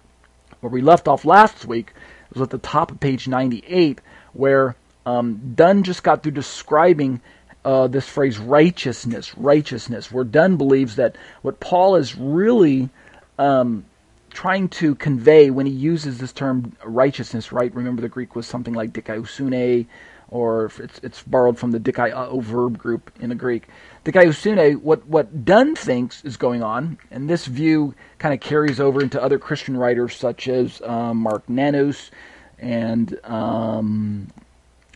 Where 0.61 0.72
we 0.72 0.82
left 0.82 1.07
off 1.07 1.26
last 1.26 1.66
week 1.66 1.93
was 2.34 2.41
at 2.41 2.49
the 2.49 2.57
top 2.57 2.91
of 2.91 2.99
page 2.99 3.28
98, 3.28 4.01
where 4.34 4.76
um, 5.05 5.53
Dunn 5.55 5.84
just 5.84 6.03
got 6.03 6.24
through 6.24 6.32
describing 6.34 7.22
uh, 7.63 7.88
this 7.88 8.07
phrase 8.07 8.38
righteousness, 8.38 9.38
righteousness, 9.38 10.11
where 10.11 10.24
Dunn 10.24 10.57
believes 10.57 10.95
that 10.97 11.16
what 11.41 11.59
Paul 11.59 11.95
is 11.95 12.16
really 12.16 12.89
um, 13.38 13.86
trying 14.30 14.70
to 14.70 14.95
convey 14.95 15.49
when 15.49 15.66
he 15.66 15.72
uses 15.72 16.20
this 16.20 16.32
term 16.32 16.76
righteousness, 16.84 17.51
right? 17.51 17.74
Remember 17.74 18.01
the 18.01 18.09
Greek 18.09 18.36
was 18.36 18.45
something 18.45 18.74
like 18.74 18.91
dikaiosune, 18.91 19.88
or 20.30 20.72
it's, 20.80 20.99
it's 21.01 21.24
borrowed 21.24 21.57
from 21.57 21.72
the 21.72 21.80
dikaio 21.80 22.41
verb 22.41 22.78
group 22.78 23.11
in 23.20 23.30
the 23.30 23.36
Greek. 23.36 23.68
Dikaiosune, 24.06 24.82
what, 24.82 25.06
what 25.08 25.43
Dunn 25.43 25.76
thinks 25.76 26.24
is 26.24 26.38
going 26.38 26.62
on, 26.62 26.99
and 27.10 27.30
this 27.30 27.47
view 27.47 27.95
kind 28.20 28.34
of 28.34 28.39
carries 28.39 28.80
over 28.80 29.01
into 29.01 29.22
other 29.22 29.39
Christian 29.39 29.76
writers 29.76 30.16
such 30.16 30.47
as 30.47 30.82
um, 30.84 31.18
Mark 31.18 31.49
Nanos 31.49 32.12
and 32.60 33.20
um, 33.24 34.28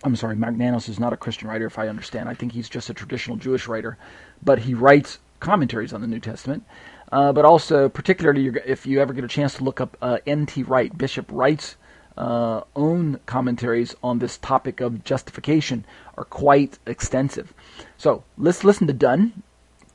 I'm 0.04 0.16
sorry, 0.16 0.36
Mark 0.36 0.56
Nanos 0.56 0.88
is 0.88 1.00
not 1.00 1.12
a 1.12 1.18
Christian 1.18 1.50
writer, 1.50 1.66
if 1.66 1.78
I 1.78 1.88
understand. 1.88 2.30
I 2.30 2.34
think 2.34 2.54
he's 2.54 2.70
just 2.70 2.90
a 2.90 2.94
traditional 2.94 3.36
Jewish 3.38 3.68
writer, 3.68 3.98
but 4.42 4.60
he 4.60 4.74
writes 4.74 5.20
commentaries 5.40 5.92
on 5.92 6.02
the 6.02 6.08
New 6.08 6.20
Testament. 6.20 6.64
Uh, 7.12 7.34
but 7.34 7.44
also, 7.44 7.90
particularly 7.90 8.52
if 8.66 8.86
you 8.86 9.02
ever 9.02 9.14
get 9.14 9.24
a 9.24 9.28
chance 9.28 9.56
to 9.56 9.64
look 9.64 9.82
up 9.82 9.98
uh, 10.02 10.20
N.T. 10.28 10.64
Wright, 10.64 10.96
Bishop 10.96 11.26
Wright's 11.32 11.76
uh, 12.20 12.62
own 12.76 13.20
commentaries 13.26 13.96
on 14.04 14.20
this 14.20 14.38
topic 14.38 14.82
of 14.82 15.04
justification 15.04 15.86
are 16.18 16.26
quite 16.26 16.78
extensive. 16.86 17.54
So 17.98 18.24
let's 18.38 18.64
listen 18.64 18.88
to 18.88 18.94
Dunn. 18.94 19.42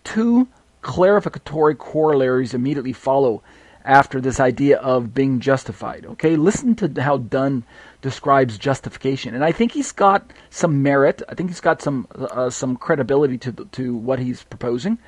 Two 0.03 0.49
clarificatory 0.83 1.77
corollaries 1.77 2.55
immediately 2.55 2.93
follow 2.93 3.43
after 3.85 4.21
this 4.21 4.41
idea 4.41 4.79
of 4.79 5.15
being 5.15 5.41
justified. 5.41 6.07
Okay, 6.07 6.37
listen 6.37 6.75
to 6.77 7.03
how 7.03 7.19
Dunn 7.19 7.65
describes 8.01 8.57
justification, 8.57 9.35
and 9.35 9.45
I 9.45 9.53
think 9.53 9.73
he's 9.73 9.93
got 9.93 10.31
some 10.49 10.83
merit. 10.83 11.23
I 11.29 11.35
think 11.35 11.51
he's 11.51 11.61
got 11.61 11.83
some 11.83 12.07
uh, 12.15 12.49
some 12.49 12.77
credibility 12.77 13.37
to 13.39 13.53
to 13.53 13.95
what 13.95 14.19
he's 14.19 14.43
proposing. 14.43 14.99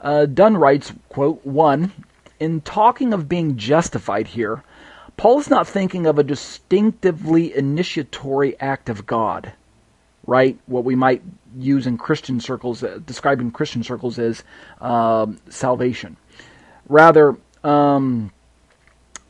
Uh, 0.00 0.26
Dunn 0.26 0.58
writes, 0.58 0.92
"quote 1.08 1.44
one." 1.44 1.92
In 2.38 2.60
talking 2.60 3.12
of 3.12 3.28
being 3.28 3.56
justified 3.56 4.28
here, 4.28 4.62
Paul 5.18 5.40
is 5.40 5.50
not 5.50 5.66
thinking 5.66 6.06
of 6.06 6.18
a 6.20 6.22
distinctively 6.22 7.54
initiatory 7.54 8.58
act 8.60 8.88
of 8.88 9.04
God, 9.04 9.52
right? 10.24 10.56
What 10.66 10.84
we 10.84 10.94
might 10.94 11.22
use 11.58 11.88
in 11.88 11.98
Christian 11.98 12.38
circles, 12.38 12.84
uh, 12.84 13.00
describe 13.04 13.40
in 13.40 13.50
Christian 13.50 13.82
circles 13.82 14.20
as 14.20 14.44
um, 14.80 15.40
salvation. 15.50 16.16
Rather, 16.88 17.36
um, 17.64 18.30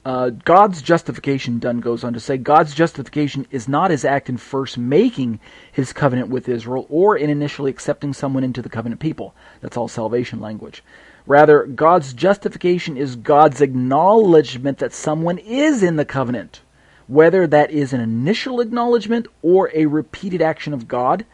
uh, 0.05 0.29
God's 0.29 0.83
justification, 0.83 1.59
Dunn 1.59 1.81
goes 1.81 2.05
on 2.05 2.13
to 2.13 2.21
say, 2.21 2.37
God's 2.37 2.75
justification 2.75 3.47
is 3.51 3.67
not 3.67 3.91
his 3.91 4.05
act 4.05 4.29
in 4.29 4.37
first 4.37 4.77
making 4.77 5.41
his 5.73 5.95
covenant 5.95 6.29
with 6.29 6.51
Israel 6.51 6.87
or 6.91 7.17
in 7.17 7.31
initially 7.31 7.71
accepting 7.71 8.13
someone 8.13 8.45
into 8.45 8.61
the 8.61 8.69
covenant 8.69 9.01
people. 9.01 9.35
That's 9.63 9.79
all 9.79 9.89
salvation 9.89 10.39
language. 10.39 10.85
Rather, 11.29 11.67
God's 11.67 12.15
justification 12.15 12.97
is 12.97 13.15
God's 13.15 13.61
acknowledgement 13.61 14.79
that 14.79 14.95
someone 14.95 15.37
is 15.37 15.83
in 15.83 15.97
the 15.97 16.07
covenant, 16.07 16.63
whether 17.07 17.47
that 17.47 17.71
is 17.71 17.93
an 17.93 18.01
initial 18.01 18.63
acknowledgement 18.63 19.27
or 19.43 19.71
a 19.75 19.85
repeated 19.85 20.41
action 20.41 20.73
of 20.73 20.89
God, 20.89 21.27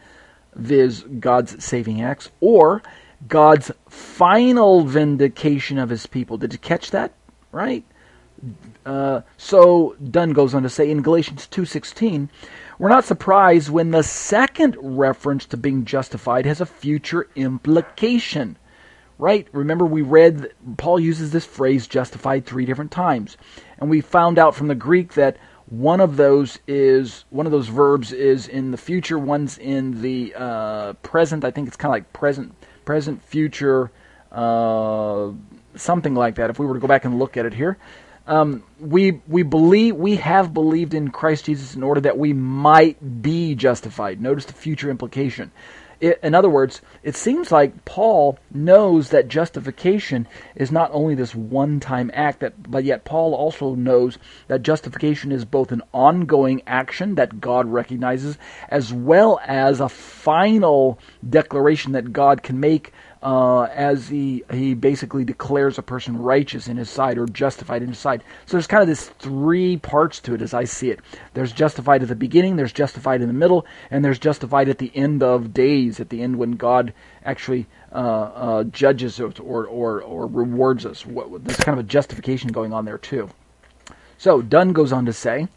viz., 0.53 1.03
God's 1.21 1.63
saving 1.63 2.01
acts, 2.01 2.29
or 2.41 2.83
God's 3.29 3.71
final 3.87 4.83
vindication 4.83 5.77
of 5.79 5.91
his 5.91 6.07
people. 6.07 6.37
Did 6.37 6.51
you 6.51 6.59
catch 6.59 6.91
that? 6.91 7.13
Right? 7.53 7.85
Uh, 8.85 9.21
so 9.37 9.95
Dunn 10.11 10.33
goes 10.33 10.53
on 10.53 10.63
to 10.63 10.69
say 10.69 10.91
in 10.91 11.03
Galatians 11.03 11.47
2:16, 11.47 12.27
we're 12.77 12.89
not 12.89 13.05
surprised 13.05 13.69
when 13.69 13.91
the 13.91 14.03
second 14.03 14.75
reference 14.77 15.45
to 15.45 15.55
being 15.55 15.85
justified 15.85 16.45
has 16.45 16.59
a 16.59 16.65
future 16.65 17.27
implication. 17.37 18.57
Right? 19.17 19.47
Remember 19.53 19.85
we 19.85 20.01
read 20.01 20.51
Paul 20.77 20.99
uses 20.99 21.31
this 21.31 21.45
phrase 21.45 21.87
justified 21.87 22.45
3 22.45 22.65
different 22.65 22.91
times. 22.91 23.37
And 23.77 23.89
we 23.89 24.01
found 24.01 24.37
out 24.37 24.55
from 24.55 24.67
the 24.67 24.75
Greek 24.75 25.13
that 25.13 25.37
one 25.67 25.99
of 25.99 26.15
those 26.15 26.59
is 26.67 27.25
one 27.29 27.45
of 27.45 27.51
those 27.51 27.67
verbs 27.67 28.11
is 28.11 28.47
in 28.47 28.71
the 28.71 28.77
future, 28.77 29.17
one's 29.17 29.57
in 29.57 30.01
the 30.01 30.33
uh, 30.35 30.93
present. 30.93 31.43
I 31.43 31.51
think 31.51 31.67
it's 31.67 31.77
kind 31.77 31.89
of 31.89 31.95
like 31.95 32.13
present, 32.13 32.53
present, 32.85 33.23
future, 33.23 33.91
uh, 34.31 35.31
something 35.75 36.13
like 36.13 36.35
that. 36.35 36.49
If 36.49 36.59
we 36.59 36.65
were 36.65 36.75
to 36.75 36.79
go 36.79 36.87
back 36.87 37.05
and 37.05 37.17
look 37.17 37.35
at 37.35 37.45
it 37.45 37.53
here, 37.53 37.77
um, 38.27 38.63
we 38.79 39.21
we 39.27 39.41
believe 39.41 39.95
we 39.95 40.17
have 40.17 40.53
believed 40.53 40.93
in 40.93 41.09
Christ 41.09 41.45
Jesus 41.45 41.75
in 41.75 41.81
order 41.81 42.01
that 42.01 42.17
we 42.17 42.33
might 42.33 43.21
be 43.21 43.55
justified. 43.55 44.21
Notice 44.21 44.45
the 44.45 44.53
future 44.53 44.91
implication. 44.91 45.51
It, 45.99 46.19
in 46.23 46.35
other 46.35 46.49
words, 46.49 46.81
it 47.03 47.15
seems 47.15 47.51
like 47.51 47.85
Paul 47.85 48.37
knows 48.51 49.09
that 49.09 49.27
justification 49.27 50.27
is 50.55 50.71
not 50.71 50.91
only 50.93 51.15
this 51.15 51.35
one-time 51.35 52.11
act, 52.13 52.39
that, 52.41 52.69
but 52.69 52.83
yet 52.83 53.05
Paul 53.05 53.33
also 53.33 53.75
knows 53.75 54.17
that 54.47 54.61
justification 54.61 55.31
is 55.31 55.45
both 55.45 55.71
an 55.71 55.81
ongoing 55.93 56.61
action 56.67 57.15
that 57.15 57.39
God 57.41 57.67
recognizes, 57.67 58.37
as 58.69 58.93
well 58.93 59.39
as 59.45 59.79
a 59.79 59.89
final 59.89 60.99
declaration 61.27 61.93
that 61.93 62.13
God 62.13 62.43
can 62.43 62.59
make 62.59 62.93
uh, 63.25 63.63
as 63.73 64.07
he 64.07 64.43
he 64.51 64.75
basically 64.75 65.25
declares 65.25 65.79
a 65.79 65.81
person 65.81 66.15
righteous 66.15 66.67
in 66.67 66.77
his 66.77 66.91
sight 66.91 67.17
or 67.17 67.25
justified 67.25 67.81
in 67.81 67.89
his 67.89 67.97
sight. 67.97 68.21
So 68.45 68.55
there's 68.55 68.67
kind 68.67 68.83
of 68.83 68.87
this 68.87 69.09
three 69.17 69.77
parts 69.77 70.19
to 70.21 70.35
it 70.35 70.43
as 70.43 70.53
I 70.53 70.65
see 70.65 70.91
it. 70.91 70.99
There's 71.33 71.51
justified 71.51 72.03
at 72.03 72.07
the 72.07 72.15
beginning, 72.15 72.55
there's 72.55 72.71
justified 72.71 73.21
in 73.21 73.27
the 73.27 73.33
middle, 73.33 73.65
and 73.89 74.05
there's 74.05 74.19
justified 74.19 74.69
at 74.69 74.77
the 74.77 74.91
end 74.93 75.23
of 75.23 75.55
days, 75.55 75.99
at 75.99 76.09
the 76.09 76.21
end 76.21 76.35
when 76.35 76.51
God 76.51 76.93
actually 77.23 77.65
uh, 77.91 77.95
uh, 77.95 78.63
judges 78.65 79.19
or, 79.19 79.33
or, 79.39 80.01
or 80.03 80.27
rewards 80.27 80.85
us. 80.85 81.03
There's 81.03 81.57
kind 81.57 81.79
of 81.79 81.83
a 81.83 81.87
justification 81.87 82.51
going 82.51 82.73
on 82.73 82.85
there 82.85 82.99
too. 82.99 83.31
So 84.19 84.43
Dunn 84.43 84.71
goes 84.71 84.91
on 84.91 85.07
to 85.07 85.13
say, 85.13 85.47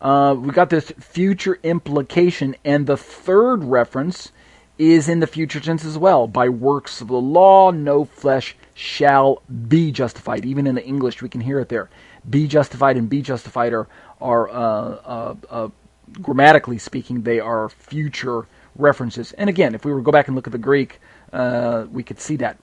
uh, 0.00 0.36
we 0.38 0.52
got 0.52 0.70
this 0.70 0.92
future 1.00 1.58
implication, 1.64 2.54
and 2.64 2.86
the 2.86 2.96
third 2.96 3.64
reference 3.64 4.30
is 4.78 5.08
in 5.08 5.20
the 5.20 5.26
future 5.26 5.60
tense 5.60 5.84
as 5.84 5.98
well. 5.98 6.26
By 6.26 6.48
works 6.48 7.00
of 7.00 7.08
the 7.08 7.14
law, 7.14 7.70
no 7.70 8.04
flesh 8.04 8.56
shall 8.74 9.42
be 9.68 9.90
justified. 9.92 10.44
Even 10.44 10.66
in 10.66 10.74
the 10.74 10.84
English, 10.84 11.20
we 11.20 11.28
can 11.28 11.40
hear 11.40 11.60
it 11.60 11.68
there. 11.68 11.90
Be 12.28 12.46
justified 12.46 12.96
and 12.96 13.08
be 13.08 13.22
justified 13.22 13.72
are, 13.72 13.88
are 14.20 14.48
uh, 14.48 14.52
uh, 14.54 15.34
uh, 15.50 15.68
grammatically 16.22 16.78
speaking, 16.78 17.22
they 17.22 17.40
are 17.40 17.68
future 17.68 18.46
references. 18.76 19.32
And 19.32 19.50
again, 19.50 19.74
if 19.74 19.84
we 19.84 19.92
were 19.92 19.98
to 19.98 20.04
go 20.04 20.12
back 20.12 20.28
and 20.28 20.36
look 20.36 20.46
at 20.46 20.52
the 20.52 20.58
Greek, 20.58 21.00
uh, 21.32 21.86
we 21.90 22.02
could 22.02 22.20
see 22.20 22.36
that. 22.36 22.58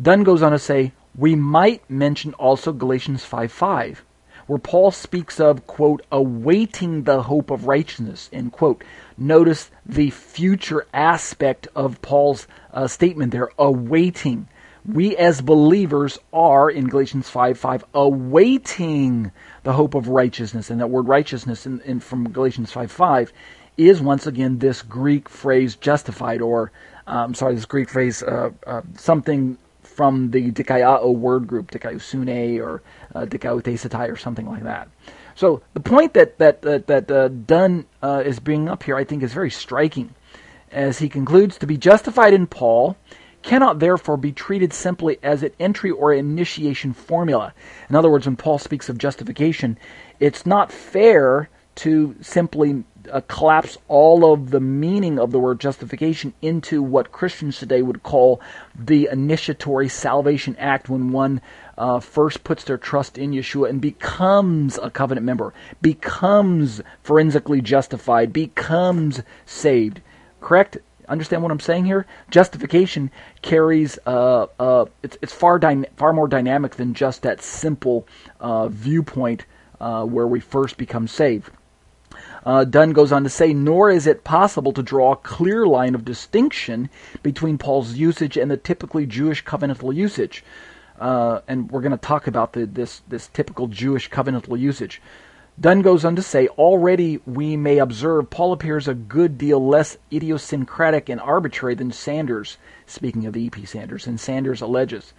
Dunn 0.00 0.22
goes 0.22 0.42
on 0.42 0.52
to 0.52 0.58
say, 0.58 0.92
we 1.16 1.34
might 1.34 1.88
mention 1.90 2.34
also 2.34 2.72
Galatians 2.72 3.24
5 3.24 3.50
5 3.50 4.04
where 4.46 4.58
Paul 4.58 4.90
speaks 4.90 5.40
of, 5.40 5.66
quote, 5.66 6.04
awaiting 6.10 7.04
the 7.04 7.22
hope 7.22 7.50
of 7.50 7.66
righteousness, 7.66 8.28
end 8.32 8.52
quote. 8.52 8.82
Notice 9.16 9.70
the 9.84 10.10
future 10.10 10.86
aspect 10.92 11.68
of 11.74 12.00
Paul's 12.02 12.46
uh, 12.72 12.86
statement 12.86 13.32
there, 13.32 13.50
awaiting. 13.58 14.48
we 14.86 15.16
as 15.16 15.40
believers 15.40 16.18
are 16.32 16.70
in 16.70 16.88
Galatians 16.88 17.28
5 17.28 17.58
5 17.58 17.84
awaiting 17.94 19.30
the 19.62 19.72
hope 19.72 19.94
of 19.94 20.08
righteousness. 20.08 20.70
And 20.70 20.80
that 20.80 20.88
word 20.88 21.06
righteousness 21.08 21.66
in, 21.66 21.80
in 21.82 22.00
from 22.00 22.30
Galatians 22.30 22.72
5 22.72 22.90
5 22.90 23.32
is 23.76 24.00
once 24.00 24.26
again 24.26 24.58
this 24.58 24.82
Greek 24.82 25.28
phrase 25.28 25.76
justified, 25.76 26.40
or 26.40 26.70
um, 27.06 27.34
sorry, 27.34 27.54
this 27.54 27.64
Greek 27.64 27.88
phrase, 27.88 28.22
uh, 28.22 28.50
uh, 28.66 28.82
something 28.96 29.56
from 30.00 30.30
the 30.30 30.50
dikaiao 30.50 31.14
word 31.14 31.46
group, 31.46 31.70
dikaiosune 31.70 32.58
or 32.58 32.82
uh, 33.14 33.26
dikaiotesetai 33.26 34.10
or 34.10 34.16
something 34.16 34.46
like 34.46 34.62
that. 34.62 34.88
So 35.34 35.60
the 35.74 35.80
point 35.80 36.14
that 36.14 36.38
that 36.38 36.62
that, 36.62 36.86
that 36.86 37.10
uh, 37.10 37.28
Dunn 37.28 37.84
uh, 38.02 38.22
is 38.24 38.40
bringing 38.40 38.70
up 38.70 38.82
here, 38.82 38.96
I 38.96 39.04
think, 39.04 39.22
is 39.22 39.34
very 39.34 39.50
striking, 39.50 40.14
as 40.72 41.00
he 41.00 41.10
concludes 41.10 41.58
to 41.58 41.66
be 41.66 41.76
justified 41.76 42.32
in 42.32 42.46
Paul 42.46 42.96
cannot 43.42 43.78
therefore 43.78 44.16
be 44.16 44.32
treated 44.32 44.72
simply 44.72 45.18
as 45.22 45.42
an 45.42 45.50
entry 45.60 45.90
or 45.90 46.14
initiation 46.14 46.94
formula. 46.94 47.52
In 47.90 47.94
other 47.94 48.10
words, 48.10 48.24
when 48.24 48.36
Paul 48.36 48.56
speaks 48.56 48.88
of 48.88 48.96
justification, 48.96 49.76
it's 50.18 50.46
not 50.46 50.72
fair 50.72 51.50
to 51.74 52.16
simply 52.22 52.84
uh, 53.10 53.20
collapse 53.28 53.76
all 53.88 54.32
of 54.32 54.50
the 54.50 54.60
meaning 54.60 55.18
of 55.18 55.30
the 55.30 55.38
word 55.38 55.60
justification 55.60 56.32
into 56.40 56.82
what 56.82 57.12
Christians 57.12 57.58
today 57.58 57.82
would 57.82 58.02
call 58.02 58.40
the 58.78 59.08
initiatory 59.10 59.88
salvation 59.88 60.56
act 60.58 60.88
when 60.88 61.12
one 61.12 61.40
uh, 61.76 62.00
first 62.00 62.44
puts 62.44 62.64
their 62.64 62.78
trust 62.78 63.18
in 63.18 63.32
Yeshua 63.32 63.70
and 63.70 63.80
becomes 63.80 64.78
a 64.78 64.90
covenant 64.90 65.24
member, 65.24 65.54
becomes 65.80 66.82
forensically 67.02 67.60
justified, 67.60 68.32
becomes 68.32 69.22
saved. 69.46 70.00
Correct? 70.40 70.78
Understand 71.08 71.42
what 71.42 71.50
I'm 71.50 71.60
saying 71.60 71.86
here? 71.86 72.06
Justification 72.30 73.10
carries 73.42 73.98
uh, 74.06 74.46
uh, 74.60 74.84
it's 75.02 75.18
it's 75.20 75.32
far 75.32 75.58
dy- 75.58 75.86
far 75.96 76.12
more 76.12 76.28
dynamic 76.28 76.76
than 76.76 76.94
just 76.94 77.22
that 77.22 77.42
simple 77.42 78.06
uh, 78.38 78.68
viewpoint 78.68 79.44
uh, 79.80 80.04
where 80.04 80.28
we 80.28 80.38
first 80.38 80.76
become 80.76 81.08
saved. 81.08 81.50
Uh, 82.44 82.64
Dunn 82.64 82.92
goes 82.92 83.12
on 83.12 83.24
to 83.24 83.30
say, 83.30 83.52
nor 83.52 83.90
is 83.90 84.06
it 84.06 84.24
possible 84.24 84.72
to 84.72 84.82
draw 84.82 85.12
a 85.12 85.16
clear 85.16 85.66
line 85.66 85.94
of 85.94 86.04
distinction 86.04 86.88
between 87.22 87.58
Paul's 87.58 87.94
usage 87.94 88.36
and 88.36 88.50
the 88.50 88.56
typically 88.56 89.06
Jewish 89.06 89.44
covenantal 89.44 89.94
usage. 89.94 90.42
Uh, 90.98 91.40
and 91.48 91.70
we're 91.70 91.80
going 91.80 91.92
to 91.92 91.98
talk 91.98 92.26
about 92.26 92.52
the, 92.52 92.66
this 92.66 93.02
this 93.08 93.28
typical 93.28 93.66
Jewish 93.66 94.10
covenantal 94.10 94.58
usage. 94.58 95.00
Dunn 95.60 95.82
goes 95.82 96.06
on 96.06 96.16
to 96.16 96.22
say, 96.22 96.48
already 96.48 97.20
we 97.26 97.56
may 97.56 97.78
observe 97.78 98.30
Paul 98.30 98.52
appears 98.52 98.88
a 98.88 98.94
good 98.94 99.36
deal 99.36 99.66
less 99.66 99.98
idiosyncratic 100.10 101.10
and 101.10 101.20
arbitrary 101.20 101.74
than 101.74 101.92
Sanders, 101.92 102.56
speaking 102.86 103.26
of 103.26 103.36
E.P. 103.36 103.66
Sanders, 103.66 104.06
and 104.06 104.18
Sanders 104.18 104.62
alleges. 104.62 105.12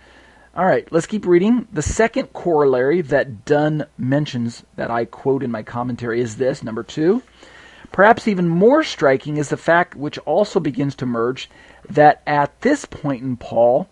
All 0.54 0.66
right, 0.66 0.86
let's 0.91 1.08
keep 1.08 1.26
reading. 1.26 1.66
The 1.72 1.82
second 1.82 2.34
corollary 2.34 2.99
that 3.04 3.45
Dunn 3.45 3.86
mentions, 3.97 4.66
that 4.76 4.91
I 4.91 5.06
quote 5.06 5.43
in 5.43 5.52
my 5.52 5.64
commentary, 5.64 6.20
is 6.20 6.36
this 6.36 6.62
number 6.62 6.84
two. 6.84 7.24
Perhaps 7.93 8.28
even 8.28 8.49
more 8.49 8.84
striking 8.84 9.38
is 9.38 9.47
the 9.47 9.56
fact, 9.56 9.95
which 9.95 10.18
also 10.20 10.60
begins 10.60 10.93
to 10.95 11.06
emerge, 11.06 11.49
that 11.89 12.22
at 12.28 12.60
this 12.60 12.84
point 12.84 13.24
in 13.24 13.38
Paul 13.38 13.88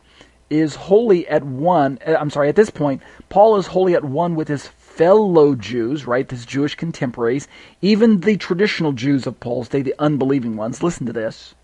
is 0.49 0.75
wholly 0.75 1.25
at 1.29 1.45
one. 1.45 1.97
Uh, 2.05 2.15
I'm 2.19 2.29
sorry, 2.29 2.49
at 2.49 2.57
this 2.57 2.69
point, 2.69 3.03
Paul 3.29 3.55
is 3.55 3.67
wholly 3.67 3.95
at 3.95 4.03
one 4.03 4.35
with 4.35 4.49
his 4.49 4.67
fellow 4.67 5.55
Jews, 5.55 6.05
right, 6.05 6.29
his 6.29 6.45
Jewish 6.45 6.75
contemporaries, 6.75 7.47
even 7.81 8.19
the 8.19 8.35
traditional 8.35 8.91
Jews 8.91 9.25
of 9.25 9.39
Paul's 9.39 9.69
day, 9.69 9.81
the 9.81 9.95
unbelieving 9.97 10.57
ones. 10.57 10.83
Listen 10.83 11.05
to 11.05 11.13
this. 11.13 11.55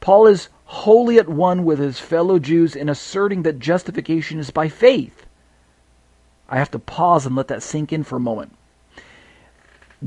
Paul 0.00 0.26
is 0.26 0.50
wholly 0.68 1.18
at 1.18 1.26
one 1.26 1.64
with 1.64 1.78
his 1.78 1.98
fellow 1.98 2.38
Jews 2.38 2.76
in 2.76 2.90
asserting 2.90 3.42
that 3.44 3.58
justification 3.58 4.38
is 4.38 4.50
by 4.50 4.68
faith. 4.68 5.24
I 6.46 6.58
have 6.58 6.70
to 6.72 6.78
pause 6.78 7.24
and 7.24 7.34
let 7.34 7.48
that 7.48 7.62
sink 7.62 7.90
in 7.90 8.04
for 8.04 8.16
a 8.16 8.20
moment. 8.20 8.54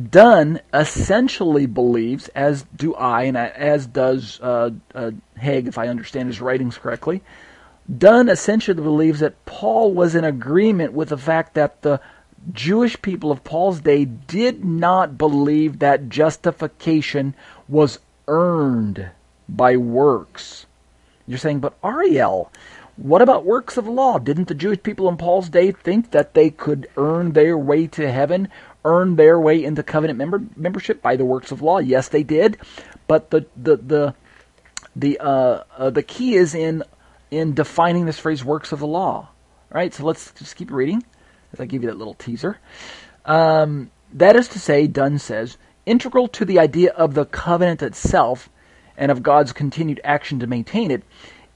Dunn 0.10 0.62
essentially 0.72 1.66
believes, 1.66 2.28
as 2.30 2.64
do 2.76 2.94
I, 2.94 3.24
and 3.24 3.36
as 3.36 3.88
does 3.88 4.40
uh, 4.40 4.70
uh, 4.94 5.12
Hegg, 5.36 5.68
if 5.68 5.80
I 5.80 5.88
understand 5.88 6.28
his 6.28 6.42
writings 6.42 6.78
correctly, 6.78 7.24
Dunn 7.98 8.30
essentially 8.30 8.80
believes 8.80 9.20
that 9.22 9.44
Paul 9.46 9.96
was 9.96 10.14
in 10.14 10.24
agreement 10.24 10.94
with 10.94 11.10
the 11.10 11.18
fact 11.18 11.56
that 11.56 11.82
the 11.82 12.00
Jewish 12.54 13.02
people 13.02 13.32
of 13.32 13.44
Paul's 13.44 13.82
day 13.82 14.06
did 14.06 14.64
not 14.64 15.18
believe 15.18 15.80
that 15.80 16.08
justification 16.08 17.34
was 17.68 17.98
earned 18.28 19.10
by 19.52 19.78
works. 19.78 20.66
You're 21.28 21.38
saying, 21.38 21.60
but 21.60 21.78
Ariel, 21.84 22.52
what 22.96 23.22
about 23.22 23.46
works 23.46 23.78
of 23.78 23.88
law? 23.88 24.18
Didn't 24.18 24.48
the 24.48 24.56
Jewish 24.56 24.82
people 24.82 25.08
in 25.10 25.18
Paul's 25.18 25.50
day 25.50 25.72
think 25.72 26.12
that 26.12 26.34
they 26.34 26.50
could 26.50 26.90
earn 26.98 27.34
their 27.34 27.58
way 27.58 27.88
to 27.88 28.12
heaven, 28.12 28.48
earn 28.84 29.16
their 29.16 29.40
way 29.40 29.64
into 29.64 29.84
covenant 29.84 30.18
member, 30.18 30.42
membership 30.56 31.02
by 31.02 31.16
the 31.16 31.26
works 31.26 31.52
of 31.52 31.62
law? 31.62 31.80
Yes, 31.80 32.10
they 32.10 32.24
did. 32.24 32.58
But 33.08 33.30
the 33.30 33.46
the 33.56 33.78
the 33.78 34.16
the 34.96 35.20
uh, 35.20 35.64
uh, 35.78 35.90
the 35.90 36.04
key 36.04 36.36
is 36.36 36.54
in 36.54 36.84
in 37.30 37.54
defining 37.54 38.06
this 38.06 38.20
phrase 38.20 38.44
"works 38.44 38.72
of 38.72 38.80
the 38.80 38.88
law." 38.88 39.30
All 39.72 39.78
right, 39.78 39.94
so 39.94 40.06
let's 40.06 40.32
just 40.34 40.56
keep 40.56 40.72
reading 40.72 41.04
as 41.54 41.60
I 41.60 41.66
give 41.66 41.84
you 41.84 41.90
that 41.90 41.98
little 41.98 42.14
teaser. 42.14 42.58
Um, 43.26 43.92
that 44.14 44.36
is 44.36 44.48
to 44.50 44.60
say, 44.60 44.88
Dunn 44.88 45.20
says, 45.20 45.58
integral 45.86 46.28
to 46.30 46.46
the 46.46 46.60
idea 46.60 46.92
of 46.92 47.14
the 47.14 47.26
covenant 47.26 47.82
itself 47.82 48.50
and 49.02 49.12
of 49.12 49.24
God's 49.24 49.52
continued 49.52 50.00
action 50.04 50.40
to 50.40 50.48
maintain 50.48 50.92
it 50.92 51.02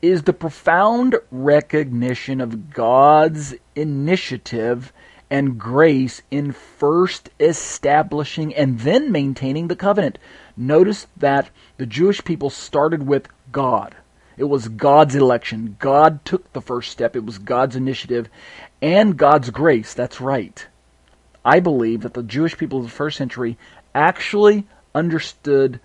is 0.02 0.24
the 0.24 0.34
profound 0.34 1.16
recognition 1.30 2.42
of 2.42 2.72
God's 2.72 3.54
initiative 3.76 4.92
and 5.30 5.60
grace 5.60 6.24
in 6.32 6.52
first 6.52 7.30
establishing 7.40 8.54
and 8.56 8.80
then 8.80 9.12
maintaining 9.12 9.68
the 9.68 9.76
covenant. 9.76 10.18
Notice 10.58 11.06
that 11.18 11.52
the 11.78 11.86
Jewish 11.86 12.24
people 12.24 12.50
started 12.50 13.06
with 13.06 13.28
God. 13.52 13.96
It 14.38 14.46
was 14.46 14.68
God's 14.68 15.16
election. 15.16 15.76
God 15.78 16.26
took 16.26 16.52
the 16.52 16.62
first 16.62 16.92
step. 16.92 17.16
It 17.16 17.26
was 17.26 17.38
God's 17.38 17.76
initiative 17.76 18.28
and 18.82 19.18
God's 19.18 19.52
grace. 19.52 19.94
That's 19.94 20.20
right. 20.20 20.66
I 21.46 21.60
believe 21.60 22.02
that 22.02 22.16
the 22.16 22.24
Jewish 22.24 22.58
people 22.58 22.80
of 22.80 22.86
the 22.86 22.92
first 22.92 23.18
century 23.18 23.56
actually 23.94 24.66
understood 24.96 25.80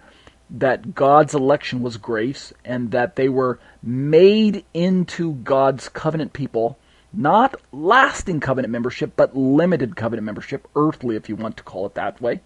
that 0.51 0.95
God's 0.95 1.35
election 1.35 1.81
was 1.81 1.97
grace 1.97 2.53
and 2.65 2.91
that 2.91 3.17
they 3.17 3.29
were 3.29 3.59
made 3.83 4.65
into 4.75 5.35
God's 5.35 5.89
covenant 5.89 6.33
people, 6.33 6.79
not 7.13 7.55
lasting 7.73 8.41
covenant 8.41 8.73
membership, 8.73 9.13
but 9.17 9.37
limited 9.37 9.97
covenant 9.97 10.27
membership, 10.27 10.69
earthly, 10.75 11.17
if 11.17 11.29
you 11.29 11.37
want 11.37 11.57
to 11.57 11.63
call 11.63 11.87
it 11.87 11.95
that 11.95 12.21
way. 12.21 12.41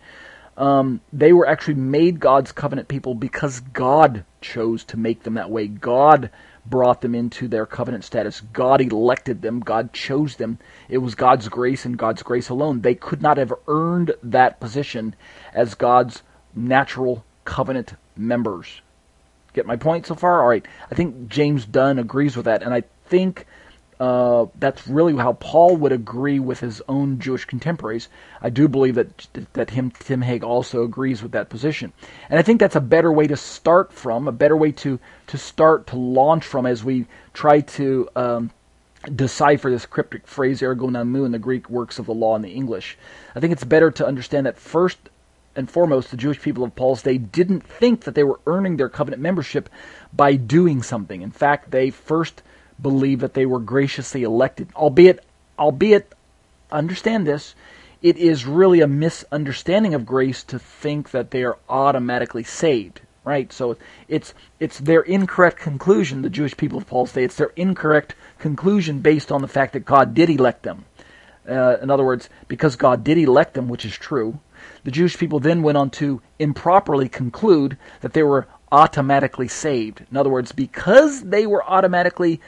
Um, 0.56 1.00
they 1.12 1.32
were 1.32 1.48
actually 1.48 1.74
made 1.74 2.20
God's 2.20 2.52
covenant 2.52 2.86
people 2.88 3.14
because 3.14 3.60
God 3.60 4.24
chose 4.40 4.84
to 4.84 4.96
make 4.96 5.24
them 5.24 5.34
that 5.34 5.50
way. 5.50 5.66
God 5.66 6.30
brought 6.66 7.00
them 7.00 7.14
into 7.14 7.48
their 7.48 7.66
covenant 7.66 8.04
status. 8.04 8.40
God 8.40 8.80
elected 8.80 9.42
them. 9.42 9.60
God 9.60 9.92
chose 9.92 10.36
them. 10.36 10.58
It 10.88 10.98
was 10.98 11.14
God's 11.14 11.48
grace 11.48 11.84
and 11.84 11.98
God's 11.98 12.22
grace 12.22 12.48
alone. 12.48 12.80
They 12.80 12.94
could 12.94 13.20
not 13.20 13.36
have 13.36 13.52
earned 13.66 14.14
that 14.22 14.60
position 14.60 15.14
as 15.52 15.74
God's 15.74 16.22
natural 16.54 17.24
covenant 17.44 17.94
members. 18.16 18.80
Get 19.52 19.66
my 19.66 19.76
point 19.76 20.06
so 20.06 20.14
far? 20.14 20.42
All 20.42 20.48
right. 20.48 20.66
I 20.90 20.94
think 20.94 21.28
James 21.28 21.64
Dunn 21.64 21.98
agrees 21.98 22.36
with 22.36 22.46
that, 22.46 22.62
and 22.62 22.74
I 22.74 22.82
think 23.06 23.46
uh, 24.00 24.46
that's 24.58 24.88
really 24.88 25.16
how 25.16 25.34
Paul 25.34 25.76
would 25.76 25.92
agree 25.92 26.40
with 26.40 26.60
his 26.60 26.82
own 26.88 27.20
Jewish 27.20 27.44
contemporaries. 27.44 28.08
I 28.42 28.50
do 28.50 28.66
believe 28.66 28.96
that 28.96 29.28
that 29.52 29.70
him 29.70 29.92
Tim 29.92 30.22
Hegg 30.22 30.42
also 30.42 30.82
agrees 30.82 31.22
with 31.22 31.32
that 31.32 31.48
position, 31.48 31.92
and 32.28 32.38
I 32.38 32.42
think 32.42 32.58
that's 32.58 32.76
a 32.76 32.80
better 32.80 33.12
way 33.12 33.28
to 33.28 33.36
start 33.36 33.92
from, 33.92 34.26
a 34.26 34.32
better 34.32 34.56
way 34.56 34.72
to 34.72 34.98
to 35.28 35.38
start 35.38 35.86
to 35.88 35.96
launch 35.96 36.44
from 36.44 36.66
as 36.66 36.82
we 36.82 37.06
try 37.32 37.60
to 37.60 38.08
um, 38.16 38.50
decipher 39.14 39.70
this 39.70 39.86
cryptic 39.86 40.26
phrase 40.26 40.60
erga 40.60 40.88
nomou 40.90 41.24
in 41.24 41.32
the 41.32 41.38
Greek 41.38 41.70
works 41.70 41.98
of 41.98 42.06
the 42.06 42.14
law 42.14 42.34
in 42.34 42.42
the 42.42 42.52
English. 42.52 42.98
I 43.36 43.40
think 43.40 43.52
it's 43.52 43.64
better 43.64 43.90
to 43.92 44.06
understand 44.06 44.46
that 44.46 44.58
first 44.58 44.98
and 45.56 45.70
foremost, 45.70 46.10
the 46.10 46.16
Jewish 46.16 46.40
people 46.40 46.64
of 46.64 46.74
Paul's 46.74 47.02
day 47.02 47.18
didn't 47.18 47.62
think 47.62 48.02
that 48.02 48.14
they 48.14 48.24
were 48.24 48.40
earning 48.46 48.76
their 48.76 48.88
covenant 48.88 49.22
membership 49.22 49.68
by 50.12 50.34
doing 50.34 50.82
something. 50.82 51.22
In 51.22 51.30
fact, 51.30 51.70
they 51.70 51.90
first 51.90 52.42
believed 52.80 53.20
that 53.20 53.34
they 53.34 53.46
were 53.46 53.60
graciously 53.60 54.22
elected, 54.24 54.68
albeit, 54.74 55.24
albeit, 55.58 56.12
understand 56.72 57.26
this, 57.26 57.54
it 58.02 58.16
is 58.16 58.44
really 58.44 58.80
a 58.80 58.86
misunderstanding 58.86 59.94
of 59.94 60.04
grace 60.04 60.42
to 60.44 60.58
think 60.58 61.10
that 61.12 61.30
they 61.30 61.42
are 61.42 61.56
automatically 61.68 62.44
saved, 62.44 63.00
right? 63.24 63.52
So 63.52 63.76
it's 64.08 64.34
it's 64.60 64.78
their 64.78 65.00
incorrect 65.00 65.58
conclusion. 65.58 66.22
The 66.22 66.30
Jewish 66.30 66.56
people 66.56 66.76
of 66.76 66.86
Paul's 66.86 67.12
day, 67.12 67.24
it's 67.24 67.36
their 67.36 67.52
incorrect 67.56 68.14
conclusion 68.38 68.98
based 68.98 69.32
on 69.32 69.40
the 69.40 69.48
fact 69.48 69.72
that 69.72 69.86
God 69.86 70.14
did 70.14 70.28
elect 70.28 70.64
them. 70.64 70.84
Uh, 71.48 71.76
in 71.80 71.90
other 71.90 72.04
words, 72.04 72.28
because 72.48 72.76
God 72.76 73.04
did 73.04 73.18
elect 73.18 73.54
them, 73.54 73.68
which 73.68 73.84
is 73.84 73.96
true, 73.96 74.38
the 74.84 74.90
Jewish 74.90 75.18
people 75.18 75.40
then 75.40 75.62
went 75.62 75.78
on 75.78 75.90
to 75.90 76.22
improperly 76.38 77.08
conclude 77.08 77.76
that 78.00 78.12
they 78.12 78.22
were 78.22 78.46
automatically 78.70 79.48
saved. 79.48 80.04
In 80.10 80.16
other 80.16 80.30
words, 80.30 80.52
because 80.52 81.22
they 81.22 81.46
were 81.46 81.64
automatically 81.64 82.40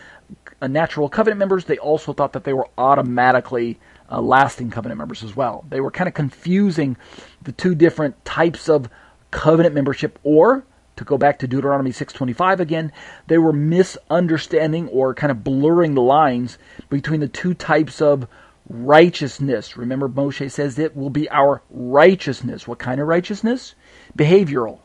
uh, 0.61 0.66
natural 0.66 1.09
covenant 1.09 1.39
members, 1.39 1.64
they 1.64 1.78
also 1.78 2.12
thought 2.12 2.32
that 2.32 2.45
they 2.45 2.53
were 2.53 2.68
automatically 2.76 3.78
uh, 4.11 4.20
lasting 4.20 4.70
covenant 4.70 4.99
members 4.99 5.22
as 5.22 5.34
well. 5.34 5.64
They 5.68 5.80
were 5.80 5.91
kind 5.91 6.09
of 6.09 6.14
confusing 6.14 6.97
the 7.43 7.53
two 7.53 7.74
different 7.74 8.24
types 8.24 8.68
of 8.68 8.89
covenant 9.30 9.74
membership 9.74 10.18
or 10.22 10.64
to 10.97 11.05
go 11.05 11.18
back 11.18 11.39
to 11.39 11.47
Deuteronomy 11.47 11.91
6:25 11.91 12.59
again, 12.59 12.93
they 13.26 13.39
were 13.39 13.53
misunderstanding 13.53 14.89
or 14.89 15.14
kind 15.14 15.30
of 15.30 15.45
blurring 15.45 15.95
the 15.95 16.03
lines 16.03 16.59
between 16.89 17.20
the 17.20 17.28
two 17.28 17.55
types 17.55 18.01
of 18.01 18.26
righteousness. 18.69 19.77
Remember 19.77 20.09
Moshe 20.09 20.51
says 20.51 20.79
it 20.79 20.97
will 20.97 21.11
be 21.11 21.29
our 21.31 21.62
righteousness. 21.71 22.67
What 22.67 22.79
kind 22.79 23.01
of 23.01 23.07
righteousness? 23.07 23.75
Behavioral, 24.17 24.79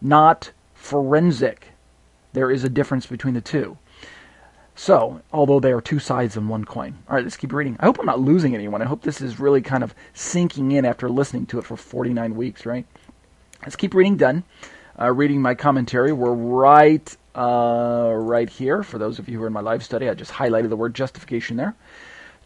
not 0.00 0.52
forensic. 0.74 1.68
There 2.32 2.50
is 2.50 2.64
a 2.64 2.68
difference 2.68 3.06
between 3.06 3.34
the 3.34 3.40
two. 3.40 3.78
So, 4.74 5.22
although 5.32 5.58
they 5.58 5.72
are 5.72 5.80
two 5.80 5.98
sides 5.98 6.36
in 6.36 6.46
one 6.46 6.64
coin. 6.64 6.98
All 7.08 7.16
right, 7.16 7.24
let's 7.24 7.36
keep 7.36 7.52
reading. 7.52 7.76
I 7.80 7.86
hope 7.86 7.98
I'm 7.98 8.06
not 8.06 8.20
losing 8.20 8.54
anyone. 8.54 8.80
I 8.80 8.84
hope 8.84 9.02
this 9.02 9.20
is 9.20 9.40
really 9.40 9.60
kind 9.60 9.82
of 9.82 9.92
sinking 10.14 10.70
in 10.70 10.84
after 10.84 11.08
listening 11.08 11.46
to 11.46 11.58
it 11.58 11.64
for 11.64 11.76
49 11.76 12.36
weeks, 12.36 12.64
right? 12.64 12.86
Let's 13.62 13.74
keep 13.74 13.92
reading. 13.92 14.16
Done. 14.16 14.44
Uh, 15.00 15.12
reading 15.12 15.42
my 15.42 15.56
commentary. 15.56 16.12
We're 16.12 16.32
right, 16.32 17.16
uh, 17.34 18.12
right 18.14 18.48
here. 18.48 18.84
For 18.84 18.98
those 18.98 19.18
of 19.18 19.28
you 19.28 19.38
who 19.38 19.44
are 19.44 19.48
in 19.48 19.52
my 19.52 19.60
live 19.60 19.82
study, 19.82 20.08
I 20.08 20.14
just 20.14 20.30
highlighted 20.30 20.68
the 20.68 20.76
word 20.76 20.94
justification 20.94 21.56
there. 21.56 21.74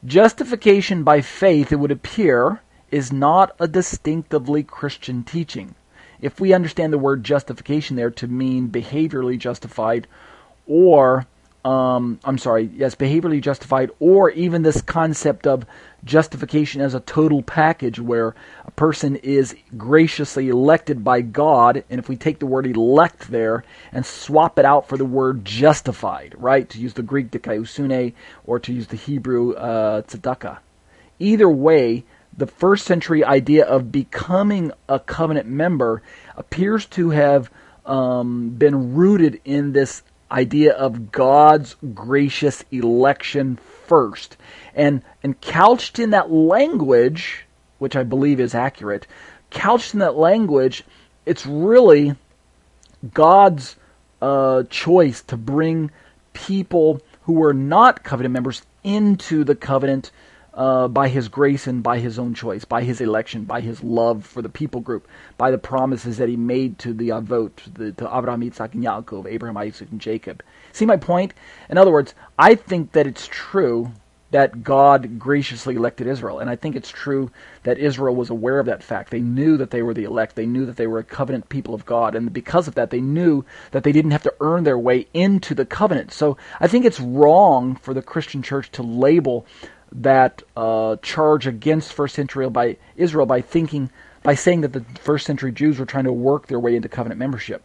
Justification 0.04 1.04
by 1.04 1.20
faith, 1.20 1.70
it 1.70 1.76
would 1.76 1.92
appear, 1.92 2.60
is 2.90 3.12
not 3.12 3.54
a 3.60 3.68
distinctively 3.68 4.62
Christian 4.62 5.22
teaching. 5.22 5.74
If 6.20 6.40
we 6.40 6.52
understand 6.52 6.92
the 6.92 6.98
word 6.98 7.24
justification 7.24 7.96
there 7.96 8.10
to 8.10 8.26
mean 8.26 8.68
behaviorally 8.68 9.38
justified 9.38 10.06
or 10.66 11.26
um, 11.64 12.18
I'm 12.24 12.38
sorry, 12.38 12.70
yes, 12.74 12.94
behaviorally 12.94 13.40
justified, 13.40 13.90
or 14.00 14.30
even 14.30 14.62
this 14.62 14.82
concept 14.82 15.46
of 15.46 15.64
justification 16.04 16.80
as 16.80 16.94
a 16.94 17.00
total 17.00 17.42
package 17.42 18.00
where 18.00 18.34
a 18.64 18.70
person 18.72 19.16
is 19.16 19.54
graciously 19.76 20.48
elected 20.48 21.04
by 21.04 21.20
God, 21.20 21.84
and 21.88 21.98
if 21.98 22.08
we 22.08 22.16
take 22.16 22.38
the 22.38 22.46
word 22.46 22.66
elect 22.66 23.30
there 23.30 23.64
and 23.92 24.04
swap 24.04 24.58
it 24.58 24.64
out 24.64 24.88
for 24.88 24.96
the 24.96 25.04
word 25.04 25.44
justified, 25.44 26.34
right, 26.36 26.68
to 26.70 26.78
use 26.78 26.94
the 26.94 27.02
Greek 27.02 27.30
dikaiosune 27.30 28.14
or 28.44 28.58
to 28.58 28.72
use 28.72 28.88
the 28.88 28.96
Hebrew 28.96 29.54
uh, 29.54 30.02
tzedakah. 30.02 30.58
Either 31.18 31.48
way, 31.48 32.04
the 32.36 32.46
first 32.46 32.86
century 32.86 33.24
idea 33.24 33.64
of 33.64 33.92
becoming 33.92 34.72
a 34.88 34.98
covenant 34.98 35.46
member 35.46 36.02
appears 36.36 36.86
to 36.86 37.10
have 37.10 37.50
um, 37.84 38.50
been 38.50 38.94
rooted 38.94 39.40
in 39.44 39.72
this 39.72 40.02
idea 40.30 40.72
of 40.72 41.12
God's 41.12 41.76
gracious 41.94 42.64
election 42.70 43.58
first. 43.86 44.36
And, 44.74 45.02
and 45.22 45.40
couched 45.40 45.98
in 45.98 46.10
that 46.10 46.30
language, 46.30 47.44
which 47.78 47.96
I 47.96 48.02
believe 48.02 48.40
is 48.40 48.54
accurate, 48.54 49.06
couched 49.50 49.94
in 49.94 50.00
that 50.00 50.16
language, 50.16 50.84
it's 51.26 51.46
really 51.46 52.16
God's 53.12 53.76
uh, 54.20 54.62
choice 54.70 55.22
to 55.22 55.36
bring 55.36 55.90
people 56.32 57.00
who 57.22 57.34
were 57.34 57.54
not 57.54 58.02
covenant 58.02 58.32
members 58.32 58.62
into 58.82 59.44
the 59.44 59.54
covenant 59.54 60.10
uh, 60.54 60.86
by 60.88 61.08
his 61.08 61.28
grace 61.28 61.66
and 61.66 61.82
by 61.82 61.98
his 61.98 62.18
own 62.18 62.34
choice, 62.34 62.64
by 62.64 62.82
his 62.82 63.00
election, 63.00 63.44
by 63.44 63.60
his 63.60 63.82
love 63.82 64.26
for 64.26 64.42
the 64.42 64.48
people 64.48 64.80
group, 64.80 65.08
by 65.38 65.50
the 65.50 65.58
promises 65.58 66.18
that 66.18 66.28
he 66.28 66.36
made 66.36 66.78
to 66.78 66.92
the 66.92 67.08
Avot, 67.08 67.52
the, 67.74 67.92
to 67.92 68.04
Abraham, 68.04 68.42
and 68.42 68.52
Yaakov, 68.52 69.26
Abraham, 69.26 69.56
Isaac, 69.56 69.90
and 69.90 70.00
Jacob. 70.00 70.42
See 70.72 70.84
my 70.84 70.96
point? 70.96 71.32
In 71.70 71.78
other 71.78 71.90
words, 71.90 72.14
I 72.38 72.54
think 72.54 72.92
that 72.92 73.06
it's 73.06 73.26
true 73.30 73.92
that 74.32 74.64
God 74.64 75.18
graciously 75.18 75.76
elected 75.76 76.06
Israel. 76.06 76.40
And 76.40 76.50
I 76.50 76.56
think 76.56 76.74
it's 76.74 76.90
true 76.90 77.30
that 77.62 77.78
Israel 77.78 78.16
was 78.16 78.30
aware 78.30 78.58
of 78.58 78.66
that 78.66 78.82
fact. 78.82 79.10
They 79.10 79.20
knew 79.20 79.58
that 79.58 79.70
they 79.70 79.82
were 79.82 79.94
the 79.94 80.04
elect. 80.04 80.36
They 80.36 80.46
knew 80.46 80.66
that 80.66 80.76
they 80.76 80.86
were 80.86 80.98
a 80.98 81.04
covenant 81.04 81.50
people 81.50 81.74
of 81.74 81.86
God. 81.86 82.14
And 82.14 82.32
because 82.32 82.66
of 82.66 82.74
that, 82.74 82.90
they 82.90 83.00
knew 83.00 83.44
that 83.70 83.84
they 83.84 83.92
didn't 83.92 84.10
have 84.10 84.22
to 84.24 84.34
earn 84.40 84.64
their 84.64 84.78
way 84.78 85.06
into 85.12 85.54
the 85.54 85.66
covenant. 85.66 86.12
So 86.12 86.38
I 86.60 86.66
think 86.66 86.84
it's 86.86 86.98
wrong 86.98 87.76
for 87.76 87.92
the 87.92 88.02
Christian 88.02 88.42
church 88.42 88.70
to 88.72 88.82
label 88.82 89.46
that 89.92 90.42
uh, 90.56 90.96
charge 91.02 91.46
against 91.46 91.92
first 91.92 92.14
century 92.14 92.48
by 92.48 92.78
Israel 92.96 93.26
by 93.26 93.42
thinking 93.42 93.90
by 94.22 94.34
saying 94.34 94.62
that 94.62 94.72
the 94.72 94.84
first 95.00 95.26
century 95.26 95.52
Jews 95.52 95.78
were 95.78 95.84
trying 95.84 96.04
to 96.04 96.12
work 96.12 96.46
their 96.46 96.60
way 96.60 96.74
into 96.74 96.88
covenant 96.88 97.18
membership. 97.18 97.62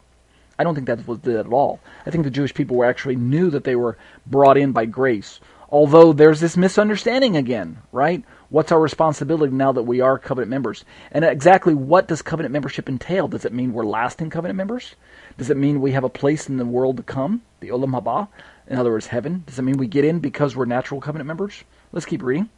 I 0.59 0.63
don't 0.63 0.74
think 0.74 0.88
that 0.88 1.07
was 1.07 1.20
it 1.20 1.36
at 1.36 1.47
all. 1.47 1.80
I 2.05 2.09
think 2.09 2.24
the 2.24 2.32
Jewish 2.32 2.53
people 2.53 2.78
were 2.78 2.86
actually 2.86 3.15
knew 3.15 3.49
that 3.51 3.63
they 3.63 3.76
were 3.76 3.97
brought 4.26 4.57
in 4.57 4.72
by 4.72 4.86
grace. 4.86 5.39
Although 5.70 6.13
there's 6.13 6.39
this 6.39 6.55
misunderstanding 6.55 7.36
again, 7.36 7.80
right? 7.91 8.24
What's 8.49 8.72
our 8.72 8.80
responsibility 8.80 9.53
now 9.53 9.74
that 9.74 9.84
we 9.84 9.99
are 9.99 10.18
covenant 10.18 10.49
members? 10.49 10.86
And 11.11 11.26
exactly 11.26 11.74
what 11.74 12.07
does 12.07 12.22
covenant 12.22 12.53
membership 12.53 12.88
entail? 12.88 13.28
Does 13.28 13.43
it 13.43 13.51
mean 13.51 13.74
we're 13.74 13.86
lasting 13.86 14.30
covenant 14.30 14.55
members? 14.55 14.95
Does 15.38 15.49
it 15.49 15.57
mean 15.57 15.82
we 15.82 15.91
have 15.91 16.05
a 16.05 16.09
place 16.09 16.47
in 16.47 16.55
the 16.55 16.65
world 16.65 16.95
to 16.97 17.03
come, 17.03 17.41
the 17.59 17.70
Olam 17.70 17.99
Haba? 18.01 18.30
In 18.68 18.78
other 18.78 18.91
words, 18.91 19.07
heaven? 19.07 19.43
Does 19.45 19.59
it 19.59 19.63
mean 19.63 19.78
we 19.78 19.88
get 19.88 20.05
in 20.05 20.20
because 20.20 20.55
we're 20.55 20.65
natural 20.65 21.01
covenant 21.01 21.28
members? 21.28 21.63
Let's 21.91 22.05
keep 22.05 22.24
reading. 22.24 22.49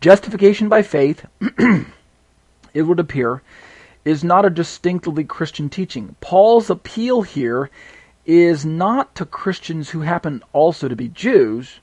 Justification 0.00 0.68
by 0.70 0.82
faith, 0.82 1.26
it 2.72 2.82
would 2.82 3.00
appear, 3.00 3.42
is 4.04 4.24
not 4.24 4.46
a 4.46 4.50
distinctively 4.50 5.24
Christian 5.24 5.68
teaching. 5.68 6.16
Paul's 6.20 6.70
appeal 6.70 7.22
here 7.22 7.68
is 8.24 8.64
not 8.64 9.14
to 9.16 9.26
Christians 9.26 9.90
who 9.90 10.00
happen 10.00 10.42
also 10.52 10.88
to 10.88 10.96
be 10.96 11.08
Jews. 11.08 11.80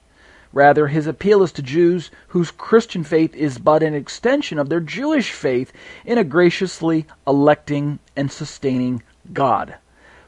Rather, 0.55 0.87
his 0.87 1.05
appeal 1.05 1.43
is 1.43 1.51
to 1.51 1.61
Jews 1.61 2.09
whose 2.29 2.49
Christian 2.49 3.03
faith 3.03 3.35
is 3.35 3.59
but 3.59 3.83
an 3.83 3.93
extension 3.93 4.57
of 4.57 4.69
their 4.69 4.79
Jewish 4.79 5.33
faith 5.33 5.73
in 6.05 6.17
a 6.17 6.23
graciously 6.23 7.05
electing 7.27 7.99
and 8.15 8.31
sustaining 8.31 9.03
God. 9.33 9.75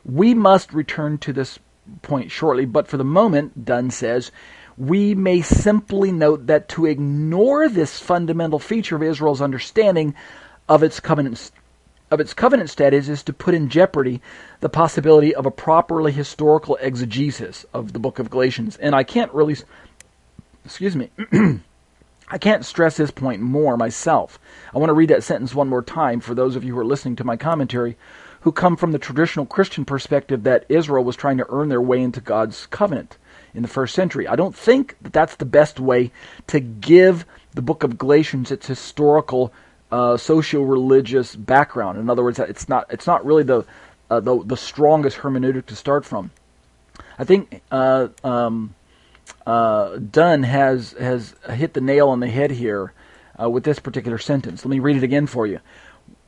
We 0.03 0.34
must 0.34 0.73
return 0.73 1.17
to 1.19 1.32
this 1.32 1.59
point 2.01 2.30
shortly, 2.30 2.65
but 2.65 2.89
for 2.89 2.97
the 2.97 3.05
moment, 3.05 3.63
Dunn 3.63 3.89
says, 3.89 4.34
we 4.78 5.15
may 5.15 5.41
simply 5.41 6.11
note 6.11 6.47
that 6.47 6.67
to 6.69 6.86
ignore 6.86 7.69
this 7.69 7.97
fundamental 7.97 8.59
feature 8.59 8.97
of 8.97 9.03
Israel's 9.03 9.41
understanding 9.41 10.13
of 10.67 10.84
its 10.84 10.99
covenant 10.99 11.51
of 12.09 12.21
its 12.21 12.34
covenant 12.34 12.69
status 12.69 13.09
is 13.09 13.23
to 13.23 13.34
put 13.34 13.53
in 13.53 13.67
jeopardy 13.67 14.21
the 14.61 14.69
possibility 14.69 15.36
of 15.36 15.45
a 15.45 15.51
properly 15.51 16.11
historical 16.11 16.78
exegesis 16.78 17.65
of 17.73 17.91
the 17.91 17.99
book 17.99 18.17
of 18.17 18.30
Galatians. 18.30 18.78
And 18.78 18.95
I 18.95 19.03
can't 19.03 19.34
really 19.34 19.57
excuse 20.68 20.95
me. 20.95 21.09
I 22.30 22.38
can't 22.38 22.65
stress 22.65 22.97
this 22.97 23.09
point 23.09 23.41
more 23.41 23.78
myself. 23.78 24.38
I 24.76 24.80
want 24.80 24.89
to 24.89 24.93
read 24.93 25.09
that 25.09 25.24
sentence 25.24 25.55
one 25.55 25.70
more 25.70 25.82
time 25.82 26.20
for 26.20 26.36
those 26.36 26.57
of 26.57 26.63
you 26.65 26.74
who 26.74 26.80
are 26.80 26.86
listening 26.86 27.15
to 27.18 27.24
my 27.24 27.38
commentary 27.38 27.95
who 28.41 28.51
come 28.51 28.76
from 28.76 28.91
the 28.91 28.99
traditional 28.99 29.45
Christian 29.45 29.86
perspective 29.86 30.43
that 30.43 30.65
Israel 30.68 31.05
was 31.05 31.15
trying 31.15 31.38
to 31.38 31.45
earn 31.49 31.70
their 31.70 31.82
way 31.82 32.01
into 32.01 32.20
God's 32.20 32.65
covenant 32.68 33.18
in 33.53 33.61
the 33.61 33.68
first 33.68 33.95
century. 33.95 34.28
I 34.28 34.36
don't 34.36 34.55
think 34.55 34.97
that 35.01 35.13
that's 35.13 35.36
the 35.36 35.45
best 35.45 35.80
way 35.80 36.11
to 36.47 36.59
give 36.59 37.26
the 37.53 37.61
book 37.61 37.84
of 37.84 37.97
Galatians 37.97 38.51
its 38.51 38.68
historical 38.68 39.53
uh, 39.89 40.18
socio-religious 40.18 41.36
background. 41.36 41.97
In 41.97 42.09
other 42.09 42.24
words, 42.24 42.39
it's 42.39 42.68
not 42.68 42.88
it's 42.89 43.07
not 43.07 43.26
really 43.26 43.43
the 43.43 43.65
uh, 44.09 44.20
the, 44.20 44.43
the 44.43 44.57
strongest 44.57 45.20
hermeneutic 45.20 45.65
to 45.68 45.76
start 45.78 46.03
from. 46.03 46.32
I 47.18 47.24
think 47.24 47.61
uh, 47.72 48.09
um, 48.24 48.76
uh, 49.47 49.97
Dunn 49.97 50.43
has 50.43 50.91
has 50.99 51.33
hit 51.49 51.73
the 51.73 51.79
nail 51.79 52.09
on 52.09 52.19
the 52.19 52.27
head 52.27 52.51
here 52.51 52.91
uh, 53.41 53.49
with 53.49 53.63
this 53.63 53.79
particular 53.79 54.17
sentence. 54.17 54.65
Let 54.65 54.69
me 54.69 54.79
read 54.79 54.97
it 54.97 55.03
again 55.03 55.25
for 55.25 55.47
you. 55.47 55.61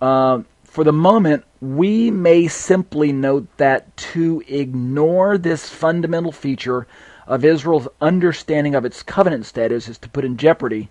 Uh, 0.01 0.43
for 0.63 0.86
the 0.86 0.93
moment, 0.93 1.43
we 1.59 2.11
may 2.11 2.47
simply 2.47 3.11
note 3.11 3.47
that 3.57 3.97
to 3.97 4.41
ignore 4.47 5.38
this 5.38 5.67
fundamental 5.67 6.32
feature 6.32 6.88
of 7.28 7.43
Israel's 7.43 7.89
understanding 7.99 8.74
of 8.74 8.86
its 8.86 9.03
covenant 9.03 9.45
status 9.45 9.89
is 9.89 9.97
to 9.97 10.09
put 10.09 10.24
in 10.24 10.38
jeopardy 10.38 10.89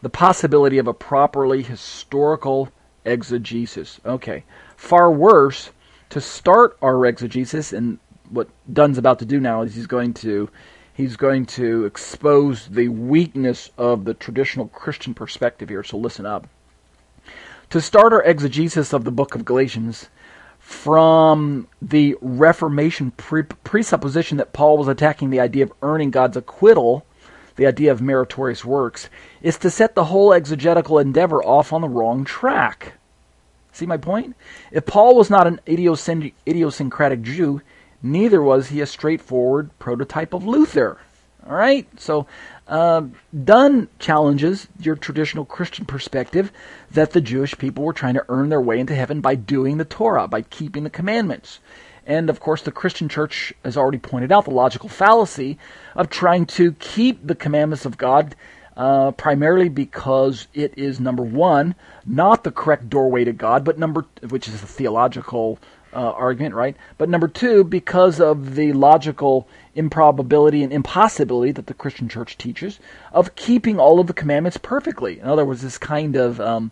the 0.00 0.08
possibility 0.08 0.78
of 0.78 0.86
a 0.86 0.94
properly 0.94 1.62
historical 1.62 2.70
exegesis. 3.04 4.00
Okay. 4.06 4.44
Far 4.76 5.10
worse, 5.10 5.70
to 6.08 6.22
start 6.22 6.78
our 6.80 7.04
exegesis, 7.04 7.74
and 7.74 7.98
what 8.30 8.48
Dunn's 8.72 8.96
about 8.96 9.18
to 9.18 9.26
do 9.26 9.40
now 9.40 9.60
is 9.62 9.74
he's 9.74 9.86
going 9.86 10.14
to 10.14 10.48
he's 10.96 11.16
going 11.16 11.44
to 11.44 11.84
expose 11.84 12.68
the 12.68 12.88
weakness 12.88 13.70
of 13.76 14.04
the 14.04 14.14
traditional 14.14 14.68
Christian 14.68 15.12
perspective 15.12 15.68
here, 15.68 15.84
so 15.84 15.98
listen 15.98 16.24
up. 16.24 16.48
To 17.70 17.80
start 17.80 18.12
our 18.12 18.22
exegesis 18.22 18.92
of 18.92 19.04
the 19.04 19.10
book 19.10 19.34
of 19.34 19.44
Galatians, 19.44 20.08
from 20.58 21.68
the 21.80 22.16
Reformation 22.20 23.12
pre- 23.12 23.42
presupposition 23.42 24.38
that 24.38 24.52
Paul 24.52 24.78
was 24.78 24.88
attacking 24.88 25.30
the 25.30 25.38
idea 25.38 25.64
of 25.64 25.72
earning 25.82 26.10
God's 26.10 26.36
acquittal, 26.36 27.04
the 27.54 27.66
idea 27.66 27.92
of 27.92 28.00
meritorious 28.00 28.64
works, 28.64 29.08
is 29.42 29.58
to 29.58 29.70
set 29.70 29.94
the 29.94 30.06
whole 30.06 30.32
exegetical 30.32 30.98
endeavor 30.98 31.44
off 31.44 31.72
on 31.72 31.82
the 31.82 31.88
wrong 31.88 32.24
track. 32.24 32.94
See 33.72 33.86
my 33.86 33.96
point? 33.96 34.34
If 34.72 34.86
Paul 34.86 35.14
was 35.14 35.30
not 35.30 35.46
an 35.46 35.60
idiosyncratic 35.68 37.22
Jew, 37.22 37.60
neither 38.02 38.42
was 38.42 38.68
he 38.68 38.80
a 38.80 38.86
straightforward 38.86 39.70
prototype 39.78 40.34
of 40.34 40.46
Luther. 40.46 40.98
All 41.48 41.56
right? 41.56 41.86
So 42.00 42.26
uh, 42.66 43.02
Dunn 43.44 43.88
challenges 43.98 44.68
your 44.80 44.96
traditional 44.96 45.44
Christian 45.44 45.84
perspective 45.84 46.50
that 46.90 47.12
the 47.12 47.20
Jewish 47.20 47.56
people 47.56 47.84
were 47.84 47.92
trying 47.92 48.14
to 48.14 48.24
earn 48.28 48.48
their 48.48 48.60
way 48.60 48.80
into 48.80 48.94
heaven 48.94 49.20
by 49.20 49.36
doing 49.36 49.78
the 49.78 49.84
Torah, 49.84 50.26
by 50.26 50.42
keeping 50.42 50.84
the 50.84 50.90
commandments. 50.90 51.60
And 52.06 52.30
of 52.30 52.40
course, 52.40 52.62
the 52.62 52.72
Christian 52.72 53.08
church 53.08 53.52
has 53.64 53.76
already 53.76 53.98
pointed 53.98 54.32
out 54.32 54.44
the 54.44 54.52
logical 54.52 54.88
fallacy 54.88 55.58
of 55.94 56.08
trying 56.08 56.46
to 56.46 56.72
keep 56.72 57.26
the 57.26 57.34
commandments 57.34 57.84
of 57.84 57.98
God 57.98 58.36
uh, 58.76 59.10
primarily 59.12 59.68
because 59.68 60.48
it 60.52 60.74
is 60.76 61.00
number 61.00 61.22
one, 61.22 61.74
not 62.04 62.44
the 62.44 62.50
correct 62.50 62.88
doorway 62.90 63.24
to 63.24 63.32
God, 63.32 63.64
but 63.64 63.78
number, 63.78 64.04
which 64.28 64.48
is 64.48 64.62
a 64.62 64.66
theological 64.66 65.58
uh, 65.96 66.12
argument, 66.12 66.54
right? 66.54 66.76
But 66.98 67.08
number 67.08 67.26
two, 67.26 67.64
because 67.64 68.20
of 68.20 68.54
the 68.54 68.74
logical 68.74 69.48
improbability 69.74 70.62
and 70.62 70.72
impossibility 70.72 71.52
that 71.52 71.66
the 71.66 71.74
Christian 71.74 72.08
church 72.08 72.36
teaches 72.36 72.78
of 73.12 73.34
keeping 73.34 73.80
all 73.80 73.98
of 73.98 74.06
the 74.06 74.12
commandments 74.12 74.58
perfectly. 74.58 75.18
In 75.18 75.26
other 75.26 75.44
words, 75.44 75.62
this 75.62 75.78
kind 75.78 76.14
of 76.16 76.38
um, 76.40 76.70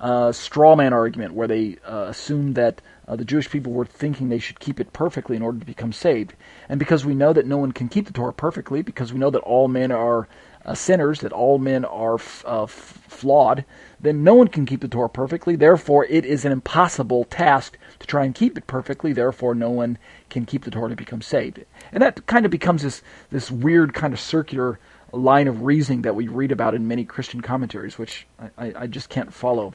uh, 0.00 0.32
straw 0.32 0.74
man 0.74 0.92
argument 0.92 1.34
where 1.34 1.48
they 1.48 1.76
uh, 1.86 2.06
assumed 2.08 2.54
that 2.54 2.80
uh, 3.06 3.14
the 3.16 3.24
Jewish 3.24 3.50
people 3.50 3.72
were 3.72 3.84
thinking 3.84 4.28
they 4.28 4.38
should 4.38 4.58
keep 4.58 4.80
it 4.80 4.92
perfectly 4.92 5.36
in 5.36 5.42
order 5.42 5.58
to 5.58 5.66
become 5.66 5.92
saved. 5.92 6.32
And 6.68 6.78
because 6.78 7.04
we 7.04 7.14
know 7.14 7.32
that 7.34 7.46
no 7.46 7.58
one 7.58 7.72
can 7.72 7.88
keep 7.88 8.06
the 8.06 8.12
Torah 8.12 8.32
perfectly, 8.32 8.80
because 8.80 9.12
we 9.12 9.18
know 9.18 9.30
that 9.30 9.40
all 9.40 9.68
men 9.68 9.92
are 9.92 10.28
uh, 10.64 10.74
sinners, 10.74 11.20
that 11.20 11.32
all 11.32 11.58
men 11.58 11.84
are 11.84 12.14
f- 12.14 12.44
uh, 12.46 12.62
f- 12.62 13.02
flawed, 13.08 13.64
then 14.00 14.24
no 14.24 14.34
one 14.34 14.48
can 14.48 14.64
keep 14.64 14.80
the 14.80 14.88
Torah 14.88 15.10
perfectly. 15.10 15.56
Therefore, 15.56 16.06
it 16.06 16.24
is 16.24 16.44
an 16.44 16.52
impossible 16.52 17.24
task 17.24 17.76
to 18.02 18.06
try 18.06 18.24
and 18.24 18.34
keep 18.34 18.58
it 18.58 18.66
perfectly. 18.66 19.12
Therefore, 19.12 19.54
no 19.54 19.70
one 19.70 19.98
can 20.28 20.44
keep 20.44 20.64
the 20.64 20.70
Torah 20.70 20.90
to 20.90 20.96
become 20.96 21.22
saved. 21.22 21.64
And 21.90 22.02
that 22.02 22.26
kind 22.26 22.44
of 22.44 22.50
becomes 22.50 22.82
this, 22.82 23.02
this 23.30 23.50
weird 23.50 23.94
kind 23.94 24.12
of 24.12 24.20
circular 24.20 24.78
line 25.12 25.48
of 25.48 25.62
reasoning 25.62 26.02
that 26.02 26.14
we 26.14 26.28
read 26.28 26.52
about 26.52 26.74
in 26.74 26.88
many 26.88 27.04
Christian 27.04 27.40
commentaries, 27.40 27.98
which 27.98 28.26
I, 28.58 28.72
I 28.76 28.86
just 28.86 29.08
can't 29.08 29.32
follow. 29.32 29.74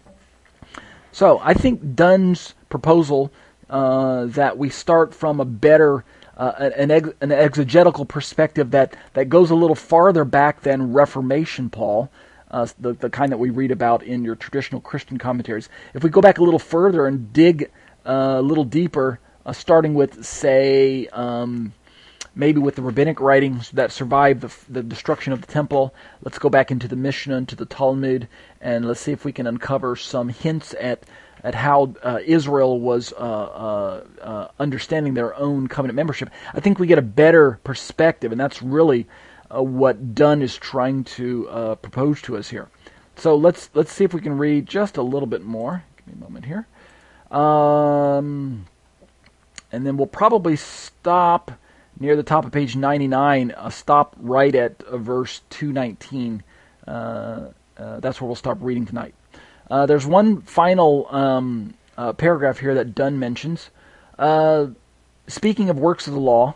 So 1.12 1.40
I 1.44 1.54
think 1.54 1.96
Dunn's 1.96 2.54
proposal 2.70 3.32
uh, 3.70 4.26
that 4.28 4.58
we 4.58 4.70
start 4.70 5.14
from 5.14 5.40
a 5.40 5.46
better 5.46 6.04
uh, 6.38 6.70
an, 6.78 6.92
ex- 6.92 7.10
an 7.20 7.32
exegetical 7.32 8.06
perspective 8.06 8.72
that, 8.72 8.96
that 9.14 9.28
goes 9.28 9.50
a 9.50 9.56
little 9.56 9.76
farther 9.76 10.24
back 10.24 10.62
than 10.62 10.94
Reformation 10.94 11.70
Paul, 11.70 12.12
uh, 12.52 12.68
the, 12.80 12.94
the 12.94 13.10
kind 13.10 13.32
that 13.32 13.38
we 13.38 13.50
read 13.50 13.72
about 13.72 14.04
in 14.04 14.24
your 14.24 14.36
traditional 14.36 14.80
Christian 14.80 15.18
commentaries. 15.18 15.68
If 15.96 16.04
we 16.04 16.12
go 16.12 16.22
back 16.22 16.38
a 16.38 16.44
little 16.44 16.60
further 16.60 17.08
and 17.08 17.34
dig 17.34 17.72
a 18.08 18.42
little 18.42 18.64
deeper, 18.64 19.20
uh, 19.46 19.54
starting 19.54 19.94
with, 19.94 20.26
say, 20.26 21.08
um, 21.08 21.74
maybe 22.36 22.60
with 22.60 22.76
the 22.76 22.82
rabbinic 22.82 23.20
writings 23.20 23.72
that 23.72 23.92
survived 23.92 24.42
the, 24.42 24.54
the, 24.70 24.84
destruction 24.84 25.34
of 25.34 25.42
the 25.42 25.48
temple. 25.48 25.94
Let's 26.24 26.40
go 26.40 26.50
back 26.50 26.72
into 26.72 26.88
the 26.88 26.96
Mishnah, 26.96 27.36
into 27.36 27.56
the 27.56 27.66
Talmud, 27.66 28.28
and 28.62 28.88
let's 28.88 29.00
see 29.00 29.12
if 29.12 29.26
we 29.26 29.32
can 29.32 29.48
uncover 29.48 29.96
some 29.96 30.30
hints 30.30 30.74
at 30.80 31.04
at 31.44 31.54
how 31.56 31.94
uh, 32.04 32.20
Israel 32.26 32.80
was 32.80 33.14
uh, 33.14 33.16
uh, 33.16 34.04
uh, 34.22 34.48
understanding 34.60 35.14
their 35.14 35.36
own 35.36 35.68
covenant 35.68 35.96
membership, 35.96 36.30
I 36.54 36.60
think 36.60 36.80
we 36.80 36.88
get 36.88 36.98
a 36.98 37.04
better 37.04 37.60
perspective, 37.64 38.32
and 38.32 38.42
that's 38.42 38.62
really 38.62 39.08
uh, 39.56 39.62
what 39.62 40.16
Dunn 40.16 40.42
is 40.42 40.58
trying 40.58 41.04
to 41.04 41.78
propose 41.82 42.22
to 42.24 42.38
us 42.38 42.50
here. 42.50 42.68
So 43.16 43.36
let's 43.36 43.70
let's 43.74 43.92
see 43.92 44.04
if 44.04 44.14
we 44.14 44.22
can 44.22 44.38
read 44.38 44.66
just 44.66 44.98
a 44.98 45.02
little 45.02 45.28
bit 45.28 45.44
more. 45.44 45.84
Give 45.98 46.08
me 46.08 46.14
a 46.20 46.24
moment 46.24 46.46
here, 46.46 46.68
um, 47.32 48.66
and 49.72 49.86
then 49.86 49.98
we'll 49.98 50.08
probably 50.08 50.56
stop 50.56 51.52
near 52.00 52.16
the 52.16 52.24
top 52.24 52.46
of 52.46 52.52
page 52.52 52.76
99. 52.76 53.54
stop 53.70 54.16
right 54.20 54.54
at 54.54 54.86
verse 54.88 55.42
219. 55.50 56.44
that's 56.86 58.22
where 58.22 58.28
we'll 58.28 58.36
stop 58.36 58.58
reading 58.62 58.86
tonight. 58.86 59.14
Uh, 59.70 59.86
there's 59.86 60.06
one 60.06 60.42
final 60.42 61.08
um, 61.14 61.74
uh, 61.98 62.14
paragraph 62.14 62.60
here 62.60 62.74
that 62.76 62.96
Dunn 62.96 63.20
mentions. 63.20 63.70
Uh, 64.18 64.68
speaking 65.28 65.70
of 65.70 65.78
works 65.78 66.08
of 66.08 66.14
the 66.14 66.20
law, 66.20 66.56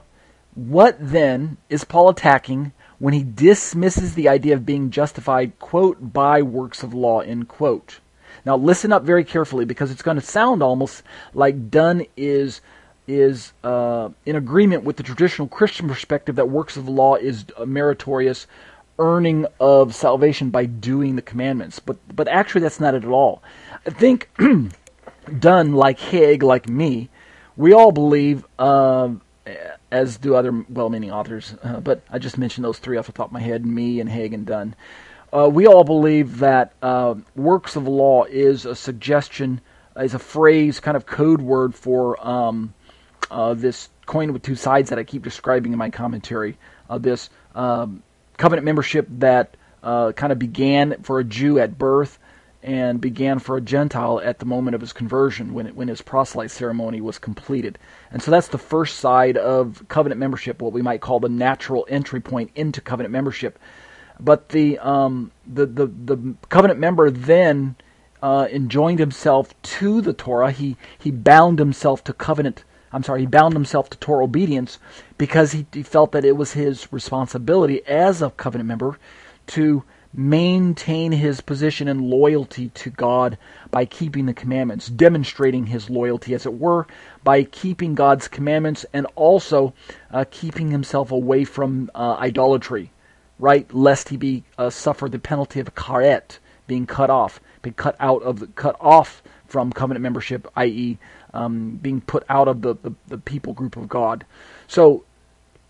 what 0.55 0.97
then 0.99 1.57
is 1.69 1.83
Paul 1.83 2.09
attacking 2.09 2.71
when 2.99 3.13
he 3.13 3.23
dismisses 3.23 4.15
the 4.15 4.29
idea 4.29 4.53
of 4.53 4.65
being 4.65 4.91
justified, 4.91 5.57
quote, 5.59 6.13
by 6.13 6.41
works 6.41 6.83
of 6.83 6.93
law, 6.93 7.19
end 7.19 7.47
quote? 7.47 7.99
Now 8.45 8.57
listen 8.57 8.91
up 8.91 9.03
very 9.03 9.23
carefully 9.23 9.65
because 9.65 9.91
it's 9.91 10.01
going 10.01 10.19
to 10.19 10.25
sound 10.25 10.63
almost 10.63 11.03
like 11.33 11.69
Dunn 11.69 12.05
is 12.17 12.61
is 13.07 13.51
uh, 13.63 14.09
in 14.25 14.35
agreement 14.35 14.83
with 14.83 14.97
the 14.97 15.03
traditional 15.03 15.47
Christian 15.47 15.87
perspective 15.87 16.35
that 16.35 16.49
works 16.49 16.77
of 16.77 16.85
the 16.85 16.91
law 16.91 17.15
is 17.15 17.45
meritorious 17.65 18.47
earning 18.99 19.47
of 19.59 19.95
salvation 19.95 20.51
by 20.51 20.65
doing 20.65 21.15
the 21.15 21.21
commandments. 21.21 21.79
But 21.79 21.97
but 22.15 22.27
actually, 22.27 22.61
that's 22.61 22.79
not 22.79 22.93
it 22.93 23.03
at 23.03 23.09
all. 23.09 23.41
I 23.85 23.89
think 23.89 24.29
Dunn 25.39 25.73
like 25.73 25.99
Hegg, 25.99 26.43
like 26.43 26.69
me, 26.69 27.09
we 27.57 27.73
all 27.73 27.91
believe, 27.91 28.45
uh, 28.59 29.09
as 29.91 30.17
do 30.17 30.35
other 30.35 30.65
well-meaning 30.69 31.11
authors. 31.11 31.55
Uh, 31.63 31.79
but 31.79 32.03
I 32.09 32.19
just 32.19 32.37
mentioned 32.37 32.63
those 32.63 32.79
three 32.79 32.97
off 32.97 33.07
the 33.07 33.11
top 33.11 33.27
of 33.27 33.33
my 33.33 33.41
head: 33.41 33.65
me 33.65 33.99
and 33.99 34.09
Hegg 34.09 34.33
and 34.33 34.45
Dunn. 34.45 34.75
Uh, 35.33 35.49
we 35.49 35.65
all 35.65 35.83
believe 35.83 36.39
that 36.39 36.73
uh, 36.81 37.15
works 37.35 37.75
of 37.75 37.87
law 37.87 38.25
is 38.25 38.65
a 38.65 38.75
suggestion, 38.75 39.61
is 39.97 40.13
a 40.13 40.19
phrase, 40.19 40.79
kind 40.79 40.97
of 40.97 41.05
code 41.05 41.41
word 41.41 41.73
for 41.73 42.25
um, 42.25 42.73
uh, 43.29 43.53
this 43.53 43.89
coin 44.05 44.33
with 44.33 44.41
two 44.41 44.55
sides 44.55 44.89
that 44.89 44.99
I 44.99 45.05
keep 45.05 45.23
describing 45.23 45.71
in 45.71 45.77
my 45.77 45.89
commentary. 45.89 46.57
this 46.99 47.29
um, 47.55 48.03
covenant 48.37 48.65
membership 48.65 49.07
that 49.19 49.55
uh, 49.83 50.11
kind 50.11 50.31
of 50.31 50.39
began 50.39 51.01
for 51.03 51.19
a 51.19 51.23
Jew 51.23 51.59
at 51.59 51.77
birth 51.77 52.19
and 52.63 53.01
began 53.01 53.39
for 53.39 53.57
a 53.57 53.61
Gentile 53.61 54.19
at 54.23 54.39
the 54.39 54.45
moment 54.45 54.75
of 54.75 54.81
his 54.81 54.93
conversion 54.93 55.53
when 55.53 55.67
it, 55.67 55.75
when 55.75 55.87
his 55.87 56.01
proselyte 56.01 56.51
ceremony 56.51 57.01
was 57.01 57.17
completed. 57.17 57.79
And 58.11 58.21
so 58.21 58.29
that's 58.29 58.49
the 58.49 58.57
first 58.57 58.99
side 58.99 59.37
of 59.37 59.83
covenant 59.87 60.19
membership, 60.19 60.61
what 60.61 60.73
we 60.73 60.81
might 60.81 61.01
call 61.01 61.19
the 61.19 61.29
natural 61.29 61.87
entry 61.89 62.19
point 62.19 62.51
into 62.53 62.81
covenant 62.81 63.11
membership. 63.11 63.57
But 64.23 64.49
the 64.49 64.77
um, 64.79 65.31
the, 65.45 65.65
the 65.65 65.87
the 65.87 66.35
covenant 66.49 66.79
member 66.79 67.09
then 67.09 67.75
uh, 68.21 68.47
enjoined 68.51 68.99
himself 68.99 69.59
to 69.61 70.01
the 70.01 70.13
Torah. 70.13 70.51
He 70.51 70.77
he 70.97 71.11
bound 71.11 71.59
himself 71.59 72.03
to 72.05 72.13
covenant 72.13 72.63
I'm 72.93 73.03
sorry, 73.03 73.21
he 73.21 73.25
bound 73.25 73.53
himself 73.53 73.89
to 73.91 73.97
Torah 73.97 74.25
obedience 74.25 74.77
because 75.17 75.53
he, 75.53 75.65
he 75.73 75.83
felt 75.83 76.11
that 76.11 76.25
it 76.25 76.35
was 76.35 76.53
his 76.53 76.91
responsibility 76.91 77.85
as 77.87 78.21
a 78.21 78.31
covenant 78.31 78.67
member 78.67 78.99
to 79.47 79.83
maintain 80.13 81.13
his 81.13 81.39
position 81.39 81.87
and 81.87 82.01
loyalty 82.01 82.67
to 82.69 82.89
God 82.89 83.37
by 83.69 83.85
keeping 83.85 84.25
the 84.25 84.33
commandments, 84.33 84.87
demonstrating 84.87 85.67
his 85.67 85.89
loyalty, 85.89 86.33
as 86.33 86.45
it 86.45 86.59
were, 86.59 86.85
by 87.23 87.43
keeping 87.43 87.95
God's 87.95 88.27
commandments 88.27 88.85
and 88.91 89.07
also 89.15 89.73
uh, 90.11 90.25
keeping 90.29 90.69
himself 90.69 91.11
away 91.11 91.45
from 91.45 91.89
uh, 91.95 92.17
idolatry, 92.19 92.91
right? 93.41 93.71
Lest 93.73 94.09
he 94.09 94.17
be 94.17 94.43
uh, 94.57 94.69
suffer 94.69 95.09
the 95.09 95.19
penalty 95.19 95.59
of 95.59 95.75
karet, 95.75 96.37
being 96.67 96.85
cut 96.85 97.09
off, 97.09 97.41
be 97.61 97.71
cut 97.71 97.95
out 97.99 98.21
of 98.21 98.39
the, 98.39 98.47
cut 98.47 98.77
off 98.79 99.21
from 99.47 99.73
covenant 99.73 100.03
membership, 100.03 100.47
i.e., 100.55 100.97
um, 101.33 101.79
being 101.81 101.99
put 101.99 102.23
out 102.29 102.47
of 102.47 102.61
the, 102.61 102.75
the, 102.75 102.91
the 103.07 103.17
people 103.17 103.53
group 103.53 103.75
of 103.75 103.89
God. 103.89 104.25
So 104.67 105.03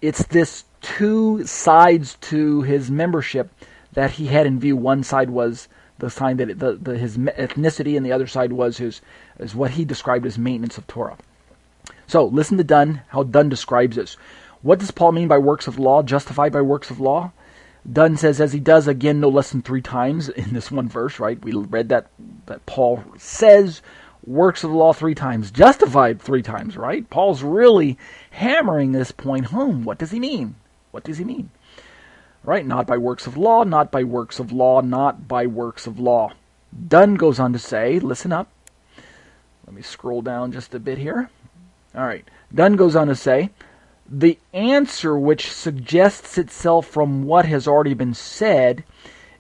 it's 0.02 0.26
this 0.28 0.66
two 0.82 1.46
sides 1.46 2.16
to 2.22 2.62
his 2.64 2.92
membership 2.92 3.50
that 3.94 4.12
he 4.12 4.28
had 4.28 4.46
in 4.46 4.60
view. 4.60 4.76
One 4.76 5.04
side 5.04 5.30
was 5.30 5.68
the 6.00 6.10
sign 6.10 6.38
that 6.38 6.60
the, 6.60 6.74
the, 6.74 6.98
his 6.98 7.18
ethnicity, 7.18 7.96
and 7.96 8.06
the 8.06 8.12
other 8.12 8.28
side 8.28 8.52
was 8.52 8.78
his 8.78 9.02
is 9.40 9.56
what 9.56 9.72
he 9.72 9.86
described 9.86 10.26
as 10.26 10.38
maintenance 10.38 10.78
of 10.78 10.88
Torah. 10.88 11.18
So 12.08 12.26
listen 12.26 12.58
to 12.58 12.64
Dunn, 12.64 13.02
how 13.10 13.24
Dunn 13.24 13.50
describes 13.50 13.96
this. 13.96 14.18
What 14.62 14.80
does 14.80 14.92
Paul 14.92 15.14
mean 15.14 15.28
by 15.28 15.38
works 15.38 15.68
of 15.68 15.80
law, 15.80 16.04
justified 16.04 16.52
by 16.52 16.62
works 16.62 16.92
of 16.92 17.00
law? 17.00 17.32
Dunn 17.90 18.16
says, 18.16 18.40
as 18.40 18.54
he 18.54 18.60
does 18.60 18.88
again 18.88 19.20
no 19.20 19.30
less 19.30 19.52
than 19.52 19.62
three 19.62 19.82
times 19.82 20.30
in 20.30 20.54
this 20.54 20.70
one 20.70 20.88
verse, 20.88 21.20
right? 21.20 21.44
We 21.44 21.54
read 21.54 21.90
that 21.90 22.08
that 22.46 22.66
Paul 22.66 23.04
says 23.18 23.82
works 24.26 24.64
of 24.64 24.70
the 24.70 24.78
law 24.78 24.94
three 24.94 25.16
times, 25.16 25.52
justified 25.52 26.22
three 26.22 26.44
times, 26.44 26.78
right? 26.78 27.10
Paul's 27.10 27.42
really 27.42 27.98
hammering 28.32 28.92
this 28.92 29.12
point 29.12 29.46
home. 29.46 29.84
What 29.84 29.98
does 29.98 30.12
he 30.12 30.20
mean? 30.20 30.56
What 30.92 31.04
does 31.04 31.18
he 31.18 31.24
mean? 31.24 31.50
Right? 32.44 32.66
Not 32.66 32.88
by 32.88 32.98
works 32.98 33.28
of 33.28 33.38
law, 33.38 33.64
not 33.64 33.92
by 33.92 34.04
works 34.04 34.40
of 34.40 34.52
law, 34.52 34.82
not 34.82 35.28
by 35.28 35.48
works 35.48 35.88
of 35.88 36.00
law. 36.00 36.34
Dunn 36.88 37.16
goes 37.16 37.40
on 37.40 37.54
to 37.54 37.60
say, 37.60 38.00
listen 38.00 38.32
up. 38.32 38.50
Let 39.66 39.76
me 39.76 39.82
scroll 39.82 40.22
down 40.22 40.52
just 40.52 40.74
a 40.76 40.80
bit 40.80 40.98
here. 40.98 41.30
All 41.96 42.06
right. 42.06 42.28
Dunn 42.54 42.76
goes 42.76 42.96
on 42.96 43.08
to 43.08 43.16
say, 43.16 43.50
the 44.12 44.38
answer 44.54 45.18
which 45.18 45.50
suggests 45.50 46.38
itself 46.38 46.86
from 46.86 47.24
what 47.24 47.46
has 47.46 47.68
already 47.68 47.94
been 47.94 48.14
said 48.14 48.84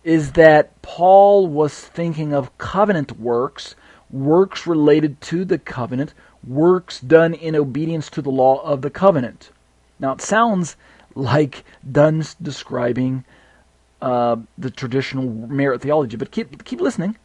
is 0.03 0.31
that 0.31 0.81
Paul 0.81 1.47
was 1.47 1.77
thinking 1.77 2.33
of 2.33 2.57
covenant 2.57 3.19
works 3.19 3.75
works 4.11 4.67
related 4.67 5.19
to 5.21 5.45
the 5.45 5.57
covenant, 5.57 6.13
works 6.45 6.99
done 6.99 7.33
in 7.33 7.55
obedience 7.55 8.09
to 8.09 8.21
the 8.21 8.29
law 8.29 8.61
of 8.61 8.81
the 8.81 8.89
covenant. 8.89 9.51
Now, 9.99 10.13
it 10.13 10.21
sounds 10.21 10.75
like 11.15 11.63
Dunn's 11.89 12.35
describing 12.35 13.23
uh, 14.01 14.37
the 14.57 14.71
traditional 14.71 15.29
merit 15.29 15.81
theology. 15.81 16.17
But 16.17 16.31
keep 16.31 16.63
keep 16.63 16.81
listening. 16.81 17.17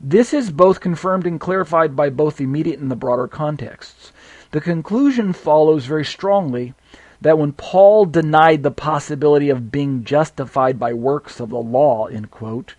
This 0.00 0.32
is 0.32 0.50
both 0.50 0.80
confirmed 0.80 1.26
and 1.26 1.40
clarified 1.40 1.96
by 1.96 2.10
both 2.10 2.36
the 2.36 2.44
immediate 2.44 2.78
and 2.78 2.90
the 2.90 2.96
broader 2.96 3.26
contexts. 3.26 4.12
The 4.50 4.60
conclusion 4.62 5.34
follows 5.34 5.84
very 5.84 6.06
strongly 6.06 6.72
that 7.20 7.38
when 7.38 7.52
Paul 7.52 8.06
denied 8.06 8.62
the 8.62 8.70
possibility 8.70 9.50
of 9.50 9.70
being 9.70 10.04
justified 10.04 10.78
by 10.78 10.94
works 10.94 11.38
of 11.38 11.50
the 11.50 11.58
law, 11.58 12.06
end 12.06 12.30
quote, 12.30 12.74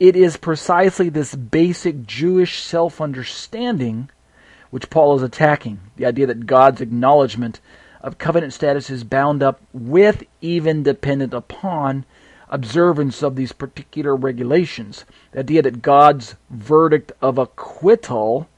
it 0.00 0.16
is 0.16 0.36
precisely 0.36 1.08
this 1.08 1.36
basic 1.36 2.04
Jewish 2.04 2.62
self 2.62 3.00
understanding 3.00 4.10
which 4.70 4.90
Paul 4.90 5.16
is 5.16 5.22
attacking 5.22 5.78
the 5.96 6.06
idea 6.06 6.26
that 6.26 6.46
God's 6.46 6.80
acknowledgement 6.80 7.60
of 8.00 8.18
covenant 8.18 8.52
status 8.52 8.90
is 8.90 9.04
bound 9.04 9.42
up 9.42 9.60
with, 9.72 10.24
even 10.40 10.82
dependent 10.82 11.32
upon, 11.32 12.04
observance 12.48 13.22
of 13.22 13.36
these 13.36 13.52
particular 13.52 14.16
regulations. 14.16 15.04
The 15.32 15.40
idea 15.40 15.62
that 15.62 15.82
God's 15.82 16.34
verdict 16.50 17.12
of 17.22 17.38
acquittal 17.38 18.48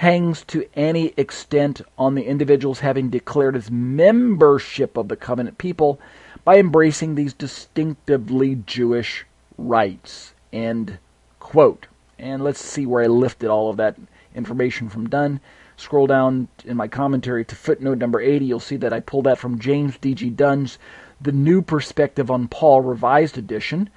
hangs 0.00 0.42
to 0.46 0.66
any 0.72 1.12
extent 1.18 1.82
on 1.98 2.14
the 2.14 2.22
individuals 2.22 2.80
having 2.80 3.10
declared 3.10 3.54
his 3.54 3.70
membership 3.70 4.96
of 4.96 5.08
the 5.08 5.14
covenant 5.16 5.58
people 5.58 6.00
by 6.42 6.56
embracing 6.56 7.14
these 7.14 7.34
distinctively 7.34 8.54
Jewish 8.64 9.26
rites. 9.58 10.32
End 10.54 10.96
quote. 11.38 11.86
And 12.18 12.42
let's 12.42 12.64
see 12.64 12.86
where 12.86 13.04
I 13.04 13.08
lifted 13.08 13.50
all 13.50 13.68
of 13.68 13.76
that 13.76 13.98
information 14.34 14.88
from 14.88 15.06
Dunn. 15.06 15.38
Scroll 15.76 16.06
down 16.06 16.48
in 16.64 16.78
my 16.78 16.88
commentary 16.88 17.44
to 17.44 17.54
footnote 17.54 17.98
number 17.98 18.22
80. 18.22 18.46
You'll 18.46 18.58
see 18.58 18.76
that 18.76 18.94
I 18.94 19.00
pulled 19.00 19.26
that 19.26 19.36
from 19.36 19.58
James 19.58 19.98
D.G. 19.98 20.30
Dunn's 20.30 20.78
The 21.20 21.32
New 21.32 21.60
Perspective 21.60 22.30
on 22.30 22.48
Paul 22.48 22.80
Revised 22.80 23.36
Edition, 23.36 23.90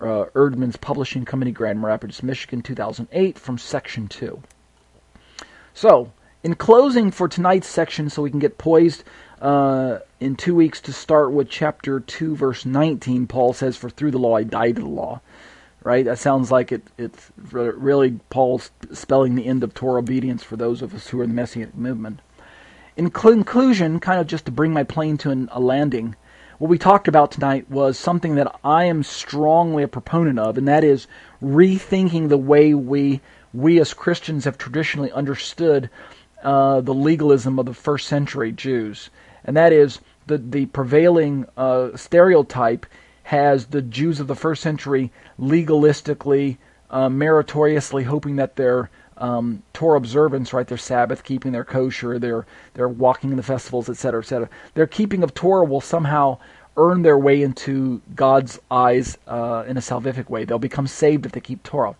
uh, 0.00 0.26
Eerdmans 0.36 0.80
Publishing 0.80 1.24
Company, 1.24 1.50
Grand 1.50 1.82
Rapids, 1.82 2.22
Michigan, 2.22 2.62
2008, 2.62 3.36
from 3.36 3.58
Section 3.58 4.06
2. 4.06 4.40
So, 5.78 6.10
in 6.42 6.56
closing 6.56 7.12
for 7.12 7.28
tonight's 7.28 7.68
section, 7.68 8.10
so 8.10 8.22
we 8.22 8.30
can 8.30 8.40
get 8.40 8.58
poised 8.58 9.04
uh, 9.40 9.98
in 10.18 10.34
two 10.34 10.56
weeks 10.56 10.80
to 10.80 10.92
start 10.92 11.30
with 11.30 11.48
chapter 11.48 12.00
2, 12.00 12.34
verse 12.34 12.66
19, 12.66 13.28
Paul 13.28 13.52
says, 13.52 13.76
For 13.76 13.88
through 13.88 14.10
the 14.10 14.18
law 14.18 14.34
I 14.34 14.42
died 14.42 14.74
to 14.74 14.82
the 14.82 14.88
law 14.88 15.20
right? 15.84 16.04
That 16.04 16.18
sounds 16.18 16.50
like 16.50 16.72
it, 16.72 16.82
it's 16.98 17.30
really 17.36 18.18
Paul's 18.30 18.72
spelling 18.92 19.36
the 19.36 19.46
end 19.46 19.62
of 19.62 19.72
Torah 19.72 20.00
obedience 20.00 20.42
for 20.42 20.56
those 20.56 20.82
of 20.82 20.92
us 20.92 21.06
who 21.06 21.20
are 21.20 21.22
in 21.22 21.30
the 21.30 21.36
Messianic 21.36 21.76
movement. 21.76 22.20
In 22.96 23.10
conclusion, 23.10 24.00
kind 24.00 24.20
of 24.20 24.26
just 24.26 24.46
to 24.46 24.50
bring 24.50 24.72
my 24.72 24.82
plane 24.82 25.16
to 25.18 25.30
an, 25.30 25.48
a 25.52 25.60
landing, 25.60 26.16
what 26.58 26.68
we 26.68 26.78
talked 26.78 27.06
about 27.06 27.30
tonight 27.30 27.70
was 27.70 27.96
something 27.96 28.34
that 28.34 28.58
I 28.64 28.84
am 28.84 29.04
strongly 29.04 29.84
a 29.84 29.88
proponent 29.88 30.40
of, 30.40 30.58
and 30.58 30.66
that 30.66 30.82
is 30.82 31.06
rethinking 31.40 32.28
the 32.28 32.36
way 32.36 32.74
we 32.74 33.20
we 33.52 33.80
as 33.80 33.94
Christians 33.94 34.44
have 34.44 34.58
traditionally 34.58 35.12
understood 35.12 35.90
uh, 36.42 36.80
the 36.80 36.94
legalism 36.94 37.58
of 37.58 37.66
the 37.66 37.74
first 37.74 38.06
century 38.06 38.52
Jews, 38.52 39.10
and 39.44 39.56
that 39.56 39.72
is 39.72 40.00
the 40.26 40.38
the 40.38 40.66
prevailing 40.66 41.46
uh, 41.56 41.96
stereotype 41.96 42.86
has 43.24 43.66
the 43.66 43.82
Jews 43.82 44.20
of 44.20 44.26
the 44.26 44.34
first 44.34 44.62
century 44.62 45.12
legalistically, 45.38 46.56
uh, 46.90 47.08
meritoriously 47.08 48.04
hoping 48.04 48.36
that 48.36 48.56
their 48.56 48.88
um, 49.18 49.62
Torah 49.72 49.98
observance, 49.98 50.52
right, 50.52 50.66
their 50.66 50.78
Sabbath 50.78 51.24
keeping, 51.24 51.52
their 51.52 51.64
kosher, 51.64 52.18
their 52.18 52.46
their 52.74 52.88
walking 52.88 53.30
in 53.30 53.36
the 53.36 53.42
festivals, 53.42 53.88
etc., 53.88 54.20
etc., 54.20 54.48
their 54.74 54.86
keeping 54.86 55.22
of 55.22 55.34
Torah 55.34 55.64
will 55.64 55.80
somehow 55.80 56.38
earn 56.76 57.02
their 57.02 57.18
way 57.18 57.42
into 57.42 58.00
God's 58.14 58.60
eyes 58.70 59.18
uh, 59.26 59.64
in 59.66 59.76
a 59.76 59.80
salvific 59.80 60.30
way. 60.30 60.44
They'll 60.44 60.60
become 60.60 60.86
saved 60.86 61.26
if 61.26 61.32
they 61.32 61.40
keep 61.40 61.62
Torah, 61.64 61.96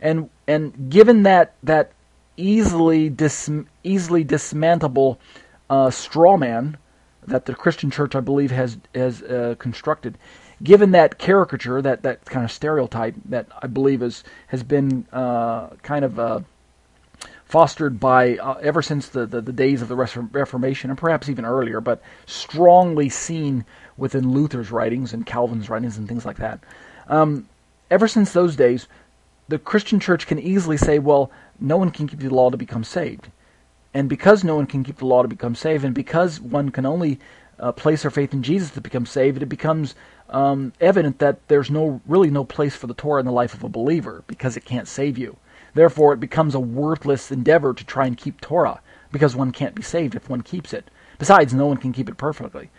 and 0.00 0.30
and 0.46 0.90
given 0.90 1.22
that 1.24 1.54
that 1.62 1.92
easily 2.36 3.08
dis, 3.08 3.50
easily 3.84 4.24
dismantleable 4.24 5.18
uh, 5.68 5.90
straw 5.90 6.36
man 6.36 6.76
that 7.26 7.46
the 7.46 7.54
Christian 7.54 7.90
church, 7.90 8.14
I 8.14 8.20
believe, 8.20 8.50
has 8.50 8.78
has 8.94 9.22
uh, 9.22 9.54
constructed, 9.58 10.18
given 10.62 10.92
that 10.92 11.18
caricature, 11.18 11.80
that, 11.82 12.02
that 12.02 12.24
kind 12.24 12.44
of 12.44 12.52
stereotype 12.52 13.14
that 13.26 13.46
I 13.62 13.66
believe 13.66 14.02
is, 14.02 14.24
has 14.48 14.62
been 14.62 15.06
uh, 15.12 15.68
kind 15.82 16.04
of 16.04 16.18
uh, 16.18 16.40
fostered 17.44 17.98
by 17.98 18.36
uh, 18.36 18.54
ever 18.62 18.82
since 18.82 19.08
the, 19.08 19.26
the, 19.26 19.40
the, 19.40 19.52
days 19.52 19.82
of 19.82 19.88
the 19.88 19.96
Reformation, 19.96 20.90
and 20.90 20.98
perhaps 20.98 21.28
even 21.28 21.44
earlier, 21.44 21.80
but 21.80 22.02
strongly 22.26 23.08
seen 23.08 23.64
within 23.96 24.32
Luther's 24.32 24.70
writings 24.70 25.12
and 25.12 25.26
Calvin's 25.26 25.68
writings 25.68 25.98
and 25.98 26.08
things 26.08 26.24
like 26.24 26.38
that. 26.38 26.60
Um, 27.08 27.48
ever 27.90 28.06
since 28.06 28.32
those 28.32 28.56
days, 28.56 28.86
the 29.50 29.58
Christian 29.58 29.98
church 29.98 30.28
can 30.28 30.38
easily 30.38 30.76
say, 30.76 31.00
well, 31.00 31.30
no 31.58 31.76
one 31.76 31.90
can 31.90 32.06
keep 32.06 32.20
the 32.20 32.28
law 32.28 32.50
to 32.50 32.56
become 32.56 32.84
saved. 32.84 33.28
And 33.92 34.08
because 34.08 34.44
no 34.44 34.54
one 34.54 34.66
can 34.66 34.84
keep 34.84 34.98
the 34.98 35.06
law 35.06 35.22
to 35.22 35.28
become 35.28 35.56
saved, 35.56 35.84
and 35.84 35.92
because 35.92 36.40
one 36.40 36.70
can 36.70 36.86
only 36.86 37.18
uh, 37.58 37.72
place 37.72 38.02
their 38.02 38.12
faith 38.12 38.32
in 38.32 38.44
Jesus 38.44 38.70
to 38.70 38.80
become 38.80 39.04
saved, 39.06 39.42
it 39.42 39.46
becomes 39.46 39.96
um, 40.28 40.72
evident 40.80 41.18
that 41.18 41.48
there's 41.48 41.68
no 41.68 42.00
really 42.06 42.30
no 42.30 42.44
place 42.44 42.76
for 42.76 42.86
the 42.86 42.94
Torah 42.94 43.18
in 43.18 43.26
the 43.26 43.32
life 43.32 43.52
of 43.52 43.64
a 43.64 43.68
believer 43.68 44.22
because 44.28 44.56
it 44.56 44.64
can't 44.64 44.86
save 44.86 45.18
you. 45.18 45.36
Therefore, 45.74 46.12
it 46.12 46.20
becomes 46.20 46.54
a 46.54 46.60
worthless 46.60 47.32
endeavor 47.32 47.74
to 47.74 47.84
try 47.84 48.06
and 48.06 48.16
keep 48.16 48.40
Torah 48.40 48.80
because 49.10 49.34
one 49.34 49.50
can't 49.50 49.74
be 49.74 49.82
saved 49.82 50.14
if 50.14 50.30
one 50.30 50.42
keeps 50.42 50.72
it. 50.72 50.88
Besides, 51.18 51.52
no 51.52 51.66
one 51.66 51.76
can 51.76 51.92
keep 51.92 52.08
it 52.08 52.16
perfectly. 52.16 52.70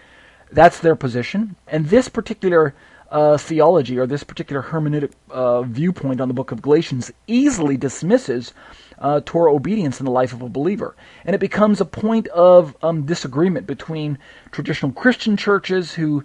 That's 0.49 0.79
their 0.79 0.95
position, 0.95 1.57
and 1.67 1.87
this 1.87 2.07
particular 2.07 2.73
uh, 3.11 3.37
theology 3.37 3.99
or 3.99 4.07
this 4.07 4.23
particular 4.23 4.63
hermeneutic 4.63 5.11
uh, 5.29 5.61
viewpoint 5.63 6.21
on 6.21 6.27
the 6.27 6.33
book 6.33 6.51
of 6.51 6.61
Galatians 6.61 7.11
easily 7.27 7.77
dismisses 7.77 8.53
uh, 8.99 9.19
Torah 9.25 9.53
obedience 9.53 9.99
in 9.99 10.05
the 10.05 10.11
life 10.11 10.31
of 10.31 10.41
a 10.41 10.49
believer. 10.49 10.95
And 11.25 11.35
it 11.35 11.39
becomes 11.39 11.81
a 11.81 11.85
point 11.85 12.27
of 12.27 12.75
um, 12.81 13.05
disagreement 13.05 13.67
between 13.67 14.17
traditional 14.51 14.91
Christian 14.91 15.35
churches 15.37 15.93
who 15.93 16.23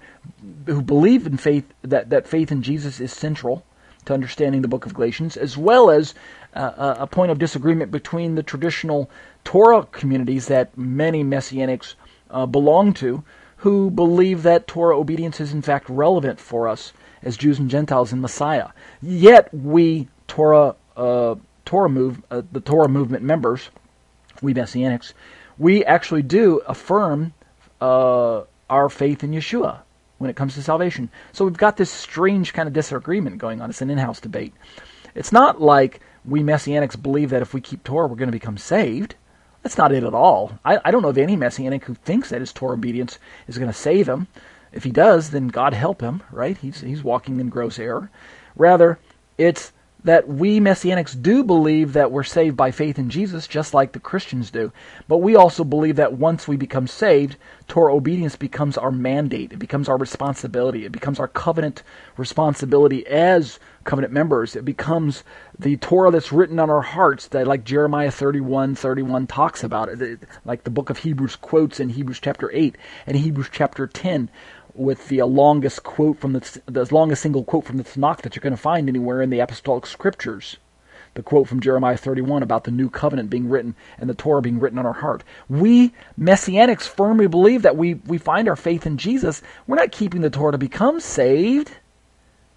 who 0.66 0.82
believe 0.82 1.26
in 1.26 1.37
faith 1.37 1.64
that, 1.82 2.11
that 2.11 2.28
faith 2.28 2.53
in 2.53 2.62
Jesus 2.62 3.01
is 3.01 3.12
central 3.12 3.64
to 4.05 4.14
understanding 4.14 4.62
the 4.62 4.68
book 4.68 4.87
of 4.87 4.95
Galatians, 4.95 5.37
as 5.37 5.57
well 5.57 5.91
as 5.91 6.14
uh, 6.55 6.95
a 6.99 7.07
point 7.07 7.30
of 7.32 7.39
disagreement 7.39 7.91
between 7.91 8.34
the 8.34 8.43
traditional 8.43 9.11
Torah 9.45 9.84
communities 9.87 10.47
that 10.47 10.76
many 10.76 11.24
Messianics 11.24 11.95
uh, 12.30 12.47
belong 12.47 12.93
to, 12.95 13.24
who 13.66 13.90
believe 13.90 14.44
that 14.44 14.68
Torah 14.68 14.96
obedience 14.96 15.40
is 15.40 15.52
in 15.52 15.60
fact 15.60 15.88
relevant 15.88 16.38
for 16.38 16.68
us 16.68 16.92
as 17.24 17.36
Jews 17.36 17.58
and 17.58 17.68
Gentiles 17.68 18.12
in 18.12 18.20
Messiah. 18.20 18.68
Yet 19.02 19.52
we 19.52 20.06
Torah 20.28 20.76
uh, 20.96 21.34
Torah 21.64 21.88
move, 21.88 22.22
uh, 22.30 22.42
the 22.52 22.60
Torah 22.60 22.88
movement 22.88 23.24
members, 23.24 23.70
we 24.40 24.54
Messianics, 24.54 25.14
we 25.58 25.84
actually 25.84 26.22
do 26.22 26.58
affirm 26.68 27.34
uh, 27.80 28.42
our 28.70 28.88
faith 28.88 29.24
in 29.24 29.32
Yeshua 29.32 29.80
when 30.18 30.30
it 30.30 30.36
comes 30.36 30.54
to 30.54 30.62
salvation. 30.62 31.10
So 31.32 31.44
we've 31.44 31.56
got 31.56 31.76
this 31.76 31.90
strange 31.90 32.52
kind 32.52 32.68
of 32.68 32.72
disagreement 32.72 33.38
going 33.38 33.60
on. 33.60 33.68
It's 33.68 33.82
an 33.82 33.90
in-house 33.90 34.20
debate. 34.20 34.54
It's 35.16 35.32
not 35.32 35.60
like 35.60 35.98
we 36.24 36.40
Messianics 36.40 37.02
believe 37.02 37.30
that 37.30 37.42
if 37.42 37.52
we 37.52 37.60
keep 37.60 37.82
Torah, 37.82 38.06
we're 38.06 38.14
going 38.14 38.28
to 38.28 38.32
become 38.40 38.58
saved. 38.58 39.16
That's 39.66 39.78
not 39.78 39.90
it 39.90 40.04
at 40.04 40.14
all. 40.14 40.60
I, 40.64 40.78
I 40.84 40.92
don't 40.92 41.02
know 41.02 41.08
of 41.08 41.18
any 41.18 41.34
Messianic 41.34 41.86
who 41.86 41.94
thinks 41.94 42.28
that 42.28 42.38
his 42.38 42.52
Torah 42.52 42.74
obedience 42.74 43.18
is 43.48 43.58
going 43.58 43.68
to 43.68 43.76
save 43.76 44.08
him. 44.08 44.28
If 44.72 44.84
he 44.84 44.92
does, 44.92 45.30
then 45.30 45.48
God 45.48 45.74
help 45.74 46.00
him, 46.00 46.22
right? 46.30 46.56
He's, 46.56 46.82
he's 46.82 47.02
walking 47.02 47.40
in 47.40 47.48
gross 47.48 47.76
error. 47.80 48.08
Rather, 48.54 49.00
it's 49.36 49.72
that 50.07 50.28
we 50.28 50.61
Messianics 50.61 51.20
do 51.20 51.42
believe 51.42 51.92
that 51.94 52.12
we're 52.12 52.22
saved 52.22 52.57
by 52.57 52.70
faith 52.70 52.96
in 52.96 53.11
Jesus, 53.11 53.48
just 53.48 53.74
like 53.74 53.90
the 53.90 53.98
Christians 53.98 54.52
do. 54.52 54.72
But 55.09 55.18
we 55.18 55.34
also 55.34 55.64
believe 55.64 55.96
that 55.96 56.12
once 56.12 56.46
we 56.46 56.57
become 56.57 56.86
saved, 56.86 57.36
Torah 57.66 57.92
obedience 57.92 58.36
becomes 58.36 58.78
our 58.78 58.92
mandate. 58.92 59.52
It 59.52 59.59
becomes 59.59 59.88
our 59.88 59.96
responsibility. 59.96 60.84
It 60.84 60.92
becomes 60.92 61.18
our 61.18 61.26
covenant 61.26 61.82
responsibility 62.16 63.04
as 63.09 63.59
covenant 63.82 64.12
members. 64.12 64.54
It 64.54 64.64
becomes 64.64 65.24
the 65.59 65.76
Torah 65.76 66.12
that's 66.12 66.30
written 66.30 66.61
on 66.61 66.70
our 66.70 66.82
hearts 66.82 67.26
that 67.28 67.48
like 67.48 67.64
Jeremiah 67.64 68.12
31, 68.12 68.76
31 68.76 69.26
talks 69.26 69.64
about 69.64 69.88
it. 69.88 70.20
Like 70.44 70.62
the 70.62 70.70
book 70.70 70.88
of 70.88 70.98
Hebrews 70.98 71.34
quotes 71.34 71.80
in 71.80 71.88
Hebrews 71.88 72.20
chapter 72.20 72.48
8 72.52 72.76
and 73.09 73.16
Hebrews 73.16 73.48
chapter 73.50 73.88
10 73.88 74.28
with 74.78 75.08
the 75.08 75.22
longest 75.22 75.82
quote 75.82 76.18
from 76.18 76.32
the, 76.32 76.60
the 76.66 76.94
longest 76.94 77.22
single 77.22 77.44
quote 77.44 77.64
from 77.64 77.76
the 77.76 77.84
Tanakh 77.84 78.22
that 78.22 78.36
you're 78.36 78.42
going 78.42 78.52
to 78.54 78.56
find 78.56 78.88
anywhere 78.88 79.22
in 79.22 79.30
the 79.30 79.40
apostolic 79.40 79.86
scriptures. 79.86 80.56
The 81.14 81.22
quote 81.22 81.48
from 81.48 81.60
Jeremiah 81.60 81.96
31 81.96 82.42
about 82.42 82.64
the 82.64 82.70
new 82.70 82.90
covenant 82.90 83.30
being 83.30 83.48
written 83.48 83.74
and 83.98 84.08
the 84.10 84.14
Torah 84.14 84.42
being 84.42 84.60
written 84.60 84.78
on 84.78 84.84
our 84.84 84.92
heart. 84.92 85.24
We 85.48 85.94
Messianics 86.20 86.86
firmly 86.86 87.26
believe 87.26 87.62
that 87.62 87.76
we, 87.76 87.94
we 87.94 88.18
find 88.18 88.48
our 88.48 88.56
faith 88.56 88.86
in 88.86 88.98
Jesus. 88.98 89.40
We're 89.66 89.76
not 89.76 89.92
keeping 89.92 90.20
the 90.20 90.28
Torah 90.28 90.52
to 90.52 90.58
become 90.58 91.00
saved. 91.00 91.72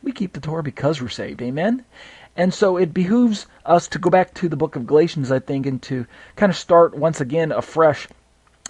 We 0.03 0.11
keep 0.11 0.33
the 0.33 0.41
Torah 0.41 0.63
because 0.63 1.01
we're 1.01 1.07
saved. 1.07 1.41
Amen? 1.41 1.85
And 2.35 2.53
so 2.53 2.77
it 2.77 2.93
behooves 2.93 3.47
us 3.65 3.87
to 3.89 3.99
go 3.99 4.09
back 4.09 4.33
to 4.35 4.49
the 4.49 4.57
book 4.57 4.75
of 4.75 4.87
Galatians, 4.87 5.31
I 5.31 5.39
think, 5.39 5.65
and 5.65 5.81
to 5.83 6.05
kind 6.35 6.49
of 6.49 6.57
start 6.57 6.95
once 6.95 7.21
again 7.21 7.51
afresh 7.51 8.07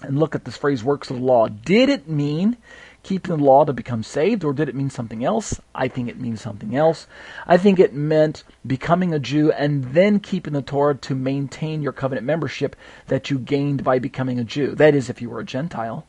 and 0.02 0.18
look 0.18 0.34
at 0.34 0.44
this 0.44 0.56
phrase 0.56 0.82
works 0.82 1.10
of 1.10 1.16
the 1.16 1.22
law. 1.22 1.48
Did 1.48 1.88
it 1.88 2.08
mean 2.08 2.56
keeping 3.02 3.36
the 3.36 3.42
law 3.42 3.64
to 3.64 3.72
become 3.72 4.02
saved, 4.02 4.44
or 4.44 4.52
did 4.52 4.68
it 4.68 4.74
mean 4.74 4.90
something 4.90 5.24
else? 5.24 5.60
I 5.74 5.88
think 5.88 6.08
it 6.08 6.20
means 6.20 6.40
something 6.40 6.76
else. 6.76 7.06
I 7.46 7.56
think 7.56 7.78
it 7.78 7.94
meant 7.94 8.44
becoming 8.66 9.14
a 9.14 9.18
Jew 9.18 9.52
and 9.52 9.84
then 9.84 10.20
keeping 10.20 10.52
the 10.52 10.62
Torah 10.62 10.96
to 10.96 11.14
maintain 11.14 11.82
your 11.82 11.92
covenant 11.92 12.26
membership 12.26 12.76
that 13.06 13.30
you 13.30 13.38
gained 13.38 13.82
by 13.82 13.98
becoming 13.98 14.38
a 14.38 14.44
Jew. 14.44 14.74
That 14.74 14.94
is, 14.94 15.08
if 15.08 15.22
you 15.22 15.30
were 15.30 15.40
a 15.40 15.44
Gentile. 15.44 16.06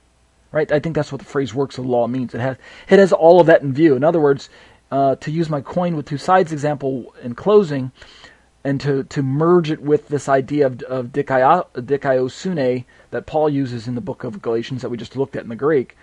Right? 0.52 0.70
I 0.70 0.80
think 0.80 0.96
that's 0.96 1.14
what 1.14 1.20
the 1.20 1.26
phrase 1.26 1.54
works 1.54 1.78
of 1.78 1.86
law 1.86 2.08
means. 2.08 2.34
It 2.36 2.42
has, 2.42 2.58
it 2.90 3.00
has 3.00 3.14
all 3.14 3.40
of 3.40 3.48
that 3.48 3.62
in 3.62 3.72
view. 3.74 3.96
In 3.96 4.04
other 4.04 4.20
words, 4.20 4.50
uh, 4.92 5.16
to 5.16 5.32
use 5.32 5.50
my 5.50 5.62
coin 5.62 5.96
with 5.96 6.08
two 6.08 6.18
sides 6.18 6.52
example 6.52 7.16
in 7.24 7.36
closing, 7.36 7.92
and 8.64 8.80
to, 8.82 9.04
to 9.06 9.24
merge 9.24 9.72
it 9.72 9.82
with 9.82 10.08
this 10.10 10.30
idea 10.30 10.68
of, 10.68 10.82
of 10.84 11.08
dikaiosune 11.08 12.86
that 13.10 13.26
Paul 13.26 13.50
uses 13.50 13.88
in 13.88 13.96
the 13.96 14.02
book 14.02 14.24
of 14.24 14.42
Galatians 14.42 14.82
that 14.82 14.90
we 14.90 14.98
just 14.98 15.16
looked 15.16 15.36
at 15.36 15.44
in 15.44 15.50
the 15.50 15.56
Greek. 15.56 15.98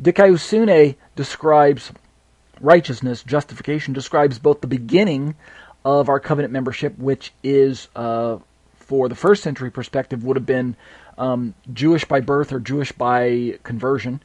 Dikaiosune 0.00 0.96
describes 1.16 1.92
righteousness, 2.60 3.22
justification, 3.22 3.94
describes 3.94 4.38
both 4.38 4.60
the 4.60 4.66
beginning 4.66 5.34
of 5.84 6.08
our 6.08 6.20
covenant 6.20 6.52
membership, 6.52 6.96
which 6.98 7.32
is, 7.42 7.88
uh, 7.96 8.38
for 8.76 9.08
the 9.08 9.14
first 9.14 9.42
century 9.42 9.70
perspective, 9.70 10.24
would 10.24 10.36
have 10.36 10.46
been 10.46 10.76
um, 11.16 11.54
Jewish 11.72 12.04
by 12.04 12.20
birth 12.20 12.52
or 12.52 12.60
Jewish 12.60 12.92
by 12.92 13.58
conversion. 13.64 14.20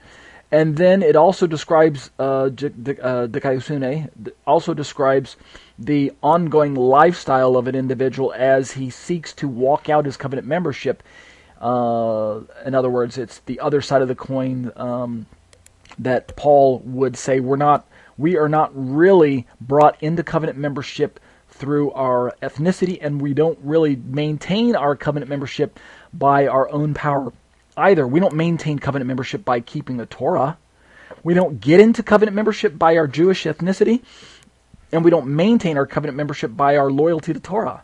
And 0.52 0.78
then 0.78 1.02
it 1.02 1.16
also 1.16 1.48
describes, 1.48 2.12
uh, 2.20 2.50
Dikaiosune, 2.50 4.10
uh, 4.28 4.32
also 4.46 4.76
describes 4.76 5.36
the 5.80 6.12
ongoing 6.22 6.76
lifestyle 6.76 7.58
of 7.58 7.68
an 7.68 7.74
individual 7.74 8.32
as 8.38 8.74
he 8.74 8.92
seeks 8.92 9.34
to 9.34 9.48
walk 9.48 9.90
out 9.90 10.06
his 10.06 10.18
covenant 10.18 10.48
membership. 10.48 11.02
Uh, 11.60 12.42
in 12.64 12.76
other 12.76 12.90
words, 12.90 13.18
it's 13.18 13.40
the 13.40 13.60
other 13.62 13.82
side 13.82 14.04
of 14.04 14.08
the 14.08 14.16
coin 14.16 14.72
um, 14.76 15.26
that 16.00 16.36
Paul 16.36 16.80
would 16.86 17.18
say 17.18 17.40
we're 17.40 17.56
not, 17.56 17.88
we 18.18 18.38
are 18.38 18.50
not 18.50 18.72
really 18.74 19.48
brought 19.62 20.02
into 20.02 20.24
covenant 20.24 20.58
membership 20.58 21.20
through 21.50 21.92
our 21.92 22.34
ethnicity, 22.42 22.98
and 23.02 23.22
we 23.22 23.34
don't 23.34 23.60
really 23.62 23.96
maintain 23.96 24.76
our 24.76 24.96
covenant 24.96 25.30
membership 25.30 25.80
by 26.12 26.48
our 26.48 26.70
own 26.70 26.94
power 26.94 27.32
either. 27.78 28.08
We 28.08 28.20
don't 28.20 28.36
maintain 28.36 28.80
covenant 28.80 29.08
membership 29.08 29.46
by 29.46 29.60
keeping 29.60 29.98
the 29.98 30.06
Torah. 30.06 30.58
We 31.24 31.34
don't 31.34 31.62
get 31.62 31.80
into 31.80 32.04
covenant 32.04 32.36
membership 32.36 32.78
by 32.78 32.98
our 32.98 33.08
Jewish 33.08 33.44
ethnicity. 33.46 34.02
And 34.92 35.04
we 35.04 35.10
don't 35.10 35.28
maintain 35.28 35.78
our 35.78 35.88
covenant 35.88 36.18
membership 36.18 36.56
by 36.56 36.78
our 36.78 36.92
loyalty 36.92 37.34
to 37.34 37.40
Torah. 37.40 37.84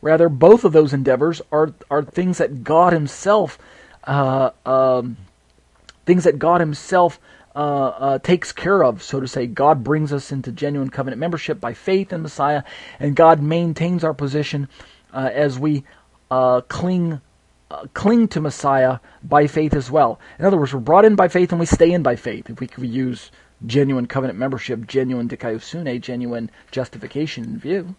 Rather, 0.00 0.28
both 0.28 0.64
of 0.64 0.72
those 0.72 0.92
endeavors 0.92 1.42
are, 1.52 1.72
are 1.90 2.02
things 2.02 2.38
that 2.38 2.64
God 2.64 2.92
Himself, 2.92 3.58
uh, 4.04 4.50
um, 4.64 5.16
things 6.06 6.24
that 6.24 6.38
God 6.38 6.60
Himself 6.60 7.20
uh, 7.58 7.88
uh, 7.88 8.18
takes 8.20 8.52
care 8.52 8.84
of, 8.84 9.02
so 9.02 9.18
to 9.18 9.26
say. 9.26 9.48
God 9.48 9.82
brings 9.82 10.12
us 10.12 10.30
into 10.30 10.52
genuine 10.52 10.90
covenant 10.90 11.18
membership 11.18 11.60
by 11.60 11.74
faith 11.74 12.12
in 12.12 12.22
Messiah, 12.22 12.62
and 13.00 13.16
God 13.16 13.42
maintains 13.42 14.04
our 14.04 14.14
position 14.14 14.68
uh, 15.12 15.30
as 15.32 15.58
we 15.58 15.82
uh, 16.30 16.60
cling 16.62 17.20
uh, 17.70 17.86
cling 17.94 18.28
to 18.28 18.40
Messiah 18.40 19.00
by 19.24 19.48
faith 19.48 19.74
as 19.74 19.90
well. 19.90 20.20
In 20.38 20.44
other 20.44 20.56
words, 20.56 20.72
we're 20.72 20.80
brought 20.80 21.04
in 21.04 21.16
by 21.16 21.26
faith 21.26 21.50
and 21.50 21.58
we 21.58 21.66
stay 21.66 21.90
in 21.90 22.02
by 22.02 22.14
faith. 22.14 22.48
If 22.48 22.60
we 22.60 22.68
could 22.68 22.84
use 22.84 23.32
genuine 23.66 24.06
covenant 24.06 24.38
membership, 24.38 24.86
genuine 24.86 25.28
dikaiosune, 25.28 26.00
genuine 26.00 26.50
justification 26.70 27.44
in 27.44 27.58
view. 27.58 27.96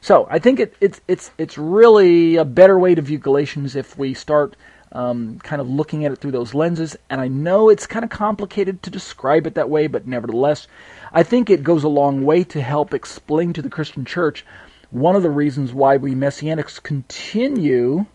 So 0.00 0.28
I 0.30 0.38
think 0.38 0.60
it, 0.60 0.76
it's 0.80 1.00
it's 1.08 1.32
it's 1.38 1.58
really 1.58 2.36
a 2.36 2.44
better 2.44 2.78
way 2.78 2.94
to 2.94 3.02
view 3.02 3.18
Galatians 3.18 3.74
if 3.74 3.98
we 3.98 4.14
start 4.14 4.54
um, 4.96 5.38
kind 5.40 5.60
of 5.60 5.68
looking 5.68 6.06
at 6.06 6.12
it 6.12 6.18
through 6.18 6.30
those 6.32 6.54
lenses. 6.54 6.96
And 7.10 7.20
I 7.20 7.28
know 7.28 7.68
it's 7.68 7.86
kind 7.86 8.04
of 8.04 8.10
complicated 8.10 8.82
to 8.82 8.90
describe 8.90 9.46
it 9.46 9.54
that 9.54 9.68
way, 9.68 9.88
but 9.88 10.06
nevertheless, 10.06 10.66
I 11.12 11.22
think 11.22 11.50
it 11.50 11.62
goes 11.62 11.84
a 11.84 11.88
long 11.88 12.24
way 12.24 12.44
to 12.44 12.62
help 12.62 12.94
explain 12.94 13.52
to 13.52 13.62
the 13.62 13.68
Christian 13.68 14.06
church 14.06 14.44
one 14.90 15.14
of 15.14 15.22
the 15.22 15.30
reasons 15.30 15.74
why 15.74 15.98
we 15.98 16.14
Messianics 16.14 16.82
continue 16.82 18.06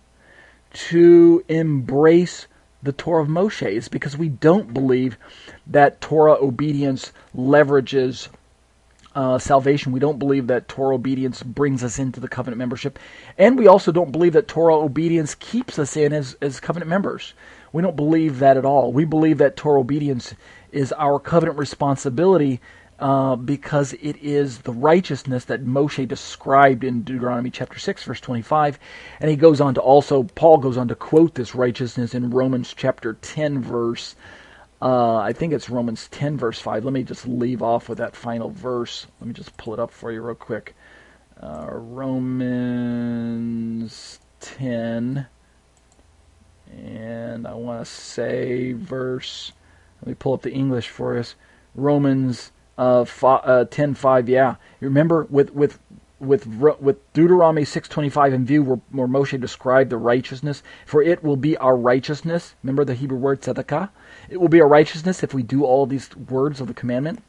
to 0.73 1.43
embrace 1.47 2.47
the 2.81 2.93
Torah 2.93 3.21
of 3.21 3.29
Moshe 3.29 3.69
is 3.69 3.87
because 3.87 4.17
we 4.17 4.29
don't 4.29 4.73
believe 4.73 5.17
that 5.67 6.01
Torah 6.01 6.37
obedience 6.41 7.11
leverages 7.35 8.29
uh, 9.15 9.37
salvation. 9.37 9.91
We 9.91 9.99
don't 9.99 10.19
believe 10.19 10.47
that 10.47 10.67
Torah 10.67 10.95
obedience 10.95 11.43
brings 11.43 11.83
us 11.83 11.99
into 11.99 12.19
the 12.19 12.27
covenant 12.27 12.57
membership. 12.59 12.99
And 13.37 13.57
we 13.57 13.67
also 13.67 13.91
don't 13.91 14.11
believe 14.11 14.33
that 14.33 14.47
Torah 14.47 14.77
obedience 14.77 15.35
keeps 15.35 15.77
us 15.77 15.97
in 15.97 16.13
as, 16.13 16.37
as 16.41 16.59
covenant 16.59 16.89
members. 16.89 17.33
We 17.73 17.81
don't 17.81 17.95
believe 17.95 18.39
that 18.39 18.57
at 18.57 18.65
all. 18.65 18.91
We 18.91 19.05
believe 19.05 19.37
that 19.39 19.55
Torah 19.55 19.81
obedience 19.81 20.33
is 20.71 20.91
our 20.93 21.19
covenant 21.19 21.57
responsibility 21.57 22.61
uh, 22.99 23.35
because 23.35 23.93
it 23.93 24.15
is 24.21 24.59
the 24.59 24.71
righteousness 24.71 25.45
that 25.45 25.65
Moshe 25.65 26.07
described 26.07 26.83
in 26.83 27.01
Deuteronomy 27.01 27.49
chapter 27.49 27.79
6, 27.79 28.03
verse 28.03 28.21
25. 28.21 28.77
And 29.19 29.29
he 29.29 29.35
goes 29.35 29.59
on 29.59 29.73
to 29.73 29.81
also, 29.81 30.23
Paul 30.23 30.59
goes 30.59 30.77
on 30.77 30.87
to 30.89 30.95
quote 30.95 31.33
this 31.33 31.55
righteousness 31.55 32.13
in 32.13 32.29
Romans 32.29 32.73
chapter 32.77 33.13
10, 33.13 33.59
verse, 33.61 34.15
uh, 34.81 35.17
I 35.17 35.33
think 35.33 35.53
it's 35.53 35.69
Romans 35.69 36.07
10, 36.07 36.37
verse 36.37 36.59
5. 36.59 36.83
Let 36.85 36.93
me 36.93 37.03
just 37.03 37.27
leave 37.27 37.61
off 37.61 37.87
with 37.87 37.99
that 37.99 38.15
final 38.15 38.49
verse. 38.49 39.05
Let 39.19 39.27
me 39.27 39.33
just 39.33 39.55
pull 39.57 39.75
it 39.75 39.79
up 39.79 39.91
for 39.91 40.11
you 40.11 40.21
real 40.23 40.33
quick. 40.33 40.75
Uh, 41.41 41.67
Romans 41.69 43.11
10, 44.39 45.27
and 46.71 47.47
I 47.47 47.53
want 47.53 47.85
to 47.85 47.91
say 47.91 48.73
verse, 48.73 49.51
let 50.01 50.07
me 50.07 50.13
pull 50.15 50.33
up 50.33 50.41
the 50.41 50.51
English 50.51 50.89
for 50.89 51.17
us. 51.17 51.35
Romans 51.75 52.51
uh, 52.77 53.05
five, 53.05 53.41
uh, 53.43 53.65
10.5, 53.65 54.27
yeah. 54.27 54.55
You 54.79 54.87
remember 54.87 55.27
with, 55.29 55.53
with, 55.53 55.79
with, 56.19 56.47
with 56.47 57.13
Deuteronomy 57.13 57.63
6.25 57.63 58.33
in 58.33 58.45
view 58.45 58.63
where, 58.63 58.79
where 58.91 59.07
Moshe 59.07 59.39
described 59.39 59.91
the 59.91 59.97
righteousness, 59.97 60.63
for 60.85 61.03
it 61.03 61.23
will 61.23 61.37
be 61.37 61.55
our 61.57 61.75
righteousness. 61.75 62.55
Remember 62.63 62.83
the 62.83 62.95
Hebrew 62.95 63.17
word 63.17 63.41
tzedakah? 63.41 63.89
It 64.31 64.39
will 64.39 64.47
be 64.47 64.61
our 64.61 64.67
righteousness 64.67 65.23
if 65.23 65.33
we 65.33 65.43
do 65.43 65.65
all 65.65 65.85
these 65.85 66.15
words 66.15 66.61
of 66.61 66.67
the 66.67 66.73
commandment. 66.73 67.21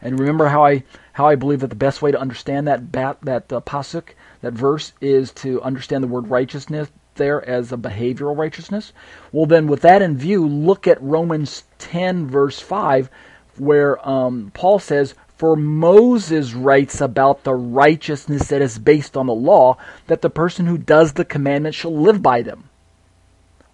And 0.00 0.18
remember 0.18 0.46
how 0.46 0.64
I 0.64 0.84
how 1.14 1.26
I 1.26 1.34
believe 1.34 1.60
that 1.60 1.70
the 1.70 1.76
best 1.76 2.02
way 2.02 2.12
to 2.12 2.20
understand 2.20 2.68
that 2.68 2.92
bat, 2.92 3.18
that 3.22 3.52
uh, 3.52 3.60
pasuk, 3.60 4.10
that 4.40 4.52
verse, 4.52 4.92
is 5.00 5.32
to 5.32 5.60
understand 5.62 6.04
the 6.04 6.08
word 6.08 6.28
righteousness 6.28 6.88
there 7.16 7.44
as 7.48 7.72
a 7.72 7.76
behavioral 7.76 8.36
righteousness. 8.36 8.92
Well, 9.32 9.46
then, 9.46 9.66
with 9.66 9.82
that 9.82 10.02
in 10.02 10.16
view, 10.16 10.46
look 10.46 10.86
at 10.86 11.02
Romans 11.02 11.64
10 11.78 12.28
verse 12.28 12.60
5, 12.60 13.10
where 13.58 14.08
um, 14.08 14.52
Paul 14.54 14.78
says, 14.78 15.14
For 15.36 15.56
Moses 15.56 16.54
writes 16.54 17.00
about 17.00 17.42
the 17.44 17.54
righteousness 17.54 18.48
that 18.48 18.62
is 18.62 18.78
based 18.78 19.16
on 19.16 19.26
the 19.26 19.34
law, 19.34 19.78
that 20.06 20.22
the 20.22 20.30
person 20.30 20.66
who 20.66 20.78
does 20.78 21.12
the 21.12 21.24
commandments 21.24 21.78
shall 21.78 21.96
live 21.96 22.22
by 22.22 22.42
them. 22.42 22.68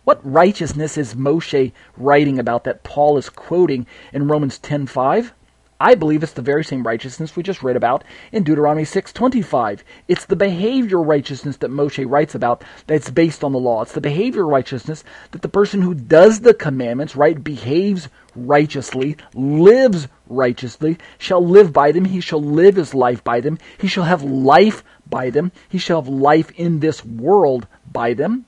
What 0.05 0.21
righteousness 0.25 0.97
is 0.97 1.15
Moshe 1.15 1.73
writing 1.97 2.39
about 2.39 2.65
that 2.65 2.83
Paul 2.83 3.19
is 3.19 3.29
quoting 3.29 3.87
in 4.15 4.29
Romans 4.29 4.59
10:5? 4.59 5.35
I 5.79 5.95
believe 5.95 6.23
it's 6.23 6.33
the 6.33 6.43
very 6.43 6.65
same 6.65 6.83
righteousness 6.87 7.37
we 7.37 7.43
just 7.43 7.63
read 7.63 7.77
about 7.77 8.05
in 8.33 8.43
Deuteronomy 8.43 8.85
6:25. 8.85 9.85
It's 10.09 10.25
the 10.25 10.37
behavioral 10.37 11.07
righteousness 11.07 11.59
that 11.59 11.71
Moshe 11.71 12.05
writes 12.09 12.35
about 12.35 12.65
that's 12.87 13.11
based 13.11 13.45
on 13.45 13.53
the 13.53 13.59
law. 13.59 13.83
It's 13.83 13.93
the 13.93 14.01
behavioral 14.01 14.51
righteousness 14.51 15.05
that 15.33 15.43
the 15.43 15.49
person 15.49 15.83
who 15.83 15.95
does 15.95 16.41
the 16.41 16.55
commandments, 16.55 17.15
right, 17.15 17.43
behaves 17.43 18.09
righteously, 18.35 19.17
lives 19.35 20.09
righteously, 20.29 20.97
shall 21.19 21.45
live 21.47 21.75
by 21.75 21.93
them. 21.93 22.07
He 22.07 22.21
shall 22.21 22.43
live 22.43 22.77
his 22.77 22.95
life 22.95 23.23
by 23.23 23.41
them. 23.41 23.59
He 23.77 23.87
shall 23.87 24.05
have 24.05 24.23
life 24.23 24.83
by 25.09 25.29
them. 25.29 25.53
He 25.69 25.79
shall 25.79 26.03
have 26.03 26.09
life 26.09 26.51
in 26.57 26.81
this 26.81 27.05
world 27.05 27.67
by 27.91 28.15
them. 28.15 28.47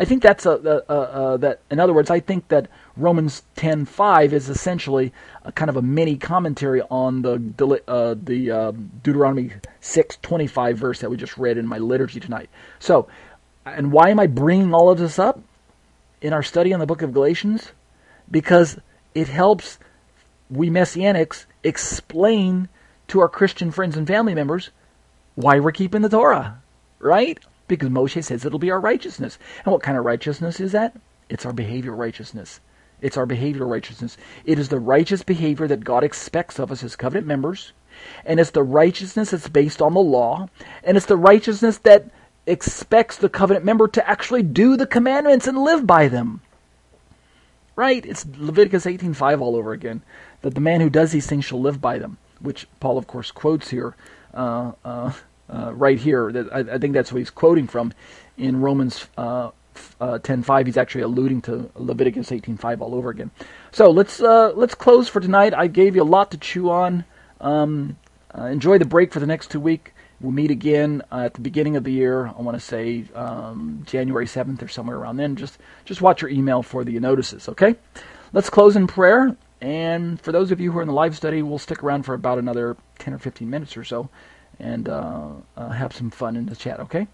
I 0.00 0.06
think 0.06 0.22
that's 0.22 0.46
a, 0.46 0.82
a, 0.88 0.94
a, 0.94 1.38
that. 1.38 1.60
In 1.70 1.78
other 1.78 1.92
words, 1.92 2.08
I 2.08 2.20
think 2.20 2.48
that 2.48 2.68
Romans 2.96 3.42
10:5 3.56 4.32
is 4.32 4.48
essentially 4.48 5.12
kind 5.54 5.68
of 5.68 5.76
a 5.76 5.82
mini 5.82 6.16
commentary 6.16 6.80
on 6.90 7.20
the 7.20 7.82
uh, 7.86 8.14
the 8.20 8.50
uh, 8.50 8.72
Deuteronomy 9.02 9.52
6:25 9.82 10.74
verse 10.76 11.00
that 11.00 11.10
we 11.10 11.18
just 11.18 11.36
read 11.36 11.58
in 11.58 11.66
my 11.66 11.76
liturgy 11.76 12.18
tonight. 12.18 12.48
So, 12.78 13.08
and 13.66 13.92
why 13.92 14.08
am 14.08 14.18
I 14.18 14.26
bringing 14.26 14.72
all 14.72 14.88
of 14.88 14.98
this 14.98 15.18
up 15.18 15.38
in 16.22 16.32
our 16.32 16.42
study 16.42 16.72
on 16.72 16.80
the 16.80 16.86
book 16.86 17.02
of 17.02 17.12
Galatians? 17.12 17.72
Because 18.30 18.78
it 19.14 19.28
helps 19.28 19.78
we 20.48 20.70
messianics 20.70 21.44
explain 21.62 22.70
to 23.08 23.20
our 23.20 23.28
Christian 23.28 23.70
friends 23.70 23.98
and 23.98 24.06
family 24.06 24.34
members 24.34 24.70
why 25.34 25.60
we're 25.60 25.72
keeping 25.72 26.00
the 26.00 26.08
Torah, 26.08 26.62
right? 27.00 27.38
Because 27.70 27.90
Moshe 27.90 28.24
says 28.24 28.44
it'll 28.44 28.58
be 28.58 28.72
our 28.72 28.80
righteousness. 28.80 29.38
And 29.64 29.72
what 29.72 29.82
kind 29.82 29.98
of 29.98 30.04
righteousness 30.04 30.60
is 30.60 30.72
that? 30.72 31.00
It's 31.30 31.46
our 31.46 31.54
behavioral 31.54 31.98
righteousness. 31.98 32.60
It's 33.02 33.16
our 33.16 33.26
behavioral 33.26 33.70
righteousness. 33.70 34.18
It 34.44 34.58
is 34.58 34.70
the 34.70 34.80
righteous 34.80 35.22
behavior 35.24 35.68
that 35.68 35.84
God 35.84 36.04
expects 36.04 36.60
of 36.60 36.72
us 36.72 36.84
as 36.84 36.96
covenant 36.96 37.28
members. 37.28 37.72
And 38.26 38.40
it's 38.40 38.50
the 38.52 38.64
righteousness 38.64 39.32
that's 39.32 39.48
based 39.48 39.82
on 39.82 39.94
the 39.94 40.00
law. 40.00 40.48
And 40.84 40.98
it's 40.98 41.06
the 41.06 41.16
righteousness 41.16 41.78
that 41.80 42.10
expects 42.46 43.16
the 43.18 43.30
covenant 43.30 43.64
member 43.66 43.88
to 43.88 44.08
actually 44.10 44.42
do 44.44 44.76
the 44.76 44.86
commandments 44.86 45.46
and 45.48 45.58
live 45.58 45.86
by 45.86 46.08
them. 46.08 46.42
right? 47.76 48.04
It's 48.06 48.26
Leviticus 48.38 48.86
18:5 48.86 49.40
all 49.42 49.56
over 49.56 49.72
again. 49.72 50.02
That 50.42 50.54
the 50.54 50.60
man 50.60 50.80
who 50.82 50.90
does 50.90 51.12
these 51.12 51.26
things 51.26 51.44
shall 51.46 51.60
live 51.60 51.80
by 51.80 51.98
them, 51.98 52.18
which 52.40 52.68
Paul, 52.80 52.98
of 52.98 53.06
course, 53.06 53.30
quotes 53.32 53.70
here, 53.70 53.96
uh, 54.34 54.72
uh, 54.84 55.12
uh, 55.52 55.72
right 55.74 55.98
here. 55.98 56.32
That 56.32 56.52
I, 56.52 56.74
I, 56.74 56.78
think 56.78 56.94
that's 56.94 57.12
what 57.12 57.18
he's 57.18 57.30
quoting 57.30 57.66
from 57.66 57.92
in 58.36 58.60
Romans 58.60 59.06
10:5. 59.16 60.50
Uh, 60.50 60.64
he's 60.64 60.76
actually 60.76 61.02
alluding 61.02 61.42
to 61.42 61.70
Leviticus 61.74 62.30
18:5 62.30 62.80
all 62.80 62.94
over 62.94 63.10
again. 63.10 63.30
So 63.72 63.90
let's 63.90 64.20
uh, 64.20 64.52
let's 64.54 64.74
close 64.74 65.08
for 65.08 65.20
tonight. 65.20 65.54
I 65.54 65.66
gave 65.66 65.96
you 65.96 66.02
a 66.02 66.04
lot 66.04 66.30
to 66.32 66.38
chew 66.38 66.70
on. 66.70 67.04
Um, 67.40 67.96
uh, 68.36 68.44
enjoy 68.44 68.78
the 68.78 68.84
break 68.84 69.12
for 69.12 69.20
the 69.20 69.26
next 69.26 69.50
two 69.50 69.60
weeks. 69.60 69.90
We'll 70.20 70.32
meet 70.32 70.50
again 70.50 71.02
uh, 71.10 71.20
at 71.20 71.34
the 71.34 71.40
beginning 71.40 71.76
of 71.76 71.84
the 71.84 71.92
year. 71.92 72.26
I 72.26 72.42
want 72.42 72.54
to 72.54 72.60
say 72.60 73.06
um, 73.14 73.82
January 73.86 74.26
7th 74.26 74.62
or 74.62 74.68
somewhere 74.68 74.96
around 74.96 75.16
then. 75.16 75.34
Just 75.34 75.58
just 75.84 76.02
watch 76.02 76.20
your 76.20 76.30
email 76.30 76.62
for 76.62 76.84
the 76.84 76.98
notices, 77.00 77.48
okay? 77.48 77.76
Let's 78.32 78.50
close 78.50 78.76
in 78.76 78.86
prayer. 78.86 79.36
And 79.62 80.20
for 80.20 80.32
those 80.32 80.52
of 80.52 80.60
you 80.60 80.72
who 80.72 80.78
are 80.78 80.82
in 80.82 80.88
the 80.88 80.94
live 80.94 81.16
study, 81.16 81.42
we'll 81.42 81.58
stick 81.58 81.82
around 81.82 82.04
for 82.04 82.14
about 82.14 82.38
another 82.38 82.76
10 82.98 83.14
or 83.14 83.18
15 83.18 83.48
minutes 83.48 83.76
or 83.76 83.84
so 83.84 84.08
and 84.60 84.88
uh, 84.88 85.30
uh, 85.56 85.68
have 85.70 85.92
some 85.92 86.10
fun 86.10 86.36
in 86.36 86.46
the 86.46 86.56
chat, 86.56 86.80
okay? 86.80 87.08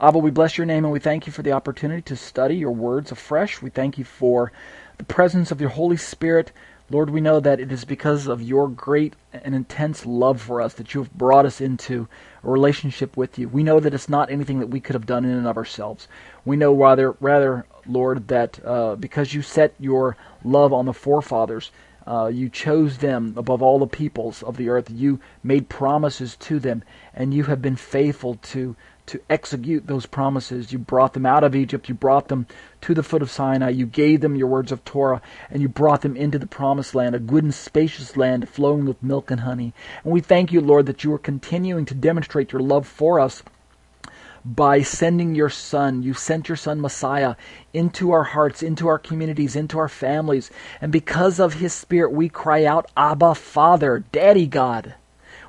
Abba, 0.00 0.18
we 0.18 0.30
bless 0.30 0.58
your 0.58 0.66
name 0.66 0.84
and 0.84 0.92
we 0.92 1.00
thank 1.00 1.26
you 1.26 1.32
for 1.32 1.42
the 1.42 1.52
opportunity 1.52 2.02
to 2.02 2.16
study 2.16 2.56
your 2.56 2.72
words 2.72 3.12
afresh. 3.12 3.62
We 3.62 3.70
thank 3.70 3.96
you 3.98 4.04
for 4.04 4.52
the 4.98 5.04
presence 5.04 5.50
of 5.50 5.60
your 5.60 5.70
Holy 5.70 5.96
Spirit 5.96 6.52
Lord, 6.88 7.10
we 7.10 7.20
know 7.20 7.40
that 7.40 7.58
it 7.58 7.72
is 7.72 7.84
because 7.84 8.28
of 8.28 8.40
your 8.40 8.68
great 8.68 9.16
and 9.32 9.56
intense 9.56 10.06
love 10.06 10.40
for 10.40 10.62
us 10.62 10.74
that 10.74 10.94
you 10.94 11.02
have 11.02 11.12
brought 11.12 11.44
us 11.44 11.60
into 11.60 12.06
a 12.44 12.48
relationship 12.48 13.16
with 13.16 13.40
you. 13.40 13.48
We 13.48 13.64
know 13.64 13.80
that 13.80 13.92
it's 13.92 14.08
not 14.08 14.30
anything 14.30 14.60
that 14.60 14.68
we 14.68 14.78
could 14.78 14.94
have 14.94 15.04
done 15.04 15.24
in 15.24 15.32
and 15.32 15.48
of 15.48 15.56
ourselves. 15.56 16.06
We 16.44 16.56
know 16.56 16.72
rather, 16.72 17.16
rather, 17.18 17.66
Lord, 17.86 18.28
that 18.28 18.64
uh, 18.64 18.94
because 18.94 19.34
you 19.34 19.42
set 19.42 19.74
your 19.80 20.16
love 20.44 20.72
on 20.72 20.86
the 20.86 20.92
forefathers, 20.92 21.72
uh, 22.06 22.26
you 22.26 22.48
chose 22.48 22.98
them 22.98 23.34
above 23.36 23.62
all 23.62 23.78
the 23.78 23.86
peoples 23.86 24.42
of 24.42 24.56
the 24.56 24.68
earth. 24.68 24.90
You 24.90 25.20
made 25.42 25.68
promises 25.68 26.36
to 26.36 26.58
them, 26.58 26.84
and 27.14 27.34
you 27.34 27.44
have 27.44 27.60
been 27.60 27.76
faithful 27.76 28.36
to 28.36 28.76
to 29.06 29.20
execute 29.30 29.86
those 29.86 30.04
promises. 30.04 30.72
You 30.72 30.80
brought 30.80 31.12
them 31.12 31.26
out 31.26 31.44
of 31.44 31.54
Egypt. 31.54 31.88
You 31.88 31.94
brought 31.94 32.26
them 32.26 32.46
to 32.80 32.92
the 32.92 33.04
foot 33.04 33.22
of 33.22 33.30
Sinai. 33.30 33.68
You 33.70 33.86
gave 33.86 34.20
them 34.20 34.34
your 34.34 34.48
words 34.48 34.72
of 34.72 34.84
Torah, 34.84 35.22
and 35.48 35.62
you 35.62 35.68
brought 35.68 36.02
them 36.02 36.16
into 36.16 36.40
the 36.40 36.46
promised 36.46 36.92
land, 36.92 37.14
a 37.14 37.20
good 37.20 37.44
and 37.44 37.54
spacious 37.54 38.16
land 38.16 38.48
flowing 38.48 38.84
with 38.84 39.02
milk 39.02 39.30
and 39.30 39.42
honey. 39.42 39.72
And 40.02 40.12
we 40.12 40.20
thank 40.20 40.52
you, 40.52 40.60
Lord, 40.60 40.86
that 40.86 41.04
you 41.04 41.12
are 41.14 41.18
continuing 41.18 41.84
to 41.86 41.94
demonstrate 41.94 42.52
your 42.52 42.62
love 42.62 42.86
for 42.86 43.20
us 43.20 43.44
by 44.46 44.80
sending 44.80 45.34
your 45.34 45.50
Son. 45.50 46.04
You 46.04 46.14
sent 46.14 46.48
your 46.48 46.54
Son, 46.54 46.80
Messiah, 46.80 47.34
into 47.74 48.12
our 48.12 48.22
hearts, 48.22 48.62
into 48.62 48.86
our 48.86 48.98
communities, 48.98 49.56
into 49.56 49.76
our 49.76 49.88
families. 49.88 50.52
And 50.80 50.92
because 50.92 51.40
of 51.40 51.54
his 51.54 51.72
Spirit, 51.72 52.12
we 52.12 52.28
cry 52.28 52.64
out, 52.64 52.88
Abba, 52.96 53.34
Father, 53.34 54.04
Daddy 54.12 54.46
God. 54.46 54.94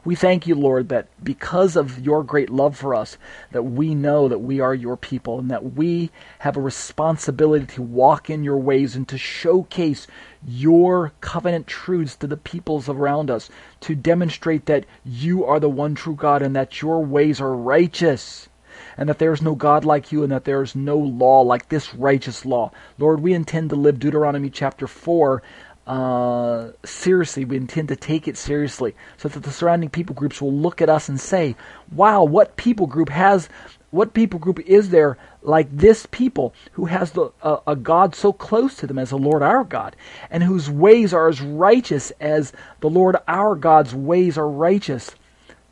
We 0.04 0.16
thank 0.16 0.48
you, 0.48 0.56
Lord, 0.56 0.90
that 0.90 1.10
because 1.24 1.76
of 1.76 2.00
your 2.00 2.24
great 2.24 2.50
love 2.50 2.76
for 2.76 2.96
us, 2.96 3.18
that 3.52 3.64
we 3.64 3.94
know 3.94 4.28
that 4.28 4.40
we 4.40 4.60
are 4.60 4.74
your 4.74 4.98
people 4.98 5.38
and 5.38 5.52
that 5.52 5.76
we 5.76 6.10
have 6.40 6.58
a 6.58 6.62
responsibility 6.62 7.68
to 7.68 7.84
walk 7.84 8.32
in 8.32 8.44
your 8.44 8.58
ways 8.58 8.96
and 8.96 9.08
to 9.10 9.18
showcase 9.18 10.08
your 10.48 11.12
covenant 11.22 11.68
truths 11.68 12.16
to 12.16 12.26
the 12.26 12.38
peoples 12.38 12.90
around 12.90 13.30
us, 13.30 13.52
to 13.82 13.94
demonstrate 13.94 14.66
that 14.66 14.86
you 15.06 15.46
are 15.46 15.60
the 15.60 15.70
one 15.70 15.94
true 15.94 16.16
God 16.16 16.42
and 16.42 16.56
that 16.56 16.82
your 16.82 17.06
ways 17.06 17.40
are 17.40 17.54
righteous 17.54 18.50
and 18.98 19.08
that 19.10 19.20
there 19.20 19.34
is 19.34 19.42
no 19.42 19.56
God 19.56 19.86
like 19.86 20.12
you, 20.12 20.24
and 20.24 20.32
that 20.32 20.46
there 20.46 20.62
is 20.62 20.76
no 20.76 20.98
law 20.98 21.42
like 21.42 21.70
this 21.70 21.94
righteous 21.94 22.46
law. 22.46 22.72
Lord, 22.98 23.22
we 23.22 23.34
intend 23.34 23.70
to 23.70 23.76
live 23.76 24.00
Deuteronomy 24.00 24.50
chapter 24.50 24.88
4 24.88 25.42
uh, 25.88 26.72
seriously. 26.84 27.46
We 27.46 27.58
intend 27.58 27.88
to 27.88 27.96
take 27.96 28.28
it 28.28 28.38
seriously 28.38 28.94
so 29.16 29.30
that 29.30 29.44
the 29.44 29.52
surrounding 29.52 29.90
people 29.90 30.16
groups 30.16 30.42
will 30.42 30.54
look 30.54 30.82
at 30.82 30.90
us 30.90 31.08
and 31.08 31.20
say, 31.20 31.56
wow, 31.94 32.24
what 32.24 32.58
people 32.58 32.88
group 32.88 33.10
has, 33.10 33.48
what 33.92 34.14
people 34.14 34.38
group 34.38 34.60
is 34.60 34.90
there 34.90 35.18
like 35.42 35.70
this 35.72 36.06
people 36.12 36.54
who 36.74 36.86
has 36.86 37.12
the, 37.12 37.32
a 37.66 37.76
God 37.76 38.16
so 38.16 38.34
close 38.34 38.76
to 38.76 38.88
them 38.88 39.00
as 39.00 39.12
the 39.12 39.18
Lord 39.18 39.42
our 39.42 39.64
God 39.64 39.96
and 40.30 40.44
whose 40.44 40.70
ways 40.70 41.14
are 41.14 41.30
as 41.30 41.40
righteous 41.42 42.12
as 42.20 42.52
the 42.82 42.90
Lord 42.90 43.16
our 43.28 43.56
God's 43.56 43.96
ways 43.96 44.38
are 44.38 44.50
righteous. 44.50 45.16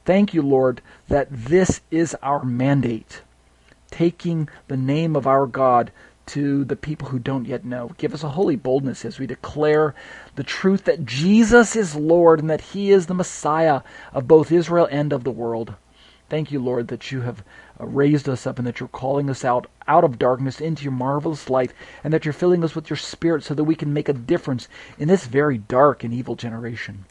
Thank 0.05 0.33
you, 0.33 0.43
Lord, 0.43 0.81
that 1.07 1.27
this 1.31 1.81
is 1.91 2.15
our 2.21 2.43
mandate. 2.43 3.21
Taking 3.91 4.49
the 4.67 4.77
name 4.77 5.15
of 5.15 5.27
our 5.27 5.45
God 5.45 5.91
to 6.27 6.65
the 6.65 6.75
people 6.75 7.09
who 7.09 7.19
don't 7.19 7.45
yet 7.45 7.63
know. 7.63 7.91
Give 7.97 8.13
us 8.13 8.23
a 8.23 8.29
holy 8.29 8.55
boldness 8.55 9.05
as 9.05 9.19
we 9.19 9.27
declare 9.27 9.93
the 10.35 10.43
truth 10.43 10.85
that 10.85 11.05
Jesus 11.05 11.75
is 11.75 11.95
Lord 11.95 12.39
and 12.39 12.49
that 12.49 12.61
He 12.61 12.91
is 12.91 13.05
the 13.05 13.13
Messiah 13.13 13.81
of 14.13 14.27
both 14.27 14.51
Israel 14.51 14.87
and 14.89 15.13
of 15.13 15.23
the 15.23 15.31
world. 15.31 15.75
Thank 16.27 16.51
you, 16.51 16.59
Lord, 16.59 16.87
that 16.87 17.11
you 17.11 17.21
have 17.21 17.43
uh, 17.79 17.85
raised 17.85 18.27
us 18.27 18.47
up 18.47 18.57
and 18.57 18.65
that 18.65 18.79
you're 18.79 18.89
calling 18.89 19.29
us 19.29 19.45
out 19.45 19.67
out 19.87 20.03
of 20.03 20.17
darkness 20.17 20.59
into 20.59 20.83
your 20.83 20.91
marvelous 20.91 21.49
light 21.51 21.71
and 22.03 22.11
that 22.11 22.25
you're 22.25 22.33
filling 22.33 22.63
us 22.63 22.73
with 22.73 22.89
your 22.89 22.97
spirit 22.97 23.43
so 23.43 23.53
that 23.53 23.63
we 23.63 23.75
can 23.75 23.93
make 23.93 24.09
a 24.09 24.13
difference 24.13 24.67
in 24.97 25.07
this 25.07 25.27
very 25.27 25.59
dark 25.59 26.03
and 26.03 26.11
evil 26.11 26.35
generation. 26.35 27.05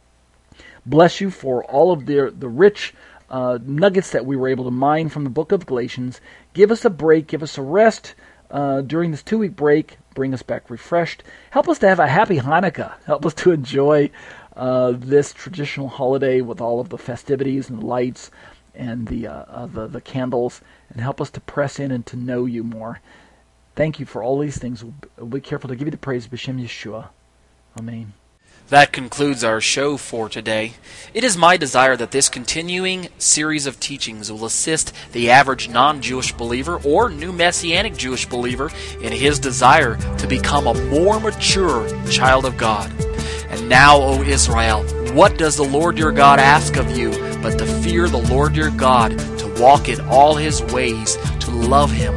Bless 0.85 1.21
you 1.21 1.31
for 1.31 1.63
all 1.65 1.93
of 1.93 2.07
the 2.07 2.35
the 2.37 2.49
rich 2.49 2.93
uh, 3.35 3.59
nuggets 3.65 4.11
that 4.11 4.25
we 4.25 4.37
were 4.37 4.47
able 4.47 4.65
to 4.65 4.71
mine 4.71 5.09
from 5.09 5.25
the 5.25 5.31
book 5.31 5.51
of 5.51 5.67
Galatians. 5.67 6.21
Give 6.53 6.71
us 6.71 6.85
a 6.85 6.91
break, 6.91 7.27
give 7.27 7.43
us 7.43 7.59
a 7.59 7.63
rest 7.63 8.15
uh, 8.49 8.83
during 8.83 9.11
this 9.11 9.25
two 9.25 9.39
week 9.39 9.57
break. 9.57 9.99
Bring 10.15 10.33
us 10.33 10.43
back 10.43 10.71
refreshed. 10.71 11.25
Help 11.51 11.69
us 11.69 11.81
to 11.81 11.89
have 11.89 11.99
a 11.99 12.07
happy 12.07 12.39
Hanukkah. 12.39 12.93
Help 13.07 13.27
us 13.27 13.35
to 13.35 13.51
enjoy 13.51 14.09
uh, 14.55 14.93
this 14.97 15.33
traditional 15.33 15.89
holiday 15.89 16.43
with 16.43 16.61
all 16.61 16.79
of 16.79 16.91
the 16.91 16.99
festivities 16.99 17.69
and 17.69 17.83
the 17.83 17.87
lights 17.87 18.31
and 18.73 19.09
the, 19.09 19.27
uh, 19.27 19.45
uh, 19.49 19.67
the, 19.67 19.89
the 19.89 20.01
candles, 20.01 20.61
and 20.91 21.01
help 21.01 21.21
us 21.21 21.31
to 21.31 21.41
press 21.41 21.81
in 21.81 21.91
and 21.91 22.07
to 22.07 22.17
know 22.17 22.45
you 22.45 22.63
more. 22.63 23.01
Thank 23.75 23.99
you 23.99 24.07
for 24.07 24.23
all 24.23 24.39
these 24.39 24.59
things. 24.59 24.85
We'll 24.85 25.27
be 25.27 25.41
careful 25.41 25.67
to 25.71 25.75
give 25.75 25.89
you 25.89 25.93
the 25.93 25.97
praise, 25.97 26.29
B'Shem 26.29 26.63
Yeshua. 26.63 27.09
Amen. 27.77 28.13
That 28.71 28.93
concludes 28.93 29.45
our 29.45 29.61
show 29.61 29.99
for 29.99 30.31
today. 30.31 30.73
It 31.13 31.23
is 31.23 31.37
my 31.37 31.59
desire 31.59 31.97
that 31.97 32.13
this 32.13 32.31
continuing 32.31 33.09
series 33.19 33.67
of 33.67 33.79
teachings 33.79 34.33
will 34.33 34.47
assist 34.47 34.95
the 35.13 35.31
average 35.31 35.69
non 35.69 36.01
Jewish 36.01 36.33
believer 36.33 36.81
or 36.83 37.11
new 37.11 37.31
Messianic 37.31 37.95
Jewish 37.95 38.27
believer 38.27 38.71
in 39.03 39.13
his 39.13 39.39
desire 39.39 39.97
to 40.17 40.27
become 40.27 40.67
a 40.67 40.83
more 40.85 41.21
mature 41.21 41.87
child 42.09 42.47
of 42.47 42.57
God. 42.57 42.91
And 43.51 43.69
now, 43.69 44.01
O 44.01 44.23
Israel, 44.23 44.83
what 45.13 45.37
does 45.37 45.57
the 45.57 45.63
Lord 45.63 45.99
your 45.99 46.13
God 46.13 46.39
ask 46.39 46.77
of 46.77 46.97
you 46.97 47.11
but 47.43 47.59
to 47.59 47.67
fear 47.83 48.09
the 48.09 48.17
Lord 48.17 48.57
your 48.57 48.71
God, 48.71 49.19
to 49.39 49.55
walk 49.61 49.91
in 49.91 50.01
all 50.09 50.37
his 50.37 50.63
ways, 50.63 51.19
to 51.41 51.51
love 51.51 51.93
him, 51.93 52.17